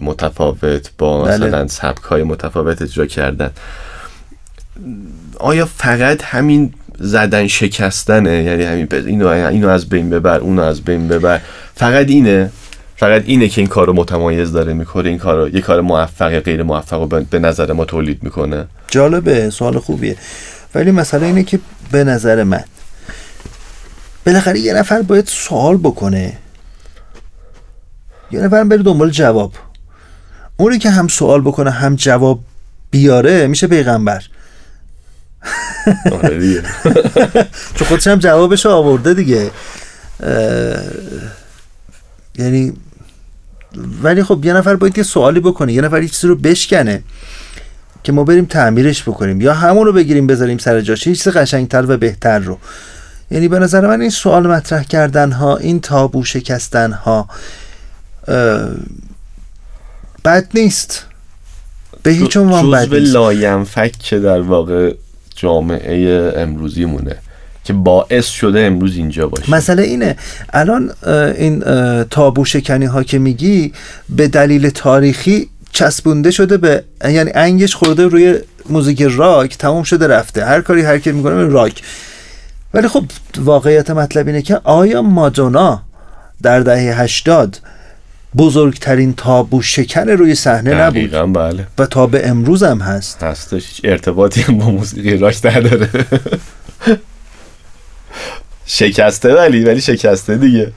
متفاوت 0.00 0.90
با 0.98 1.22
بله. 1.22 1.34
مثلا 1.34 1.68
سبک 1.68 2.02
های 2.02 2.22
متفاوت 2.22 2.82
اجرا 2.82 3.06
کردن. 3.06 3.50
آیا 5.38 5.66
فقط 5.66 6.22
همین 6.24 6.74
زدن 6.98 7.46
شکستنه؟ 7.46 8.42
یعنی 8.42 8.64
همین 8.64 8.88
اینو 8.92 9.26
اینو 9.26 9.68
از 9.68 9.88
بین 9.88 10.10
ببر 10.10 10.38
اونو 10.38 10.62
از 10.62 10.82
بین 10.82 11.08
ببر. 11.08 11.40
فقط 11.74 12.08
اینه 12.08 12.50
فقط 12.96 13.22
اینه 13.26 13.48
که 13.48 13.60
این 13.60 13.68
کار 13.68 13.86
رو 13.86 13.92
متمایز 13.92 14.52
داره 14.52 14.72
می‌کنه 14.72 15.08
این 15.08 15.18
کار 15.18 15.36
رو 15.36 15.48
یه 15.54 15.60
کار 15.60 15.80
موفق 15.80 16.32
یا 16.32 16.40
غیر 16.40 16.62
موفق 16.62 17.00
رو 17.00 17.06
به 17.06 17.38
نظر 17.38 17.72
ما 17.72 17.84
تولید 17.84 18.22
می‌کنه. 18.22 18.66
جالبه 18.88 19.50
سوال 19.50 19.78
خوبیه. 19.78 20.16
ولی 20.74 20.90
مسئله 20.90 21.26
اینه 21.26 21.42
که 21.42 21.58
به 21.90 22.04
نظر 22.04 22.42
من 22.42 22.64
بالاخره 24.26 24.58
یه 24.58 24.74
نفر 24.74 25.02
باید 25.02 25.26
سوال 25.26 25.76
بکنه. 25.76 26.38
یه 28.30 28.40
نفر 28.40 28.64
بره 28.64 28.82
دنبال 28.82 29.10
جواب. 29.10 29.52
اونی 30.56 30.78
که 30.78 30.90
هم 30.90 31.08
سوال 31.08 31.40
بکنه 31.40 31.70
هم 31.70 31.94
جواب 31.94 32.40
بیاره 32.90 33.46
میشه 33.46 33.66
پیغمبر. 33.66 34.22
آره. 36.12 36.62
چون 37.76 37.88
خودش 37.88 38.06
هم 38.06 38.18
جوابش 38.18 38.66
آورده 38.66 39.14
دیگه. 39.14 39.50
یعنی 42.38 42.72
ولی 44.02 44.22
خب 44.22 44.44
یه 44.44 44.52
نفر 44.52 44.76
باید 44.76 44.98
یه 44.98 45.04
سوالی 45.04 45.40
بکنه 45.40 45.72
یه 45.72 45.82
نفر 45.82 46.02
یه 46.02 46.08
چیزی 46.08 46.26
رو 46.26 46.36
بشکنه 46.36 47.02
که 48.02 48.12
ما 48.12 48.24
بریم 48.24 48.44
تعمیرش 48.44 49.02
بکنیم 49.02 49.40
یا 49.40 49.54
همون 49.54 49.86
رو 49.86 49.92
بگیریم 49.92 50.26
بذاریم 50.26 50.58
سر 50.58 50.80
جاش 50.80 51.06
یه 51.06 51.14
چیز 51.14 51.28
قشنگتر 51.28 51.84
و 51.90 51.96
بهتر 51.96 52.38
رو. 52.38 52.58
یعنی 53.30 53.48
به 53.48 53.58
نظر 53.58 53.86
من 53.86 54.00
این 54.00 54.10
سوال 54.10 54.46
مطرح 54.46 54.82
کردن 54.82 55.32
ها 55.32 55.56
این 55.56 55.80
تابو 55.80 56.24
شکستن 56.24 56.92
ها 56.92 57.28
بد 60.24 60.48
نیست. 60.54 61.06
به 62.02 62.10
هیچ 62.10 62.36
عنوان 62.36 62.70
بد 62.70 62.94
نیست. 62.94 63.12
لاینفک 63.12 63.92
که 63.98 64.18
در 64.18 64.40
واقع 64.40 64.94
جامعه 65.36 66.32
امروزی 66.36 66.84
مونه 66.84 67.16
که 67.64 67.72
باعث 67.72 68.26
شده 68.26 68.60
امروز 68.60 68.96
اینجا 68.96 69.28
باشه. 69.28 69.50
مسئله 69.50 69.82
اینه. 69.82 70.16
الان 70.52 70.90
این 71.38 71.60
تابو 72.04 72.44
شکنی 72.44 72.84
ها 72.84 73.02
که 73.02 73.18
میگی 73.18 73.72
به 74.08 74.28
دلیل 74.28 74.70
تاریخی 74.70 75.48
چسبونده 75.72 76.30
شده 76.30 76.56
به 76.56 76.84
یعنی 77.04 77.30
انگش 77.34 77.74
خورده 77.74 78.06
روی 78.06 78.38
موزیک 78.68 79.02
راک 79.02 79.58
تموم 79.58 79.82
شده 79.82 80.06
رفته. 80.06 80.44
هر 80.44 80.60
کاری 80.60 80.82
هر 80.82 80.98
کی 80.98 81.12
می‌کنه 81.12 81.44
راک. 81.44 81.82
ولی 82.74 82.88
خب 82.88 83.04
واقعیت 83.38 83.90
مطلب 83.90 84.26
اینه 84.26 84.42
که 84.42 84.60
آیا 84.64 85.02
مادونا 85.02 85.82
در 86.42 86.60
دهه 86.60 87.00
80 87.00 87.58
بزرگترین 88.36 89.14
تابو 89.14 89.62
شکن 89.62 90.08
روی 90.08 90.34
صحنه 90.34 90.74
نبود؟ 90.74 91.32
بله. 91.32 91.66
و 91.78 91.86
تا 91.86 92.06
به 92.06 92.28
امروز 92.28 92.62
هم 92.62 92.78
هست. 92.78 93.22
هستش. 93.22 93.80
ارتباطی 93.84 94.42
هم 94.42 94.58
با 94.58 94.70
موسیقی 94.70 95.16
راک 95.16 95.46
نداره. 95.46 95.88
شکسته 98.66 99.34
ولی 99.34 99.64
ولی 99.64 99.80
شکسته 99.80 100.36
دیگه. 100.36 100.72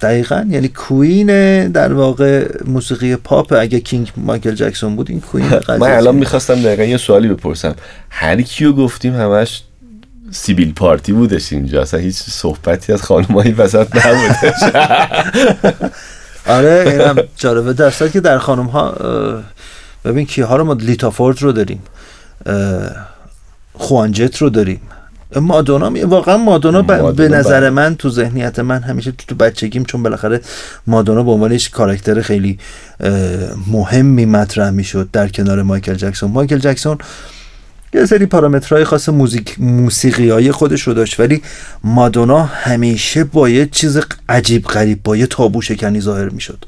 دقیقا. 0.00 0.46
یعنی 0.50 0.68
queen 0.68 1.68
در 1.68 1.92
واقع 1.92 2.48
موسیقی 2.64 3.16
پاپ 3.16 3.56
اگه 3.60 3.80
king 3.80 4.12
مایکل 4.16 4.54
جکسون 4.54 4.96
بود 4.96 5.10
این 5.10 5.20
queen 5.20 5.46
من 5.80 5.90
الان 5.90 6.14
می‌خواستم 6.14 6.62
دقیقا 6.62 6.82
یه 6.84 6.96
سوالی 6.96 7.28
بپرسم. 7.28 7.74
هر 8.10 8.42
کیو 8.42 8.72
گفتیم 8.72 9.14
همش 9.14 9.62
سیبیل 10.30 10.72
پارتی 10.72 11.12
بودش 11.12 11.52
اینجا؟ 11.52 11.82
اصلا 11.82 12.00
هیچ 12.00 12.16
صحبتی 12.16 12.92
از 12.92 13.02
خانمایی 13.02 13.52
وسط 13.52 14.06
نبودش. 14.06 14.74
آره 16.46 16.84
اینم 16.86 17.16
جالبه. 17.36 17.72
در 17.72 17.90
صورتی 17.90 18.12
که 18.12 18.20
در 18.20 18.38
خانم 18.38 18.66
ها 18.66 18.94
ببین 20.04 20.26
کیها 20.26 20.56
رو 20.56 20.64
ما 20.64 20.72
لیتا 20.72 21.10
فورد 21.10 21.42
رو 21.42 21.52
داریم 21.52 21.82
خوانجت 23.74 24.36
رو 24.36 24.50
داریم. 24.50 24.80
مادونا 25.36 25.90
می- 25.90 26.02
واقعا 26.02 26.36
مادونا, 26.36 26.82
ب- 26.82 26.92
مادونا 26.92 27.12
به 27.12 27.28
نظر 27.28 27.60
بله. 27.60 27.70
من 27.70 27.94
تو 27.96 28.10
ذهنیت 28.10 28.58
من 28.58 28.82
همیشه 28.82 29.10
تو, 29.12 29.24
تو 29.28 29.34
بچگیم 29.34 29.84
چون 29.84 30.02
بالاخره 30.02 30.40
مادونا 30.86 31.22
به 31.22 31.30
عنوان 31.30 31.52
یک 31.52 31.70
کاراکتر 31.70 32.22
خیلی 32.22 32.58
مهمی 33.66 34.24
مطرح 34.24 34.70
می‌شد 34.70 35.08
در 35.12 35.28
کنار 35.28 35.62
مایکل 35.62 35.94
جکسون. 35.94 36.30
مایکل 36.30 36.58
جکسون 36.58 36.98
یه 37.94 38.06
سری 38.06 38.26
پارامترهای 38.26 38.84
خاص 38.84 39.08
موزیک 39.08 39.60
موسیقی 39.60 40.30
های 40.30 40.52
خودش 40.52 40.82
رو 40.82 40.94
داشت 40.94 41.20
ولی 41.20 41.42
مادونا 41.84 42.42
همیشه 42.44 43.24
با 43.24 43.48
یه 43.48 43.66
چیز 43.66 43.98
عجیب 44.28 44.64
غریب 44.66 45.02
با 45.02 45.16
یه 45.16 45.26
تابو 45.26 45.62
شکنی 45.62 46.00
ظاهر 46.00 46.28
می‌شد. 46.28 46.64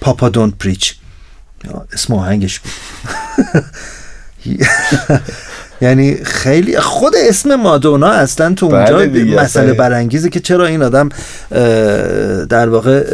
پاپا 0.00 0.28
دونت 0.28 0.54
پریچ 0.58 0.94
اسم 1.92 2.14
آهنگش 2.14 2.60
بود. 2.60 2.72
یعنی 5.82 6.16
خیلی 6.24 6.80
خود 6.80 7.12
اسم 7.28 7.54
مادونا 7.54 8.08
اصلا 8.08 8.54
تو 8.54 8.66
اونجا 8.66 8.96
بله. 8.96 9.42
مسئله 9.42 9.72
برانگیزه 9.72 10.30
که 10.30 10.40
چرا 10.40 10.66
این 10.66 10.82
آدم 10.82 11.08
در 12.46 12.68
واقع 12.68 13.04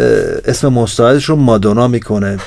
اسم 0.45 0.69
مستعارش 0.69 1.25
رو 1.25 1.37
مادونا 1.37 1.89
می‌کنه. 1.89 2.39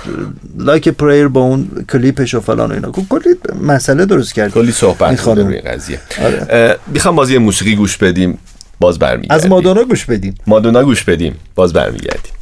لایک 0.57 0.89
پریر 0.89 1.28
با 1.28 1.41
اون 1.41 1.67
کلیپش 1.89 2.34
و 2.34 2.39
فلان 2.39 2.72
و 2.72 2.74
اینا. 2.74 2.91
کلی 2.91 3.36
مسئله 3.61 4.05
درست 4.05 4.34
کرد. 4.34 4.51
کلی 4.51 4.72
صحبت. 4.72 5.28
روی 5.28 5.61
قضیه. 5.61 5.99
آره. 6.24 6.78
می‌خوام 6.88 7.15
بازی 7.15 7.38
موسیقی 7.38 7.76
گوش 7.76 7.97
بدیم. 7.97 8.38
باز 8.80 8.99
برمیگردیم. 8.99 9.32
از 9.32 9.47
مادونا 9.47 9.84
گوش 9.84 10.05
بدیم 10.05 10.36
مادونا 10.47 10.84
گوش 10.84 11.03
بدیم. 11.03 11.36
باز 11.55 11.74
برمیگردیم. 11.74 12.34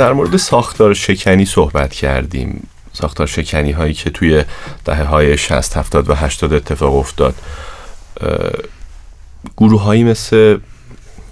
در 0.00 0.12
مورد 0.12 0.36
ساختار 0.36 0.94
شکنی 0.94 1.44
صحبت 1.44 1.92
کردیم. 1.92 2.68
ساختار 2.92 3.26
شکنی 3.26 3.70
هایی 3.70 3.94
که 3.94 4.10
توی 4.10 4.44
دهه 4.84 5.02
های 5.02 5.36
60 5.36 5.76
70 5.76 6.10
و 6.10 6.14
80 6.14 6.52
اتفاق 6.52 6.94
افتاد. 6.94 7.34
گروه 9.56 9.82
هایی 9.82 10.04
مثل 10.04 10.58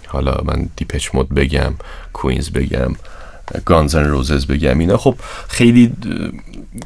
حالا 0.07 0.37
من 0.45 0.69
دیپچ 0.77 1.09
مود 1.15 1.29
بگم 1.29 1.75
کوینز 2.13 2.51
بگم 2.51 2.93
گانزن 3.65 4.05
روزز 4.05 4.47
بگم 4.47 4.79
اینا 4.79 4.97
خب 4.97 5.15
خیلی 5.49 5.93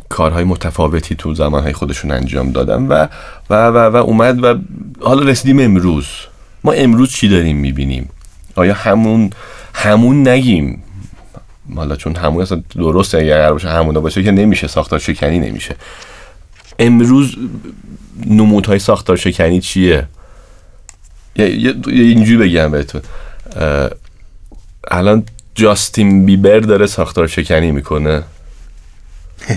کارهای 0.09 0.45
متفاوتی 0.45 1.15
تو 1.15 1.35
زمانهای 1.35 1.73
خودشون 1.73 2.11
انجام 2.11 2.53
دادن 2.53 2.87
و 2.87 3.09
و 3.51 3.55
و, 3.67 3.79
و 3.79 3.97
اومد 3.97 4.45
و 4.45 4.59
حالا 5.01 5.23
رسیدیم 5.23 5.61
امروز. 5.61 6.07
ما 6.65 6.73
امروز 6.73 7.13
چی 7.13 7.29
داریم 7.29 7.57
می‌بینیم؟ 7.57 8.09
آیا 8.57 8.75
همون 8.75 9.31
همون 9.75 10.29
نگیم؟ 10.29 10.83
حالا 11.77 11.97
چون 11.97 12.17
همون 12.17 12.43
اصلا 12.43 12.63
درسته 12.75 13.19
اگر 13.19 13.37
قرار 13.37 13.53
باشه 13.53 13.69
همونا 13.69 14.01
باشه 14.01 14.23
که 14.23 14.31
نمیشه 14.31 14.67
ساختار 14.67 14.99
شکنی 14.99 15.39
نمیشه. 15.39 15.77
امروز 16.79 17.37
نمودهای 18.27 18.79
ساختار 18.79 19.17
شکنی 19.17 19.61
چیه؟ 19.61 20.07
یه- 21.37 21.75
اینجوری 21.87 22.37
بگم 22.37 22.71
بهتون. 22.71 23.03
الان 24.91 25.25
جاستین 25.55 26.27
بیبر 26.27 26.59
داره 26.59 26.87
ساختار 26.87 27.27
شکنی 27.27 27.71
می‌کنه. 27.71 28.23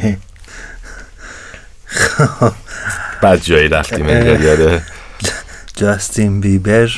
بعد 3.21 3.41
جایی 3.41 3.67
رفتیم 3.67 4.09
یاره 4.09 4.81
جاستین 5.75 6.41
بیبر 6.41 6.89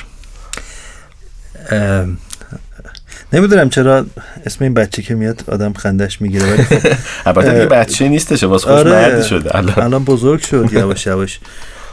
نمی‌دونم 3.34 3.69
چرا 3.69 4.05
اسم 4.45 4.63
این 4.63 4.73
بچه 4.73 5.01
که 5.01 5.15
میاد 5.15 5.43
آدم 5.47 5.73
خندش 5.73 6.21
می‌گیره 6.21 6.45
ولی 6.53 6.63
خب 6.63 6.97
البته 7.28 7.65
بچه 7.65 8.07
نیستش 8.07 8.43
واسه 8.43 8.65
خوش 8.65 8.73
آره. 8.73 9.23
شده 9.23 9.55
الان. 9.55 9.80
الان 9.80 10.03
بزرگ 10.03 10.41
شد 10.41 10.69
یواش 10.73 11.05
یواش 11.05 11.39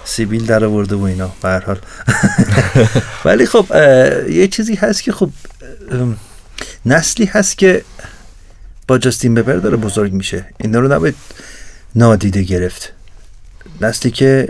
سیبیل 0.04 0.46
در 0.46 0.64
آورده 0.64 0.96
و 0.96 1.02
اینا 1.02 1.32
به 1.42 1.48
هر 1.48 1.60
حال. 1.60 1.78
ولی 3.24 3.46
خب 3.46 3.66
یه 4.30 4.48
چیزی 4.48 4.74
هست 4.74 5.02
که 5.02 5.12
خب 5.12 5.30
نسلی 6.86 7.26
هست 7.26 7.58
که 7.58 7.82
با 8.88 8.98
جاستین 8.98 9.34
ببر 9.34 9.56
داره 9.56 9.76
بزرگ 9.76 10.12
میشه. 10.12 10.44
اینا 10.60 10.78
رو 10.78 10.92
نباید 10.92 11.14
نادیده 11.94 12.42
گرفت. 12.42 12.92
نسلی 13.80 14.10
که 14.10 14.48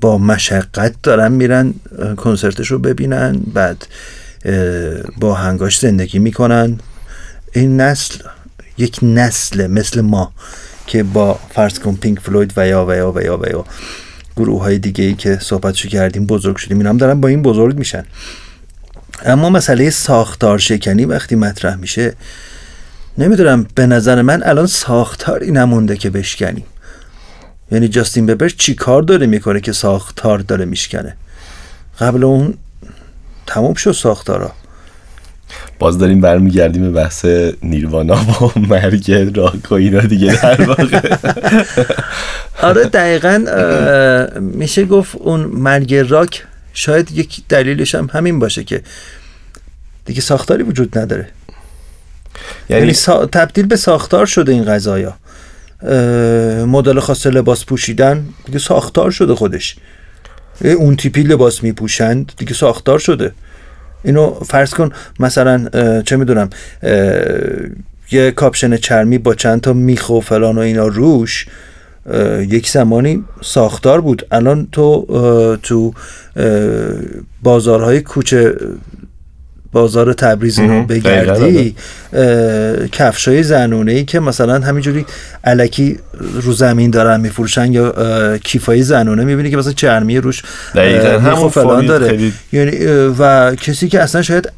با 0.00 0.18
مشقت 0.18 0.94
دارن 1.02 1.32
میرن 1.32 1.74
کنسرتش 2.16 2.70
رو 2.70 2.78
ببینن 2.78 3.38
بعد 3.54 3.86
با 5.20 5.34
هنگاش 5.34 5.78
زندگی 5.78 6.18
می‌کنن. 6.18 6.78
این 7.52 7.80
نسل 7.80 8.18
یک 8.78 8.98
نسل 9.02 9.66
مثل 9.66 10.00
ما 10.00 10.32
که 10.86 11.02
با 11.02 11.38
فرض 11.54 11.78
کن 11.78 11.96
پینک 11.96 12.20
فلوید 12.20 12.52
و 12.56 12.66
یا 12.66 12.86
و 12.86 12.94
یا 12.94 13.12
و 13.12 13.22
یا 13.22 13.38
و 13.38 13.46
یا 13.48 13.64
گروه 14.36 14.62
های 14.62 14.78
دیگه 14.78 15.04
ای 15.04 15.14
که 15.14 15.38
صحبتشو 15.42 15.88
کردیم 15.88 16.26
بزرگ 16.26 16.56
شدیم 16.56 16.78
اینا 16.78 16.90
هم 16.90 16.96
دارن 16.96 17.20
با 17.20 17.28
این 17.28 17.42
بزرگ 17.42 17.78
میشن. 17.78 18.04
اما 19.24 19.50
مسئله 19.50 19.90
ساختار 19.90 20.58
شکنی 20.58 21.04
وقتی 21.04 21.34
مطرح 21.36 21.76
میشه 21.76 22.14
نمی‌دونم 23.18 23.66
به 23.74 23.86
نظر 23.86 24.22
من 24.22 24.42
الان 24.42 24.66
ساختاری 24.66 25.50
نمونده 25.50 25.96
که 25.96 26.10
بشکنیم. 26.10 26.64
یعنی 27.72 27.88
جاستین 27.88 28.26
ببر 28.26 28.48
چی 28.48 28.74
کار 28.74 29.02
داره 29.02 29.26
می‌کنه 29.26 29.60
که 29.60 29.72
ساختار 29.72 30.38
داره 30.38 30.64
میشکنه؟ 30.64 31.16
قبل 31.98 32.24
اون 32.24 32.54
تموم 33.46 33.74
شد 33.74 33.92
ساختارا. 33.92 34.52
باز 35.78 35.98
داریم 35.98 36.20
برمیگردیم 36.20 36.82
به 36.82 36.90
بحث 36.90 37.24
نیروانا 37.62 38.14
با 38.14 38.52
مرگ 38.56 39.12
راک 39.36 39.70
و 39.72 39.74
اینا 39.74 40.00
دیگه 40.00 40.42
در 40.42 40.62
واقع. 40.62 41.16
آره 42.68 42.84
دقیقا 42.84 43.44
میشه 44.40 44.84
گفت 44.84 45.14
اون 45.14 45.40
مرگ 45.40 45.94
راک 45.94 46.44
شاید 46.72 47.12
یک 47.12 47.40
دلیلش 47.48 47.94
هم 47.94 48.08
همین 48.12 48.38
باشه 48.38 48.64
که 48.64 48.82
دیگه 50.04 50.20
ساختاری 50.20 50.62
وجود 50.62 50.98
نداره. 50.98 51.28
یعنی, 52.68 52.82
یعنی 52.82 52.92
سا... 52.92 53.26
تبدیل 53.26 53.66
به 53.66 53.76
ساختار 53.76 54.26
شده 54.26 54.52
این 54.52 54.64
غذایا 54.64 55.16
مدل 56.66 57.00
خاص 57.00 57.26
لباس 57.26 57.64
پوشیدن 57.64 58.24
دیگه 58.44 58.58
ساختار 58.58 59.10
شده 59.10 59.34
خودش. 59.34 59.76
اون 60.62 60.96
تیپی 60.96 61.22
لباس 61.22 61.62
میپوشند 61.62 62.32
دیگه 62.36 62.54
ساختار 62.54 62.98
شده. 62.98 63.32
اینو 64.04 64.34
فرض 64.34 64.74
کن 64.74 64.90
مثلا 65.20 65.68
چه 66.02 66.16
می‌دونم 66.16 66.50
یه 68.12 68.30
کاپشن 68.30 68.76
چرمی 68.76 69.18
با 69.18 69.34
چند 69.34 69.60
تا 69.60 69.72
میخ 69.72 70.10
و 70.10 70.20
فلان 70.20 70.58
و 70.58 70.60
اینا 70.60 70.86
روش 70.86 71.46
یک 72.48 72.70
زمانی 72.70 73.24
ساختار 73.42 74.00
بود. 74.00 74.26
الان 74.30 74.68
تو 74.72 75.06
تو 75.62 75.94
بازارهای 77.42 78.00
کوچه 78.00 78.54
بازار 79.74 80.12
تبریز 80.12 80.60
مهم. 80.60 80.86
بگردی 80.86 81.74
اه، 82.12 82.88
کفشای 82.88 83.42
زنونه 83.42 83.92
ای 83.92 84.04
که 84.04 84.20
مثلا 84.20 84.58
همینجوری 84.60 85.06
علکی 85.44 85.98
رو 86.42 86.52
زمین 86.52 86.90
دارن 86.90 87.20
میفروشن 87.20 87.72
یا 87.72 88.38
کیفای 88.38 88.82
زنونه 88.82 89.24
می‌بینی 89.24 89.50
که 89.50 89.56
مثلا 89.56 89.72
چرمی 89.72 90.18
روش 90.18 90.42
دقیقاً. 90.74 91.18
همون 91.18 91.48
فلان 91.48 91.86
داره. 91.86 92.08
خیلی- 92.08 92.32
یعنی 92.52 92.70
و 93.18 93.54
کسی 93.54 93.88
که 93.88 94.00
اصلا 94.00 94.22
شاید 94.22 94.52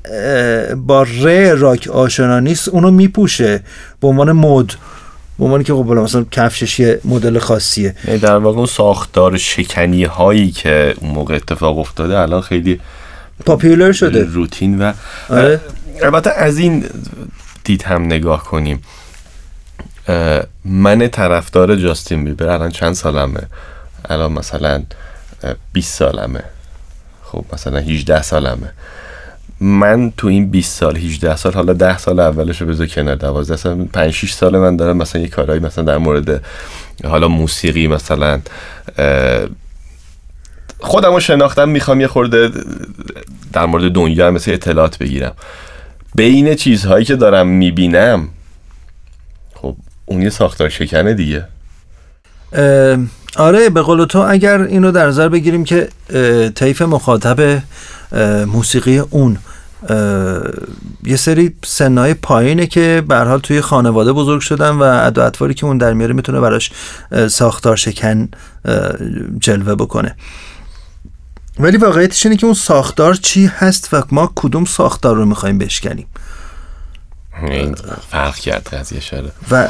با 0.86 1.02
ر 1.02 1.54
راک 1.54 1.88
آشنا 1.92 2.40
نیست 2.40 2.68
اونو 2.68 2.90
میپوشه 2.90 3.60
به 4.00 4.08
عنوان 4.08 4.32
مد 4.32 4.66
به 5.38 5.44
عنوان 5.44 5.62
که 5.62 5.72
خب 5.72 5.92
مثلا 5.92 6.24
کفشش 6.30 6.80
یه 6.80 7.00
مدل 7.04 7.38
خاصیه. 7.38 7.94
یعنی 8.06 8.18
در 8.20 8.36
واقع 8.36 8.56
اون 8.58 8.66
ساختار 8.66 9.36
شکنی 9.36 10.04
هایی 10.04 10.50
که 10.50 10.94
اون 11.00 11.10
موقع 11.10 11.34
اتفاق 11.34 11.78
افتاده 11.78 12.18
الان 12.18 12.40
خیلی 12.40 12.80
پاپیولر 13.44 13.92
شده. 13.92 14.24
روتین 14.24 14.78
و 14.82 14.92
آره. 15.28 15.60
البته 16.02 16.30
از 16.30 16.58
این 16.58 16.84
دید 17.64 17.82
هم 17.82 18.02
نگاه 18.02 18.44
کنیم. 18.44 18.82
من 20.64 21.08
طرفدار 21.08 21.76
جاستین 21.76 22.24
بیبر 22.24 22.48
الان 22.48 22.70
چند 22.70 22.94
سالمه؟ 22.94 23.40
الان 24.08 24.32
مثلا 24.32 24.82
اه، 25.42 25.54
20 25.72 25.94
سالمه. 25.94 26.42
خب 27.22 27.44
مثلا 27.52 27.78
18 27.78 28.22
سالمه. 28.22 28.72
من 29.60 30.12
تو 30.16 30.26
این 30.26 30.50
20 30.50 30.78
سال 30.78 30.96
18 30.96 31.36
سال 31.36 31.52
حالا 31.52 31.72
10 31.72 31.98
سال 31.98 32.20
اولش 32.20 32.60
رو 32.60 32.66
بذار 32.66 32.86
کنار 32.86 33.14
12 33.14 33.56
سال 33.56 33.84
5 33.84 34.10
6 34.10 34.32
سال 34.32 34.58
من 34.58 34.76
دارم 34.76 34.96
مثلا 34.96 35.22
یه 35.22 35.28
کارهایی 35.28 35.60
مثلا 35.60 35.84
در 35.84 35.98
مورد 35.98 36.44
حالا 37.04 37.28
موسیقی 37.28 37.86
مثلا 37.86 38.40
خودم 40.80 41.14
رو 41.14 41.20
شناختم 41.20 41.68
می‌خوام 41.68 42.00
یه 42.00 42.06
خورده 42.06 42.50
در 43.52 43.66
مورد 43.66 43.92
دنیا 43.92 44.30
مثل 44.30 44.52
اطلاعات 44.52 44.98
بگیرم. 44.98 45.32
بین 46.14 46.54
چیزهایی 46.54 47.04
که 47.04 47.16
دارم 47.16 47.46
می‌بینم 47.46 48.28
خب 49.54 49.76
اون 50.06 50.22
یه 50.22 50.30
ساختار 50.30 50.68
شکنه 50.68 51.14
دیگه. 51.14 51.44
آره 53.36 53.70
به 53.70 53.82
قول 53.82 54.04
تو 54.04 54.18
اگر 54.18 54.60
اینو 54.60 54.92
در 54.92 55.06
نظر 55.06 55.28
بگیریم 55.28 55.64
که 55.64 55.88
طیف 56.54 56.82
مخاطب 56.82 57.62
موسیقی 58.46 58.98
اون 58.98 59.38
یه 61.04 61.16
سری 61.16 61.54
سنهای 61.64 62.14
پایینه 62.14 62.66
که 62.66 63.02
به 63.08 63.16
حال 63.16 63.40
توی 63.40 63.60
خانواده 63.60 64.12
بزرگ 64.12 64.40
شدن 64.40 64.70
و 64.70 64.82
ادا 64.82 65.30
که 65.30 65.66
اون 65.66 65.78
در 65.78 65.92
میاره 65.92 66.14
می‌تونه 66.14 66.40
براش 66.40 66.70
ساختار 67.28 67.76
شکن 67.76 68.28
جلوه 69.40 69.74
بکنه. 69.74 70.16
ولی 71.58 71.76
واقعیتش 71.76 72.26
اینه 72.26 72.38
که 72.38 72.46
اون 72.46 72.54
ساختار 72.54 73.14
چی 73.14 73.46
هست 73.46 73.94
و 73.94 74.02
ما 74.10 74.32
کدوم 74.34 74.64
ساختار 74.64 75.16
رو 75.16 75.24
می‌خوایم 75.24 75.58
بشکنیم. 75.58 76.06
این 77.42 77.74
فرق 78.10 78.36
کرد 78.36 78.68
قضیه 78.68 79.00
شده 79.00 79.32
و 79.50 79.68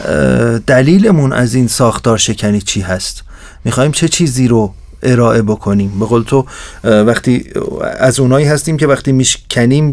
دلیلمون 0.67 1.33
از 1.33 1.55
این 1.55 1.69
ساختار 1.69 2.19
شکنی 2.19 2.61
چی 2.61 2.81
هست؟ 2.81 3.23
می‌خوایم 3.65 3.93
چه 3.93 4.09
چیزی 4.09 4.49
رو 4.49 4.75
ارائه 5.03 5.43
بکنیم؟ 5.43 5.99
به 5.99 6.07
قول 6.07 6.23
تو 6.23 6.47
وقتی 6.85 7.45
از 7.99 8.21
اونایی 8.21 8.47
هستیم 8.47 8.77
که 8.77 8.87
وقتی 8.87 9.13
میشکنیم 9.13 9.93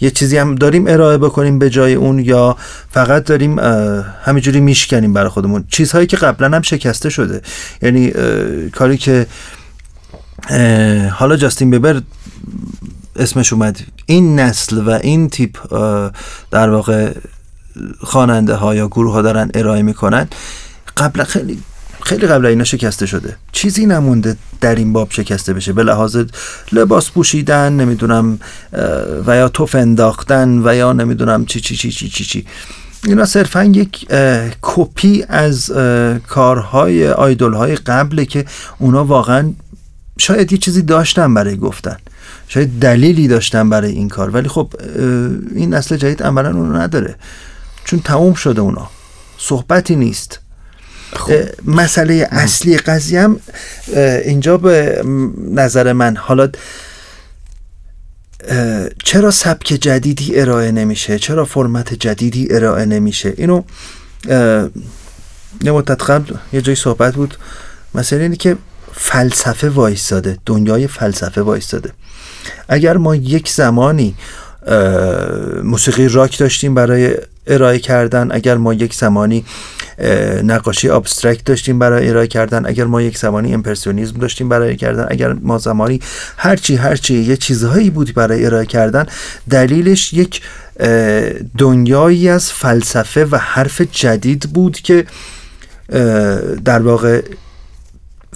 یه 0.00 0.10
چیزی 0.10 0.36
هم 0.36 0.54
داریم 0.54 0.86
ارائه 0.86 1.18
بکنیم 1.18 1.58
به 1.58 1.70
جای 1.70 1.94
اون 1.94 2.18
یا 2.18 2.56
فقط 2.90 3.24
داریم 3.24 3.58
همینجوری 4.22 4.60
میشکنیم 4.60 5.12
برای 5.12 5.28
خودمون؟ 5.28 5.64
چیزهایی 5.68 6.06
که 6.06 6.16
قبلا 6.16 6.56
هم 6.56 6.62
شکسته 6.62 7.10
شده. 7.10 7.42
یعنی 7.82 8.12
کاری 8.72 8.96
که 8.96 9.26
حالا 11.10 11.36
جاستین 11.36 11.70
بیبر 11.70 12.02
اسمش 13.16 13.52
اومد. 13.52 13.80
این 14.06 14.40
نسل 14.40 14.78
و 14.78 14.90
این 14.90 15.28
تیپ 15.28 15.74
در 16.50 16.70
واقع 16.70 17.12
خواننده 18.00 18.54
ها 18.54 18.74
یا 18.74 18.88
گروه 18.88 19.12
ها 19.12 19.22
دارن 19.22 19.50
ارائه 19.54 19.82
می‌کنن. 19.82 20.28
قبلا 20.96 21.24
خیلی 21.24 21.58
خیلی 22.02 22.26
قبل 22.26 22.46
اینا 22.46 22.64
شکسته 22.64 23.06
شده. 23.06 23.36
چیزی 23.52 23.86
نمونده 23.86 24.36
در 24.60 24.74
این 24.74 24.92
باب 24.92 25.10
شکسته 25.10 25.52
بشه. 25.52 25.72
به 25.72 25.82
لحاظ 25.82 26.16
لباس 26.72 27.10
پوشیدن 27.10 27.72
نمی‌دونم 27.72 28.38
و 29.26 29.36
یا 29.36 29.48
توف 29.48 29.74
انداختن 29.74 30.62
و 30.64 30.74
یا 30.74 30.92
نمی‌دونم 30.92 31.44
چی 31.44 31.60
چی 31.60 31.76
چی 31.76 31.90
چی 31.90 32.08
چی 32.08 32.24
چی. 32.24 32.46
اینا 33.04 33.24
صرفا 33.24 33.64
یک 33.64 34.06
کپی 34.62 35.24
از 35.28 35.72
کارهای 36.28 37.08
آیدول 37.08 37.54
های 37.54 37.74
قبله 37.74 38.24
که 38.24 38.44
اونا 38.78 39.04
واقعا 39.04 39.52
شاید 40.22 40.52
یه 40.52 40.58
چیزی 40.58 40.82
داشتن 40.82 41.34
برای 41.34 41.56
گفتن. 41.56 41.96
شاید 42.48 42.78
دلیلی 42.80 43.28
داشتن 43.28 43.70
برای 43.70 43.92
این 43.92 44.08
کار. 44.08 44.30
ولی 44.30 44.48
خب 44.48 44.72
این 45.54 45.74
نسل 45.74 45.96
جدید 45.96 46.22
عملا 46.22 46.48
اونو 46.48 46.76
نداره. 46.76 47.14
چون 47.84 48.00
تموم 48.00 48.34
شده 48.34 48.60
اونا. 48.60 48.90
صحبتی 49.38 49.96
نیست. 49.96 50.38
اه، 51.28 51.44
مسئله 51.66 52.28
اصلی 52.30 52.76
قضیه 52.76 53.20
هم 53.20 53.40
اینجا 54.24 54.56
به 54.56 55.02
نظر 55.50 55.92
من 55.92 56.16
حالا 56.16 56.48
چرا 59.04 59.30
سبک 59.30 59.66
جدیدی 59.66 60.40
ارائه 60.40 60.70
نمیشه؟ 60.70 61.18
چرا 61.18 61.44
فرمت 61.44 61.94
جدیدی 61.94 62.48
ارائه 62.50 62.84
نمیشه؟ 62.84 63.34
اینو 63.36 63.62
یه 65.64 65.72
مدت 65.72 66.10
قبل 66.10 66.34
یه 66.52 66.60
جای 66.60 66.74
صحبت 66.74 67.14
بود. 67.14 67.38
مثلا 67.94 68.18
اینه 68.18 68.36
که 68.36 68.56
فلسفه 69.04 69.68
وایستاده 69.68 70.38
دنیای 70.46 70.86
فلسفه 70.86 71.42
وایستاده. 71.42 71.90
اگر 72.68 72.96
ما 72.96 73.16
یک 73.16 73.48
زمانی 73.48 74.14
موسیقی 75.62 76.08
راک 76.08 76.38
داشتیم 76.38 76.74
برای 76.74 77.16
ارائه 77.46 77.78
کردن 77.78 78.32
اگر 78.32 78.56
ما 78.56 78.74
یک 78.74 78.94
زمانی 78.94 79.44
نقاشی 80.44 80.88
ابسترکت 80.88 81.44
داشتیم 81.44 81.78
برای 81.78 82.08
ارائه 82.08 82.26
کردن 82.26 82.66
اگر 82.66 82.84
ما 82.84 83.02
یک 83.02 83.18
زمانی 83.18 83.54
امپرسیونیزم 83.54 84.18
داشتیم 84.18 84.48
برای 84.48 84.76
کردن 84.76 85.06
اگر 85.10 85.32
ما 85.32 85.58
زمانی 85.58 86.00
هرچی 86.36 86.76
هرچی 86.76 87.14
یه 87.14 87.36
چیزهایی 87.36 87.90
بود 87.90 88.14
برای 88.14 88.46
ارائه 88.46 88.66
کردن 88.66 89.06
دلیلش 89.50 90.12
یک 90.12 90.40
دنیایی 91.58 92.28
از 92.28 92.52
فلسفه 92.52 93.24
و 93.24 93.36
حرف 93.36 93.80
جدید 93.80 94.42
بود 94.52 94.80
که 94.80 95.06
در 96.64 96.82
واقع 96.82 97.22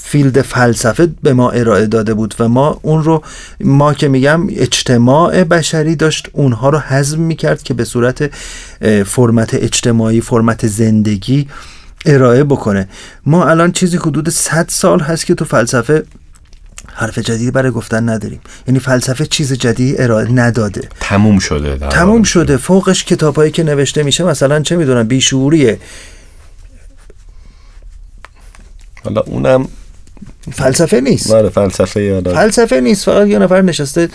فیلد 0.00 0.42
فلسفه 0.42 1.08
به 1.22 1.32
ما 1.32 1.50
ارائه 1.50 1.86
داده 1.86 2.14
بود 2.14 2.34
و 2.38 2.48
ما 2.48 2.80
اون 2.82 3.04
رو 3.04 3.22
ما 3.60 3.94
که 3.94 4.08
میگم 4.08 4.46
اجتماع 4.50 5.44
بشری 5.44 5.96
داشت 5.96 6.28
اونها 6.32 6.68
رو 6.68 6.78
هضم 6.78 7.20
می‌کرد 7.20 7.62
که 7.62 7.74
به 7.74 7.84
صورت 7.84 8.30
فرمت 9.06 9.54
اجتماعی 9.54 10.20
فرمت 10.20 10.66
زندگی 10.66 11.48
ارائه 12.06 12.44
بکنه. 12.44 12.88
ما 13.26 13.44
الان 13.44 13.72
چیزی 13.72 13.96
حدود 13.96 14.28
100 14.28 14.66
سال 14.68 15.00
هست 15.00 15.26
که 15.26 15.34
تو 15.34 15.44
فلسفه 15.44 16.04
حرف 16.92 17.18
جدیدی 17.18 17.50
برای 17.50 17.70
گفتن 17.70 18.08
نداریم. 18.08 18.40
یعنی 18.68 18.80
فلسفه 18.80 19.26
چیز 19.26 19.52
جدیدی 19.52 19.98
ارائه 19.98 20.32
نداده. 20.32 20.88
تموم 21.00 21.38
شده 21.38 21.78
تموم. 21.78 22.22
شده. 22.22 22.56
فوقش 22.56 23.04
کتابایی 23.04 23.50
که 23.50 23.62
نوشته 23.62 24.02
میشه 24.02 24.24
مثلا 24.24 24.60
چه 24.60 24.76
می‌دونم 24.76 25.08
بیشعوریه 25.08 25.78
حالا 29.04 29.20
اونم 29.20 29.68
فلسفه 30.52 31.00
نیست. 31.00 31.30
ماره 31.30 31.48
فلسفه 31.48 32.02
یادا 32.02 32.34
فلسفه 32.34 32.80
نیست. 32.80 33.04
فقط 33.04 33.26
یه 33.26 33.38
نفر 33.38 33.62
نشسته 33.62 34.08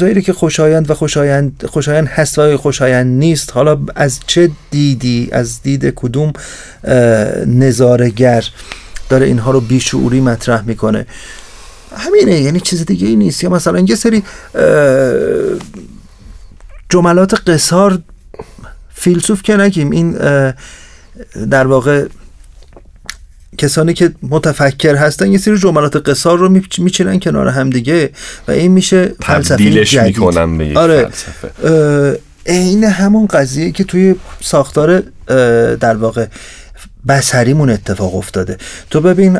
رو 0.00 0.20
که 0.20 0.32
خوشایند 0.32 0.90
و 0.90 0.94
خوشایند 0.94 1.64
خوشایند 1.66 2.08
هست 2.08 2.38
و 2.38 2.56
خوشایند 2.56 3.18
نیست. 3.18 3.52
حالا 3.52 3.78
از 3.94 4.20
چه 4.26 4.50
دیدی؟ 4.70 5.28
از 5.32 5.62
دید 5.62 5.92
کدوم 5.96 6.32
نظارگر 7.46 8.44
داره 9.08 9.26
اینها 9.26 9.50
رو 9.50 9.60
بیشعوری 9.60 10.20
مطرح 10.20 10.62
می‌کنه؟ 10.62 11.06
همینه 11.96 12.40
یعنی 12.40 12.60
چیز 12.60 12.86
دیگه 12.86 13.08
ای 13.08 13.16
نیست. 13.16 13.44
یا 13.44 13.50
مثلا 13.50 13.78
یه 13.78 13.94
سری 13.94 14.22
جملات 16.88 17.50
قصار 17.50 18.02
فیلسوف 18.94 19.42
که 19.42 19.56
نگیم 19.56 19.90
این 19.90 20.12
در 21.50 21.66
واقع 21.66 22.06
کسانی 23.58 23.94
که 23.94 24.12
متفکر 24.22 24.96
هستن 24.96 25.32
یه 25.32 25.38
سری 25.38 25.58
جملات 25.58 26.08
قصار 26.08 26.38
رو 26.38 26.48
میچ- 26.48 26.78
میچینن 26.78 27.18
کنار 27.18 27.48
هم 27.48 27.70
دیگه 27.70 28.10
و 28.48 28.50
این 28.50 28.72
میشه 28.72 29.12
فلسفه 29.22 29.54
تبدیلش 29.54 29.90
جدید. 29.90 30.06
می‌کنم 30.06 30.58
به 30.58 30.66
یک 30.66 30.76
آره. 30.76 31.08
فلسفه. 31.08 32.18
عین 32.46 32.84
همون 32.84 33.26
قضیه 33.26 33.70
که 33.70 33.84
توی 33.84 34.14
ساختار 34.40 35.02
در 35.76 35.96
واقع 35.96 36.26
بسریمون 37.08 37.70
اتفاق 37.70 38.14
افتاده. 38.14 38.56
تو 38.90 39.00
ببین 39.00 39.38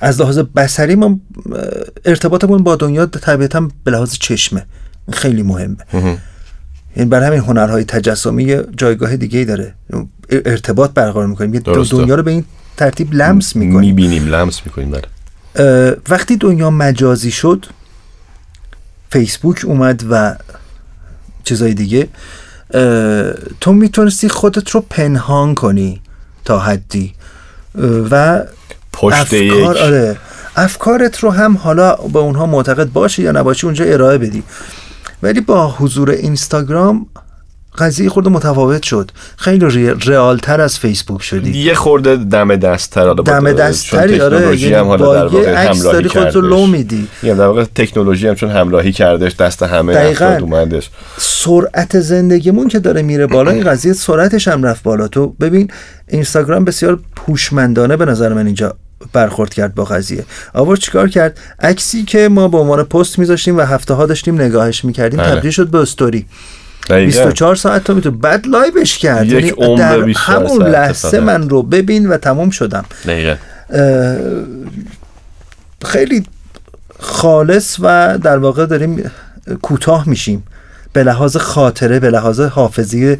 از 0.00 0.20
لحاظ 0.20 0.38
بسری 0.38 0.94
ما 0.94 1.20
ارتباطمون 2.04 2.62
با 2.62 2.76
دنیا 2.76 3.06
طبیعتا 3.06 3.68
به 3.84 3.90
لحاظ 3.90 4.12
چشمه. 4.12 4.66
این 5.08 5.16
خیلی 5.16 5.42
مهمه. 5.42 5.76
یعنی 6.96 7.08
برای 7.08 7.26
همین 7.26 7.40
هنرهای 7.40 7.84
تجسمی 7.84 8.56
جایگاه 8.76 9.16
دیگه 9.16 9.38
ای 9.38 9.44
داره. 9.44 9.74
ارتباط 10.30 10.90
برقرار 10.90 11.26
می‌کنیم 11.26 11.54
یه. 11.54 11.60
دنیا 11.60 12.14
رو 12.14 12.22
به 12.22 12.30
این 12.30 12.44
ترتیب 12.78 13.14
لمس 13.14 13.56
می‌کنیم. 13.56 13.94
می‌بینیم 13.94 14.26
لمس 14.34 14.60
می‌کنیم 14.66 14.90
بله. 14.90 15.96
وقتی 16.08 16.36
دنیا 16.36 16.70
مجازی 16.70 17.30
شد 17.30 17.66
فیسبوک 19.10 19.62
اومد 19.64 20.04
و 20.10 20.36
چیزای 21.44 21.74
دیگه 21.74 22.08
تو 23.60 23.72
می‌تونستی 23.72 24.28
خودت 24.28 24.70
رو 24.70 24.80
پنهان 24.90 25.54
کنی 25.54 26.00
تا 26.44 26.58
حدی. 26.58 27.14
و 28.10 28.44
پشت 28.92 29.32
یک. 29.32 29.52
افکار 29.52 29.78
آره 29.78 30.16
افکارت 30.56 31.18
رو 31.18 31.30
هم 31.30 31.56
حالا 31.56 31.94
به 31.94 32.18
اونها 32.18 32.46
معتقد 32.46 32.92
باشی 32.92 33.22
یا 33.22 33.32
نباشی 33.32 33.66
اونجا 33.66 33.84
ارائه 33.84 34.18
بدی. 34.18 34.42
ولی 35.22 35.40
با 35.40 35.70
حضور 35.70 36.10
اینستاگرام 36.10 37.06
قضیه 37.78 38.08
خورده 38.08 38.30
متفاوت 38.30 38.82
شد. 38.82 39.10
خیلی 39.36 39.66
ری- 39.66 39.94
رئالتر 40.06 40.60
از 40.60 40.78
فیسبوک 40.78 41.22
شدی. 41.22 41.58
یه 41.58 41.74
خورده 41.74 42.16
دم 42.16 42.56
دستتر 42.56 43.00
حالا 43.00 43.14
با- 43.14 43.22
دم 43.32 43.40
چون 43.44 43.52
دستتری 43.52 44.20
آره 44.20 44.58
یعنی 44.60 44.74
هم 44.74 44.86
حالا 44.86 45.04
با 45.28 45.38
در 45.38 45.38
یه 45.40 45.48
عکس 45.58 45.76
همراهی 45.78 45.92
داری 45.92 46.08
خودت 46.08 46.34
رو. 46.34 46.40
لو 46.40 46.66
میدی. 46.66 47.08
میگم 47.22 47.34
در 47.34 47.46
واقع 47.46 47.64
تکنولوژی 47.74 48.28
هم 48.28 48.34
چون 48.34 48.50
همراهی 48.50 48.92
کردش 48.92 49.36
دست 49.36 49.62
همه 49.62 49.94
دقیقاً. 49.94 50.24
افراد 50.24 50.42
اومدش. 50.42 50.90
سرعت 51.18 52.00
زندگیمون 52.00 52.68
که 52.68 52.78
داره 52.78 53.02
میره 53.02 53.26
بالا 53.26 53.50
این 53.50 53.64
قضیه 53.64 53.92
سرعتش 53.92 54.48
هم 54.48 54.62
رفت 54.62 54.82
بالا. 54.82 55.08
تو 55.08 55.26
ببین 55.40 55.70
اینستاگرام 56.08 56.64
بسیار 56.64 56.98
هوشمندانه 57.28 57.96
به 57.96 58.04
نظر 58.04 58.32
من 58.34 58.46
اینجا 58.46 58.74
برخورد 59.12 59.54
کرد 59.54 59.74
با 59.74 59.84
قضیه. 59.84 60.24
آورد 60.54 60.80
چیکار 60.80 61.08
کرد؟ 61.08 61.38
عکسی 61.60 62.02
که 62.04 62.28
ما 62.28 62.48
به 62.48 62.58
عنوان 62.58 62.82
پست 62.82 63.18
میذاشتیم 63.18 63.56
و 63.56 63.60
هفته 63.60 63.94
ها 63.94 64.06
داشتیم 64.06 64.40
نگاهش 64.40 64.84
می‌کردیم 64.84 65.20
بله. 65.20 65.30
تبدیل 65.34 65.50
شد 65.50 65.68
به 65.68 65.78
استوری. 65.78 66.26
دقیقاً. 66.88 67.04
24 67.04 67.54
ساعت 67.54 67.84
تو 67.84 67.94
می‌تونی 67.94 68.16
بعد 68.16 68.46
لایوش 68.46 68.98
کرد. 68.98 69.26
یک 69.26 69.32
یعنی 69.32 69.76
در 69.76 70.00
24 70.00 70.44
همون 70.44 70.66
لحظه. 70.66 71.20
من 71.20 71.48
رو 71.48 71.62
ببین 71.62 72.08
و 72.08 72.16
تموم 72.16 72.50
شدم. 72.50 72.84
دقیقاً. 73.04 73.36
خیلی 75.84 76.24
خالص 76.98 77.76
و 77.80 78.18
در 78.22 78.38
واقع 78.38 78.66
داریم 78.66 79.10
کوتاه 79.62 80.08
میشیم. 80.08 80.42
به 80.92 81.02
لحاظ 81.02 81.36
خاطره 81.36 82.00
به 82.00 82.10
لحاظ 82.10 82.40
حافظی 82.40 83.16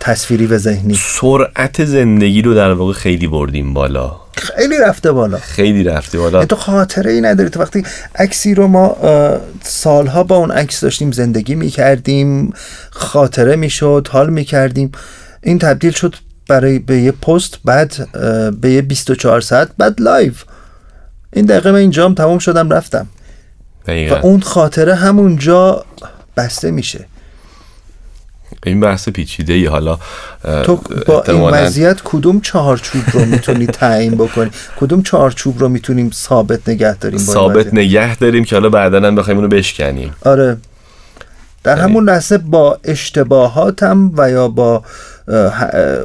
تصویری 0.00 0.46
و 0.46 0.58
ذهنی. 0.58 0.94
سرعت 0.94 1.84
زندگی 1.84 2.42
رو 2.42 2.54
در 2.54 2.72
واقع 2.72 2.92
خیلی 2.92 3.26
بردیم 3.26 3.74
بالا. 3.74 4.23
خیلی 4.36 4.78
رفته 4.78 5.12
بالا. 5.12 5.38
خیلی 5.38 5.84
رفتی 5.84 6.18
بالا. 6.18 6.38
یعنی 6.38 6.46
تو 6.46 6.56
خاطره 6.56 7.12
ای 7.12 7.20
نداری. 7.20 7.50
تو 7.50 7.60
وقتی 7.60 7.84
عکسی 8.14 8.54
رو 8.54 8.66
ما 8.66 8.96
سالها 9.62 10.22
با 10.22 10.36
اون 10.36 10.50
عکس 10.50 10.80
داشتیم 10.80 11.12
زندگی 11.12 11.54
می‌کردیم 11.54 12.52
خاطره 12.90 13.56
می‌شد 13.56 14.08
حال 14.10 14.30
می‌کردیم. 14.30 14.92
این 15.42 15.58
تبدیل 15.58 15.92
شد 15.92 16.14
برای 16.48 16.78
به 16.78 16.98
یه 16.98 17.12
پست 17.12 17.58
بعد 17.64 18.08
به 18.60 18.70
یه 18.70 18.82
24 18.82 19.40
ساعت 19.40 19.68
بعد 19.78 20.00
لایو. 20.00 20.32
این 21.32 21.44
دقیقه 21.44 21.70
من 21.70 21.78
اینجام 21.78 22.14
تمام 22.14 22.38
شدم 22.38 22.70
رفتم. 22.70 23.06
و 23.86 23.86
دقیقاً 23.86 24.16
اون 24.20 24.40
خاطره 24.40 24.94
همونجا 24.94 25.84
بسته 26.36 26.70
میشه. 26.70 27.06
این 28.64 28.80
بحث 28.80 29.08
پیچیده 29.08 29.52
ای 29.52 29.66
حالا 29.66 29.98
تو 30.64 30.80
با 31.06 31.22
این 31.22 31.40
وضعیت 31.40 32.00
کدوم 32.04 32.40
چهارچوب 32.40 33.02
رو 33.12 33.24
می‌تونی 33.24 33.66
تعیین 33.66 34.14
بکنی؟ 34.14 34.50
کدوم 34.76 35.02
چهارچوب 35.02 35.58
رو 35.58 35.68
می‌تونیم 35.68 36.10
ثابت 36.10 36.68
نگه 36.68 36.96
داریم 36.96 37.18
ثابت؟ 37.18 37.74
نگه 37.74 38.16
داریم 38.16 38.44
که 38.44 38.56
حالا 38.56 38.68
بعدا 38.68 39.00
هم 39.00 39.14
بخوایم 39.14 39.38
اونو 39.38 39.48
بشکنیم. 39.48 40.14
آره. 40.24 40.56
در 41.64 41.76
یعنی- 41.76 41.90
همون 41.90 42.04
لحظه 42.04 42.38
با 42.38 42.78
اشتباهاتم 42.84 44.12
و 44.16 44.30
یا 44.30 44.48
با 44.48 44.82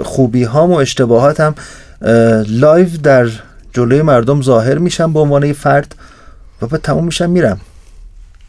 خوبی 0.04 0.44
هام 0.44 0.72
و 0.72 0.76
اشتباهاتم 0.76 1.56
اه، 2.02 2.44
live 2.48 2.90
در 3.04 3.30
جلوی 3.74 4.02
مردم 4.02 4.42
ظاهر 4.42 4.78
میشم 4.78 5.14
به 5.14 5.20
عنوان 5.20 5.44
یه 5.44 5.54
فرد 5.54 5.96
و 6.62 6.68
بعد 6.68 6.82
تموم 6.82 7.06
میشم 7.06 7.30
میرم. 7.30 7.60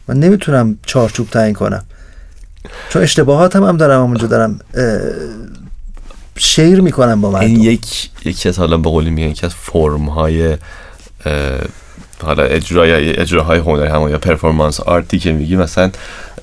من 0.07 0.19
نمی‌تونم 0.19 0.77
چارچوب 0.85 1.29
تعیین 1.29 1.53
کنم. 1.53 1.83
چون 2.89 3.01
اشتباهاتم 3.01 3.63
هم 3.63 3.77
دارم 3.77 4.01
اونجا 4.01 4.27
دارم 4.27 4.59
share 6.37 6.81
می‌کنم 6.81 7.21
با 7.21 7.39
این 7.39 7.51
مردم. 7.51 7.71
یک 7.71 8.09
یکی 8.25 8.49
از 8.49 8.59
حالا 8.59 8.77
به 8.77 8.89
قولی 8.89 9.09
میگن 9.09 9.27
یکی 9.27 9.45
از 9.45 9.55
فرم 9.55 10.09
های 10.09 10.57
حالا 12.23 12.43
اجرای 12.43 13.17
اجراهای 13.17 13.59
هنر 13.59 13.87
هم 13.87 14.09
یا 14.09 14.17
performance 14.17 14.79
art 14.79 15.09
ی 15.09 15.19
که 15.19 15.31
میگی 15.31 15.55
مثلا 15.55 15.91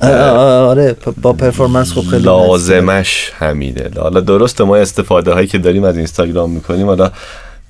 آره 0.01 0.97
با 1.23 1.33
پرفورمنس 1.33 1.93
خب 1.93 2.01
خیلی 2.01 2.23
لازمش 2.23 3.33
همینه. 3.39 3.91
حالا 3.97 4.21
درسته 4.21 4.65
ما 4.65 4.77
استفاده 4.77 5.33
هایی 5.33 5.47
که 5.47 5.59
داریم 5.59 5.85
از 5.85 5.97
اینستاگرام 5.97 6.51
می‌کنیم 6.51 6.87
حالا 6.87 7.11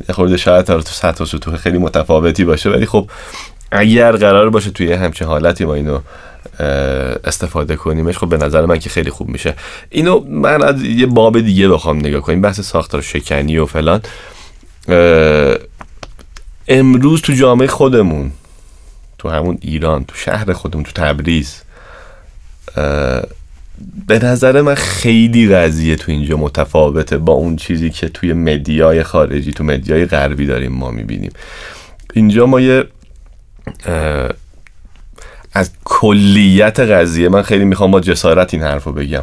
یه 0.09 0.15
خورده 0.15 0.37
شاید 0.37 0.65
تو 0.65 0.81
سطح 0.81 1.25
و 1.25 1.27
سطوح 1.27 1.57
خیلی 1.57 1.79
متفاوتی 1.79 2.45
باشه 2.45 2.71
ولی 2.71 2.87
خب 2.87 3.11
اگر 3.71 4.13
قرار 4.13 4.51
باشه 4.51 4.71
توی 4.71 4.93
همچین 4.93 5.27
حالتی 5.27 5.65
ما 5.65 5.75
اینو 5.75 5.99
استفاده 7.25 7.77
کنیمش 7.77 8.19
خب 8.19 8.29
به 8.29 8.37
نظر 8.37 8.67
من 8.67 8.79
که 8.79 8.91
خیلی 8.91 9.11
خوب 9.11 9.29
میشه. 9.29 9.55
اینو 9.91 10.21
من 10.21 10.63
از 10.63 10.83
یه 10.83 11.07
باب 11.07 11.41
دیگه 11.41 11.69
بخوام 11.69 11.99
نگاه 11.99 12.21
کنیم 12.21 12.41
بحث 12.41 12.61
ساختار 12.61 13.03
شکنی 13.03 13.59
و 13.59 13.67
فلان. 13.67 14.01
امروز 16.69 17.23
تو 17.23 17.33
جامعه 17.33 17.67
خودمون 17.67 18.31
تو 19.19 19.29
همون 19.29 19.59
ایران 19.61 20.05
تو 20.05 20.17
شهر 20.17 20.53
خودمون 20.53 20.85
تو 20.85 20.93
تبریز 20.95 21.63
به 24.07 24.19
نظر 24.23 24.61
من 24.61 24.75
خیلی 24.75 25.55
قضیه 25.55 25.97
تو 25.97 26.13
اینجا 26.13 26.37
متفاوته 26.37 27.19
با 27.19 27.33
اون 27.33 27.57
چیزی 27.57 27.91
که 27.91 28.09
توی 28.09 28.33
media 28.33 28.91
ی 28.91 29.03
خارجی 29.03 29.53
تو 29.53 29.65
media 29.65 30.00
ی 30.00 30.07
غربی 30.07 30.47
داریم 30.47 30.73
ما 30.73 30.91
می‌بینیم. 30.91 31.33
اینجا 32.15 32.47
ما 32.47 32.61
یه 32.61 32.85
از 35.53 35.71
کلیت 35.85 36.81
قضیه 36.81 37.29
من 37.29 37.43
خیلی 37.43 37.65
می‌خوام 37.65 37.91
با 37.91 38.01
جسارت 38.01 38.55
این 38.55 38.63
حرف 38.63 38.85
رو 38.85 38.93
بگم. 38.93 39.23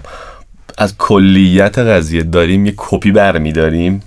از 0.78 0.98
کلیت 0.98 1.78
قضیه 1.78 2.24
داریم 2.24 2.66
یه 2.66 2.74
کپی 2.78 3.12
برمیداریم. 3.12 4.02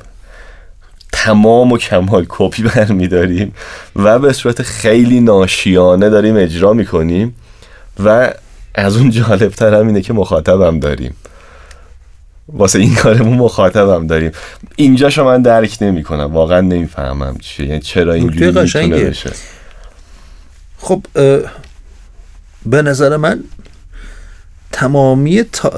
تمام 1.12 1.72
و 1.72 1.78
کمال 1.78 2.26
کپی 2.28 2.62
برمیداریم 2.62 3.54
و 3.96 4.18
به 4.18 4.32
صورت 4.32 4.62
خیلی 4.62 5.20
ناشیانه 5.20 6.10
داریم 6.10 6.36
اجرا 6.36 6.72
می‌کنیم 6.72 7.34
و 8.04 8.30
از 8.74 8.96
اون 8.96 9.10
جالبتر 9.10 9.74
هم 9.74 9.86
اینه 9.86 10.02
که 10.02 10.12
مخاطبم 10.12 10.80
داریم. 10.80 11.14
واسه 12.48 12.78
این 12.78 12.94
کارمون 12.94 13.38
مخاطبم 13.38 14.06
داریم. 14.06 14.32
اینجاشو 14.76 15.24
من 15.24 15.42
درک 15.42 15.78
نمی‌کنم. 15.80 16.32
واقعا 16.32 16.60
نمی‌فهمم 16.60 17.36
چیه. 17.40 17.66
یعنی 17.66 17.80
چرا 17.80 18.12
اینجوری 18.12 18.60
می‌تونه. 18.62 18.88
بشه. 18.88 19.30
خب 20.78 21.02
به 22.66 22.82
نظر 22.82 23.16
من 23.16 23.44
تمامی 24.72 25.42
تا 25.52 25.68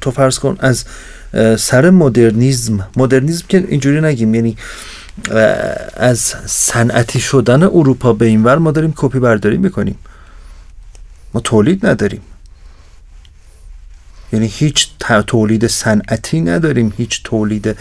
تو 0.00 0.10
فرض 0.10 0.38
کن 0.38 0.56
از 0.60 0.84
سر 1.58 1.90
مدرنیزم 1.90 2.88
مدرنیزم 2.96 3.44
که 3.48 3.64
اینجوری 3.68 4.00
نگیم 4.00 4.34
یعنی 4.34 4.56
از 5.96 6.18
صنعتی 6.46 7.20
شدن 7.20 7.62
اروپا 7.62 8.12
به 8.12 8.26
این 8.26 8.44
ور 8.44 8.58
ما 8.58 8.70
داریم 8.70 8.92
کپی 8.96 9.18
برداری 9.18 9.56
می‌کنیم. 9.56 9.98
ما 11.34 11.40
تولید 11.40 11.86
نداریم. 11.86 12.20
یعنی 14.32 14.46
هیچ 14.46 14.88
تولید 15.26 15.66
صنعتی 15.66 16.40
نداریم 16.40 16.92
هیچ 16.96 17.22
تولید 17.24 17.76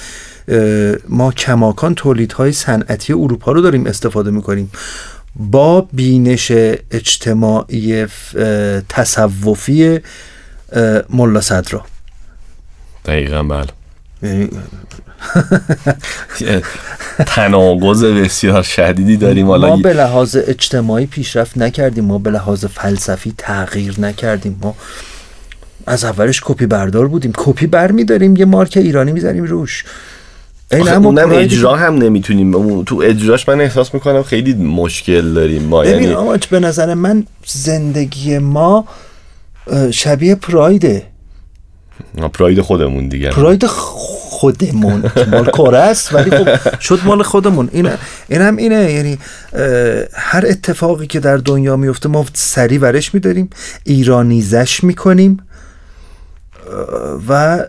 ما 1.10 1.32
کماکان 1.32 1.96
تولیدهای 1.96 2.52
صنعتی 2.52 3.14
اروپا 3.14 3.52
رو 3.52 3.62
داریم 3.62 3.88
استفاده 3.88 4.32
می‌کنیم. 4.32 4.72
با 5.40 5.88
بینش 5.94 6.52
اجتماعی 6.92 8.06
تصوفی 8.90 10.00
ملا 11.10 11.42
صدرا 11.42 11.86
دقیقا 13.06 13.44
بله. 13.44 13.68
یعنی 14.22 14.50
تناقض 17.26 18.04
بسیار 18.04 18.64
شدیدی 18.64 19.18
داریم. 19.18 19.48
حالا 19.48 19.68
ما 19.68 19.78
به 19.78 19.94
لحاظ 19.94 20.38
اجتماعی 20.48 21.06
پیشرفت 21.06 21.58
نکردیم. 21.58 22.06
ما 22.06 22.18
به 22.18 22.32
لحاظ 22.32 22.66
فلسفی 22.66 23.34
تغییر 23.38 24.00
نکردیم. 24.00 24.60
ما 24.62 24.76
از 25.88 26.06
اولش 26.06 26.42
کپی 26.46 26.66
بردار 26.66 27.08
بودیم. 27.08 27.34
کپی 27.38 27.68
بر 27.68 27.92
میداریم 27.92 28.36
یه 28.36 28.46
مارک 28.46 28.78
ایرانی 28.78 29.12
می‌زنیم 29.12 29.44
روش. 29.44 29.86
این 30.72 30.90
اونم 30.90 31.26
پرایدی 31.28 31.56
اجرا 31.56 31.76
هم 31.76 31.96
نمی‌تونیم. 31.96 32.84
تو 32.84 33.02
اجراش 33.06 33.50
من 33.50 33.62
احساس 33.62 33.94
می‌کنم 33.94 34.24
خیلی 34.24 34.54
مشکل 34.54 35.34
داریم 35.34 35.64
ما 35.64 35.82
ببین 35.82 36.10
یعنی 36.10 36.40
به 36.50 36.60
نظر 36.60 36.94
من 36.94 37.26
زندگی 37.46 38.38
ما 38.38 38.88
شبیه 39.92 40.36
پرایده. 40.36 41.04
پراید 42.34 42.62
خودمون 42.62 43.08
دیگه. 43.08 43.30
پراید 43.30 43.66
خودمون. 43.66 45.12
مال 45.32 45.46
کره 45.58 45.78
است 45.78 46.14
ولی 46.14 46.32
خب 46.32 46.80
شد 46.80 47.00
مال 47.06 47.24
خودمون. 47.24 47.70
این 47.72 47.90
این 48.28 48.42
هم 48.42 48.58
اینه 48.58 48.92
یعنی 48.92 49.18
هر 50.14 50.46
اتفاقی 50.48 51.08
که 51.08 51.20
در 51.20 51.38
دنیا 51.38 51.76
میفته 51.76 52.10
ما 52.10 52.26
سری 52.34 52.78
ورش 52.78 53.14
میداریم 53.14 53.50
ایرانیزش 53.84 54.84
می‌کنیم 54.84 55.40
و 57.30 57.60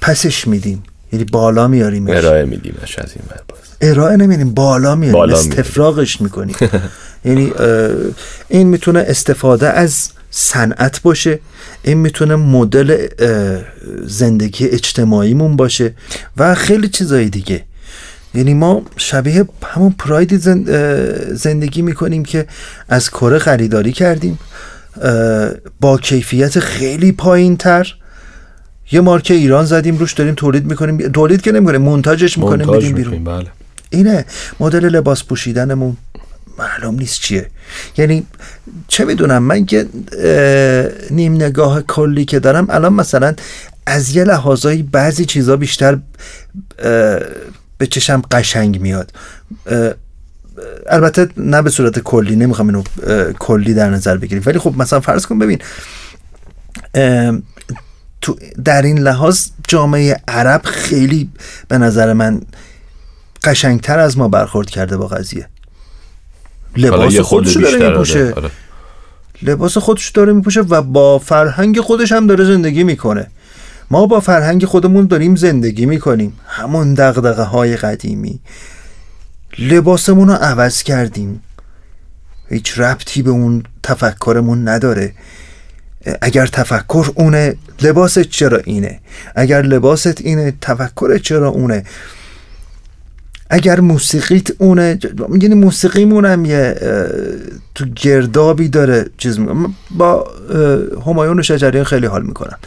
پسش 0.00 0.48
میدیم. 0.48 0.82
یعنی 1.12 1.24
بالا 1.24 1.68
میاریمش 1.68 2.16
ارائه 2.24 2.44
میدیمش 2.44 2.98
از 2.98 3.12
این 3.16 3.24
باز. 3.48 3.58
ارائه 3.80 4.16
نمیدیم 4.16 4.54
بالا 4.54 4.94
میاریم. 4.94 5.12
بالا 5.12 5.34
میاریم. 5.34 5.50
استفراغش 5.52 6.20
می‌کنیم. 6.20 6.56
یعنی 7.24 7.52
این 8.48 8.66
می‌تونه 8.66 9.04
استفاده 9.08 9.68
از 9.68 10.08
صنعت 10.30 11.02
باشه. 11.02 11.38
این 11.82 11.98
می‌تونه 11.98 12.36
مدل 12.36 13.08
زندگی 14.04 14.68
اجتماعیمون 14.68 15.56
باشه 15.56 15.94
و 16.36 16.54
خیلی 16.54 16.88
چیزای 16.88 17.28
دیگه. 17.28 17.64
یعنی 18.34 18.54
ما 18.54 18.82
شبیه 18.96 19.44
همون 19.64 19.94
پراید 19.98 20.36
زن- 20.36 20.64
اه، 20.68 21.34
زندگی 21.34 21.82
می‌کنیم 21.82 22.24
که 22.24 22.46
از 22.88 23.10
کره 23.10 23.38
خریداری 23.38 23.92
کردیم. 23.92 24.38
با 25.80 25.98
کیفیت 25.98 26.60
خیلی 26.60 27.12
پایین 27.12 27.56
تر 27.56 27.94
یه 28.92 29.00
مارک 29.00 29.30
ایران 29.30 29.64
زدیم 29.64 29.98
روش 29.98 30.12
داریم 30.12 30.34
تولید 30.34 30.64
می‌کنیم. 30.64 30.98
تولید 30.98 31.40
که 31.40 31.52
نمی‌کنیم 31.52 31.82
منتاجش 31.82 32.38
می‌کنیم 32.38 32.66
بدیم 32.66 32.92
بیرون. 32.92 33.24
بله. 33.24 33.46
اینه 33.90 34.24
مدل 34.60 34.88
لباس 34.88 35.24
پوشیدنمون 35.24 35.96
معلوم 36.58 36.94
نیست 36.94 37.20
چیه. 37.20 37.50
یعنی 37.96 38.26
چه 38.88 39.04
می‌دونم 39.04 39.42
من 39.42 39.66
که 39.66 39.86
نیم 41.10 41.34
نگاه 41.34 41.82
کلی 41.82 42.24
که 42.24 42.38
دارم 42.38 42.66
الان 42.70 42.92
مثلا 42.92 43.34
از 43.86 44.16
یه 44.16 44.24
لحاظایی 44.24 44.82
بعضی 44.82 45.24
چیزا 45.24 45.56
بیشتر 45.56 45.98
به 47.78 47.86
چشم 47.90 48.22
قشنگ 48.30 48.80
میاد. 48.80 49.12
البته 50.86 51.28
نه 51.36 51.62
به 51.62 51.70
صورت 51.70 51.98
کلی 51.98 52.36
نمی‌خوام 52.36 52.66
اینو 52.66 52.82
کلی 53.38 53.74
در 53.74 53.90
نظر 53.90 54.16
بگیریم. 54.16 54.42
ولی 54.46 54.58
خب 54.58 54.74
مثلا 54.76 55.00
فرض 55.00 55.26
کن 55.26 55.38
ببین 55.38 55.58
تو 58.20 58.36
در 58.64 58.82
این 58.82 58.98
لحاظ 58.98 59.46
جامعه 59.68 60.16
عرب 60.28 60.62
خیلی 60.64 61.30
به 61.68 61.78
نظر 61.78 62.12
من 62.12 62.40
قشنگتر 63.44 63.98
از 63.98 64.18
ما 64.18 64.28
برخورد 64.28 64.70
کرده 64.70 64.96
با 64.96 65.06
قضیه. 65.06 65.48
لباس 66.76 67.18
خودشو 67.18 67.60
داره 67.60 67.72
بیشتر 67.72 67.90
میپوشه. 67.90 68.24
آره، 68.24 68.34
آره. 68.34 68.50
لباس 69.42 69.78
خودش 69.78 70.10
داره 70.10 70.32
میپوشه 70.32 70.60
و 70.60 70.82
با 70.82 71.18
فرهنگ 71.18 71.80
خودش 71.80 72.12
هم 72.12 72.26
داره 72.26 72.44
زندگی 72.44 72.84
می‌کنه. 72.84 73.26
ما 73.90 74.06
با 74.06 74.20
فرهنگ 74.20 74.64
خودمون 74.64 75.06
داریم 75.06 75.36
زندگی 75.36 75.86
می‌کنیم. 75.86 76.32
همون 76.46 76.94
دغدغه 76.94 77.42
های 77.42 77.76
قدیمی. 77.76 78.40
لباسمون 79.58 80.28
رو 80.28 80.34
عوض 80.34 80.82
کردیم. 80.82 81.42
هیچ 82.48 82.78
ربطی 82.78 83.22
به 83.22 83.30
اون 83.30 83.62
تفکرمون 83.82 84.68
نداره. 84.68 85.14
اگر 86.22 86.46
تفکر 86.46 87.10
اونه 87.14 87.54
لباست 87.82 88.22
چرا 88.22 88.58
اینه؟ 88.58 89.00
اگر 89.34 89.62
لباست 89.62 90.20
اینه 90.20 90.54
تفکرت 90.60 91.22
چرا 91.22 91.48
اونه؟ 91.48 91.84
اگر 93.50 93.80
موسیقیت 93.80 94.48
اونه 94.58 94.98
یعنی 95.40 95.54
موسیقیمون 95.54 96.24
هم 96.24 96.44
یه 96.44 96.74
تو 97.74 97.84
گردابی 97.84 98.68
داره 98.68 99.06
چیز 99.18 99.38
می- 99.38 99.52
من 99.52 99.74
با 99.90 100.30
همایون 101.06 101.42
شجریان 101.42 101.84
خیلی 101.84 102.06
حال 102.06 102.22
می‌کنم. 102.22 102.58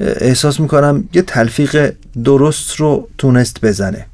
احساس 0.00 0.60
می‌کنم 0.60 1.08
یه 1.12 1.22
تلفیق 1.22 1.92
درست 2.24 2.74
رو 2.76 3.08
تونست 3.18 3.60
بزنه. 3.60 4.06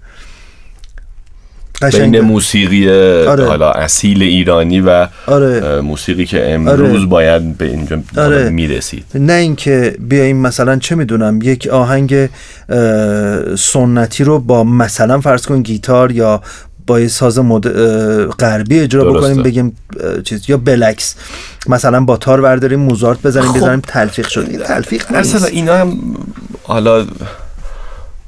بین. 1.90 2.20
موسیقی 2.20 2.88
آره. 2.88 3.44
حالا 3.44 3.70
اصیل 3.70 4.22
ایرانی 4.22 4.80
و 4.80 5.06
آره. 5.26 5.80
موسیقی 5.80 6.26
که 6.26 6.52
امروز 6.54 6.98
آره. 6.98 7.06
باید 7.06 7.58
به 7.58 7.64
اینجا 7.64 8.02
آره. 8.16 8.50
می‌رسید 8.50 9.04
نه 9.14 9.32
اینکه 9.32 9.96
بیایم 10.00 10.36
مثلا 10.36 10.76
چه 10.76 10.94
می‌دونم 10.94 11.38
یک 11.42 11.66
آهنگ 11.66 12.28
اه، 12.68 13.56
سنتی 13.56 14.24
رو 14.24 14.38
با 14.38 14.64
مثلا 14.64 15.20
فرض 15.20 15.46
کن 15.46 15.62
گیتار 15.62 16.12
یا 16.12 16.42
با 16.86 17.00
یه 17.00 17.08
ساز 17.08 17.38
مد... 17.38 17.68
غربی 18.30 18.80
اجرا 18.80 19.04
درسته. 19.04 19.18
بکنیم 19.18 19.42
بگیم 19.42 19.76
چیز 20.24 20.50
یا 20.50 20.56
بلکس 20.56 21.14
مثلا 21.66 22.00
با 22.00 22.16
تار 22.16 22.40
برداریم 22.40 22.80
موزارت 22.80 23.22
بزنیم 23.22 23.52
خب. 23.52 23.56
بزنیم 23.56 23.80
تلفیق 23.80 24.28
شد 24.28 24.46
این 24.50 24.58
تلفیق 24.58 25.04
اینا 25.52 25.76
هم 25.76 25.98
حالا 26.62 27.06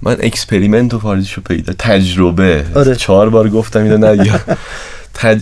من 0.04 0.16
اکسپریمنت 0.20 0.94
و 0.94 0.98
فارزیشو 0.98 1.40
پیدا 1.40 1.72
تجربه. 1.78 2.64
آره. 2.74 2.94
چهار 2.94 3.30
بار 3.30 3.48
گفتم 3.48 3.82
اینا 3.82 3.96
نه 3.96 4.26
یا 4.26 4.40
تج... 5.14 5.40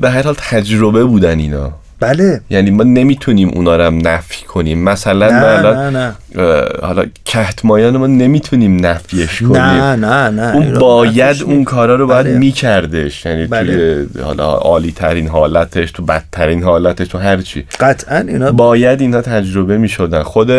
به 0.00 0.10
هر 0.10 0.22
حال 0.22 0.34
تجربه 0.38 1.04
بودن 1.04 1.38
اینا. 1.38 1.72
بله. 2.00 2.40
یعنی 2.50 2.70
ما 2.70 2.84
نمی‌تونیم 2.84 3.48
اونا 3.48 3.76
رو 3.76 3.84
هم 3.84 4.08
نفی 4.08 4.44
کنیم. 4.44 4.84
مثلا 4.84 5.30
نه 5.30 5.40
ما 5.40 5.46
الان 5.46 5.96
نه. 5.96 6.14
نه 6.36 6.64
حالا 6.82 7.04
کهتمایان 7.24 7.96
ما 7.96 8.06
نمی‌تونیم 8.06 8.86
نفیش 8.86 9.42
کنیم. 9.42 9.56
نه 9.56 9.96
نه 9.96 10.30
نه. 10.30 10.54
اون 10.54 10.72
باید 10.78 11.42
اون 11.42 11.64
کارا 11.64 11.94
رو 11.94 12.06
باید 12.06 12.26
بله. 12.26 12.38
میکردش. 12.38 13.26
یعنی 13.26 13.46
بله. 13.46 14.06
توی 14.06 14.22
حالا 14.22 14.54
عالی 14.54 14.92
ترین 14.92 15.28
حالتش 15.28 15.92
تو 15.92 16.02
بدترین 16.02 16.62
حالتش 16.62 17.08
تو 17.08 17.18
هر 17.18 17.40
چی. 17.40 17.64
قطعا 17.80 18.18
اینا 18.18 18.52
باید 18.52 19.00
اینا 19.00 19.20
تجربه 19.20 19.78
می‌شدن. 19.78 20.22
خود 20.22 20.50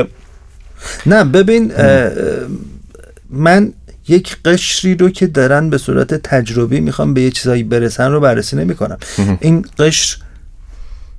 نه 1.06 1.24
ببین 1.24 1.72
من 3.34 3.74
یک 4.08 4.38
قشری 4.46 4.96
رو 4.96 5.10
که 5.10 5.28
دارن 5.28 5.70
به 5.70 5.78
صورت 5.78 6.14
تجربی 6.14 6.80
می‌خوام 6.80 7.14
به 7.14 7.22
یه 7.22 7.32
چیزایی 7.32 7.64
برسن 7.64 8.12
رو 8.12 8.20
بررسی 8.20 8.56
نمی 8.56 8.76
کنم 8.76 8.98
این 9.40 9.66
قشر 9.80 10.18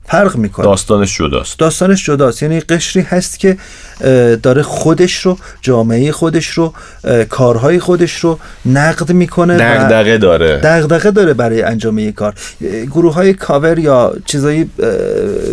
فرق 0.07 0.37
می‌کنه. 0.37 0.67
داستانش 0.67 1.19
جداست. 1.19 1.59
داستانش 1.59 2.07
جداست. 2.07 2.43
یعنی 2.43 2.61
قشری 2.61 3.03
هست 3.03 3.39
که 3.39 3.57
داره 4.43 4.63
خودش 4.63 5.27
رو 5.27 5.39
جامعه 5.63 6.13
خودش 6.13 6.49
رو 6.49 6.75
کارهای 7.29 7.79
خودش 7.79 8.17
رو 8.17 8.39
نقد 8.67 9.13
می‌کنه 9.13 9.57
دغدغه 9.57 10.19
داره. 10.19 10.57
دغدغه 10.57 11.11
داره 11.11 11.35
برای 11.35 11.63
انجام 11.63 11.99
یک 11.99 12.15
کار. 12.15 12.35
گروه 12.87 13.15
های 13.15 13.35
کاور 13.35 13.79
یا 13.79 14.15
چیزایی 14.27 14.71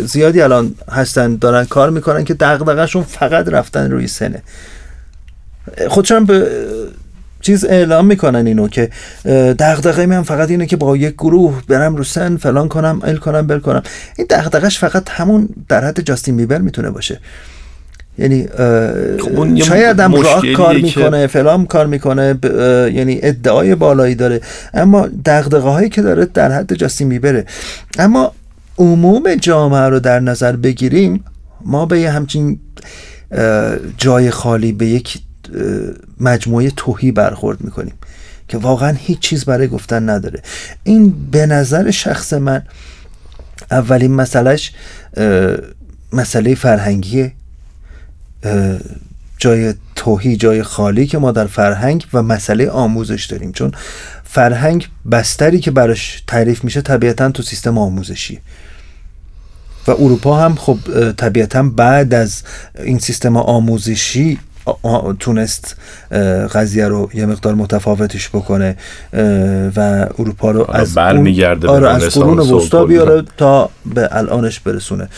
زیادی 0.04 0.40
الان 0.40 0.74
هستن 0.90 1.36
دارن 1.36 1.64
کار 1.64 1.90
می‌کنن 1.90 2.24
که 2.24 2.34
دغدغهشون 2.34 3.02
فقط 3.02 3.48
رفتن 3.48 3.90
روی 3.90 4.06
سنه. 4.06 4.42
خودشون 5.88 6.16
هم 6.16 6.24
به 6.24 6.48
چیز 7.40 7.64
اعلام 7.64 8.06
می‌کنن 8.06 8.46
اینو 8.46 8.68
که 8.68 8.90
دغدغه 9.58 10.06
من 10.06 10.22
فقط 10.22 10.50
اینه 10.50 10.66
که 10.66 10.76
با 10.76 10.96
یک 10.96 11.14
گروه 11.14 11.62
برم 11.68 11.96
رو 11.96 12.04
سن 12.04 12.36
فلان 12.36 12.68
کنم 12.68 13.00
ال 13.04 13.16
کنم 13.16 13.46
بل 13.46 13.58
کنم. 13.58 13.82
این 14.18 14.26
دغدغش 14.30 14.78
فقط 14.78 15.10
همون 15.10 15.48
در 15.68 15.84
حد 15.84 16.00
جاستین 16.00 16.36
بیبر 16.36 16.58
می‌تونه 16.58 16.90
باشه. 16.90 17.20
یعنی 18.18 18.46
خب 19.18 19.56
شاید 19.56 20.00
هم 20.00 20.14
راک 20.14 20.52
کار 20.52 20.74
که- 20.74 20.82
می‌کنه 20.82 21.26
فلان 21.26 21.66
کار 21.66 21.86
می‌کنه 21.86 22.38
یعنی 22.94 23.18
ادعای 23.22 23.74
بالایی 23.74 24.14
داره. 24.14 24.40
اما 24.74 25.08
دغدغه 25.26 25.68
هایی 25.70 25.88
که 25.88 26.02
داره 26.02 26.24
در 26.24 26.52
حد 26.52 26.74
جاستین 26.74 27.08
بیبره. 27.08 27.44
اما 27.98 28.32
عموم 28.78 29.34
جامعه 29.34 29.88
رو 29.88 30.00
در 30.00 30.20
نظر 30.20 30.56
بگیریم 30.56 31.24
ما 31.64 31.86
به 31.86 32.00
یه 32.00 32.10
همچین 32.10 32.60
جای 33.98 34.30
خالی 34.30 34.72
به 34.72 34.86
یک 34.86 35.18
مجموعه 36.20 36.70
توهی 36.70 37.12
برخورد 37.12 37.60
می‌کنیم 37.60 37.94
که 38.48 38.58
واقعا 38.58 38.90
هیچ 38.90 39.18
چیز 39.18 39.44
برای 39.44 39.68
گفتن 39.68 40.08
نداره. 40.08 40.42
این 40.82 41.30
به 41.30 41.46
نظر 41.46 41.90
شخص 41.90 42.32
من 42.32 42.62
اولین 43.70 44.14
مسئلهش 44.14 44.72
مسئله 46.12 46.54
فرهنگیه 46.54 47.32
اه، 48.42 48.78
جای 49.38 49.74
توهی 49.96 50.36
جای 50.36 50.62
خالی 50.62 51.06
که 51.06 51.18
ما 51.18 51.32
در 51.32 51.46
فرهنگ 51.46 52.06
و 52.12 52.22
مسئله 52.22 52.70
آموزش 52.70 53.24
داریم. 53.24 53.52
چون 53.52 53.72
فرهنگ 54.24 54.88
بستری 55.10 55.60
که 55.60 55.70
براش 55.70 56.22
تعریف 56.26 56.64
میشه 56.64 56.80
طبیعتا 56.80 57.30
تو 57.30 57.42
سیستم 57.42 57.78
آموزشی 57.78 58.40
و 59.86 59.90
اروپا 59.90 60.40
هم 60.40 60.54
خب 60.54 60.78
طبیعتا 61.12 61.62
بعد 61.62 62.14
از 62.14 62.42
این 62.78 62.98
سیستم 62.98 63.36
آموزشی 63.36 64.38
تونست 65.18 65.76
قضیه 66.52 66.88
رو 66.88 67.10
یه 67.14 67.26
مقدار 67.26 67.54
متفاوتش 67.54 68.28
بکنه 68.28 68.76
و 69.76 70.06
اروپا 70.18 70.50
رو 70.50 70.70
از 70.70 70.94
برمیگرده 70.94 71.68
آره 71.68 71.88
از 71.88 72.02
رنسانس 72.02 72.24
قرون 72.24 72.38
وسطا. 72.38 72.84
بیاره 72.84 73.22
تا 73.36 73.70
به 73.94 74.08
الانش 74.12 74.60
برسونه. 74.60 75.08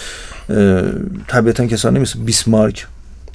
طبیعتا 1.28 1.66
کسانی 1.66 1.98
مثل 1.98 2.18
بیسمارک. 2.18 2.86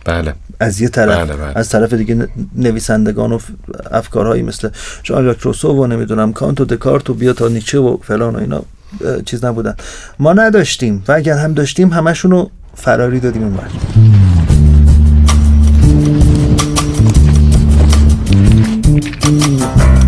بله. 0.06 0.34
از 0.60 0.82
یه 0.82 0.90
طرف. 0.90 1.18
بله، 1.18 1.36
بله. 1.36 1.52
از 1.56 1.70
طرف 1.70 1.94
دیگه 1.94 2.28
نویسندگان 2.56 3.32
و 3.32 3.40
افکارهایی 3.92 4.42
مثل 4.42 4.70
ژان 5.04 5.24
ژاک 5.24 5.40
روسو 5.40 5.72
و 5.72 5.88
نمی‌دونم 5.88 6.34
کانت 6.34 6.62
و 6.62 6.66
دکارت 6.66 7.10
و 7.10 7.14
بیا 7.14 7.34
تا 7.34 7.48
نیچه 7.48 7.80
و 7.80 7.98
فلان 7.98 8.36
و 8.36 8.40
اینا 8.40 8.64
چیز 9.26 9.46
نبودن. 9.46 9.76
ما 10.20 10.34
نداشتیم 10.34 11.04
و 11.08 11.12
اگر 11.12 11.38
هم 11.38 11.54
داشتیم 11.54 11.90
همشون 11.90 12.32
رو 12.32 12.52
فراری 12.76 13.20
دادیم 13.20 13.44
اونور. 13.44 13.70
Mm-hmm. 18.90 19.99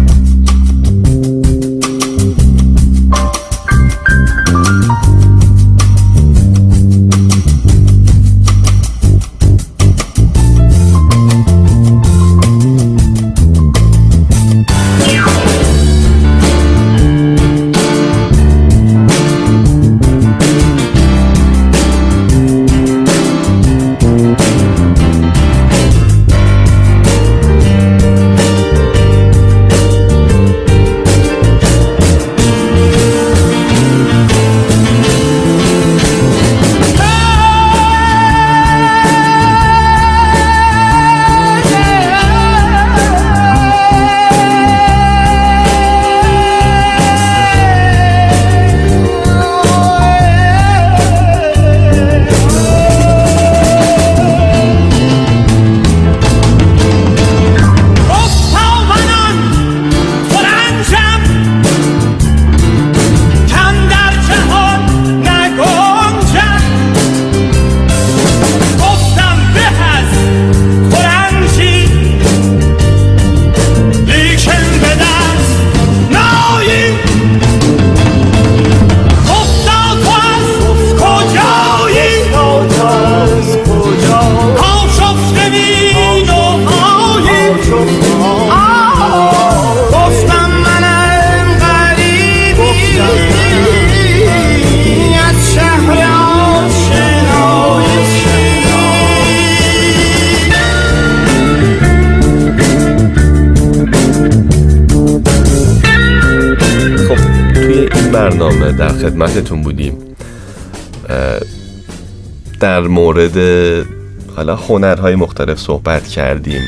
هنرهای 114.67 115.15
مختلف 115.15 115.59
صحبت 115.59 116.07
کردیم. 116.07 116.61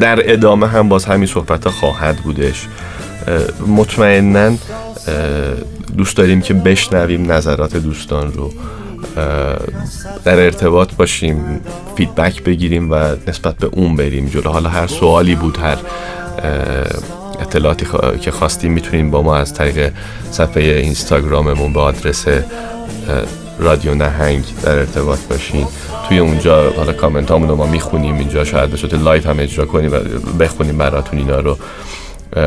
در 0.00 0.32
ادامه 0.32 0.68
هم 0.68 0.88
باز 0.88 1.04
همین 1.04 1.26
صحبت 1.26 1.68
خواهد 1.68 2.16
بودش. 2.16 2.66
مطمئنا 3.66 4.56
دوست 5.96 6.16
داریم 6.16 6.40
که 6.40 6.54
بشنویم 6.54 7.32
نظرات 7.32 7.76
دوستان 7.76 8.32
رو. 8.32 8.52
در 10.24 10.40
ارتباط 10.40 10.94
باشیم 10.94 11.60
فیدبک 11.96 12.42
بگیریم 12.42 12.90
و 12.90 12.94
نسبت 13.28 13.56
به 13.56 13.66
اون 13.72 13.96
بریم 13.96 14.26
جلو. 14.26 14.50
حالا 14.50 14.68
هر 14.68 14.86
سوالی 14.86 15.34
بود 15.34 15.58
هر 15.58 15.76
اطلاعاتی 17.40 17.86
که 18.20 18.30
خواستیم 18.30 18.72
می‌تونیم 18.72 19.10
با 19.10 19.22
ما 19.22 19.36
از 19.36 19.54
طریق 19.54 19.92
صفحه 20.30 20.62
اینستاگراممون 20.62 21.72
به 21.72 21.80
آدرس 21.80 22.24
رادیو 23.58 23.94
نهنگ 23.94 24.44
در 24.62 24.78
ارتباط 24.78 25.18
باشین. 25.30 25.66
توی 26.08 26.18
اونجا 26.18 26.70
حالا 26.76 26.92
کامنت 26.92 27.30
رو 27.30 27.56
ما 27.56 27.66
می‌خونیم 27.66 28.18
اینجا 28.18 28.44
شاید 28.44 28.70
به 28.70 28.76
صورت 28.76 28.94
live 28.94 29.26
هم 29.26 29.36
اجرا 29.40 29.64
کنیم 29.64 29.92
و 29.92 29.96
بخونیم 30.40 30.78
براتون 30.78 31.18
اینا 31.18 31.40
رو. 31.40 31.58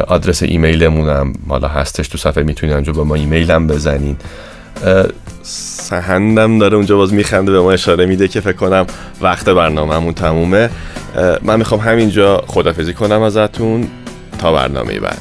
آدرس 0.08 0.44
ایمیلمون 0.44 1.10
هم 1.10 1.34
حالا 1.50 1.68
هستش 1.68 2.08
تو 2.08 2.18
صفحه 2.18 2.44
می‌تونین 2.44 2.76
اونجا 2.76 2.94
با 2.94 3.04
ما 3.04 3.16
ایمیل 3.16 3.52
هم 3.52 3.68
بزنین. 3.68 4.18
سهندم 5.44 6.60
داره 6.60 6.76
اونجا 6.76 6.98
باز 6.98 7.14
میخنده 7.14 7.52
به 7.52 7.62
ما 7.62 7.72
اشاره 7.72 8.06
میده 8.06 8.28
که 8.28 8.42
فکر 8.42 8.56
کنم 8.56 8.86
وقت 9.22 9.50
برنامهمون 9.50 10.14
تمومه. 10.14 10.70
من 11.42 11.56
می‌خوام 11.56 11.82
همینجا 11.82 12.44
خدافزی 12.48 12.94
کنم 12.94 13.22
ازتون. 13.22 13.88
تا 14.40 14.54
برنامه 14.54 15.00
بعد. 15.00 15.18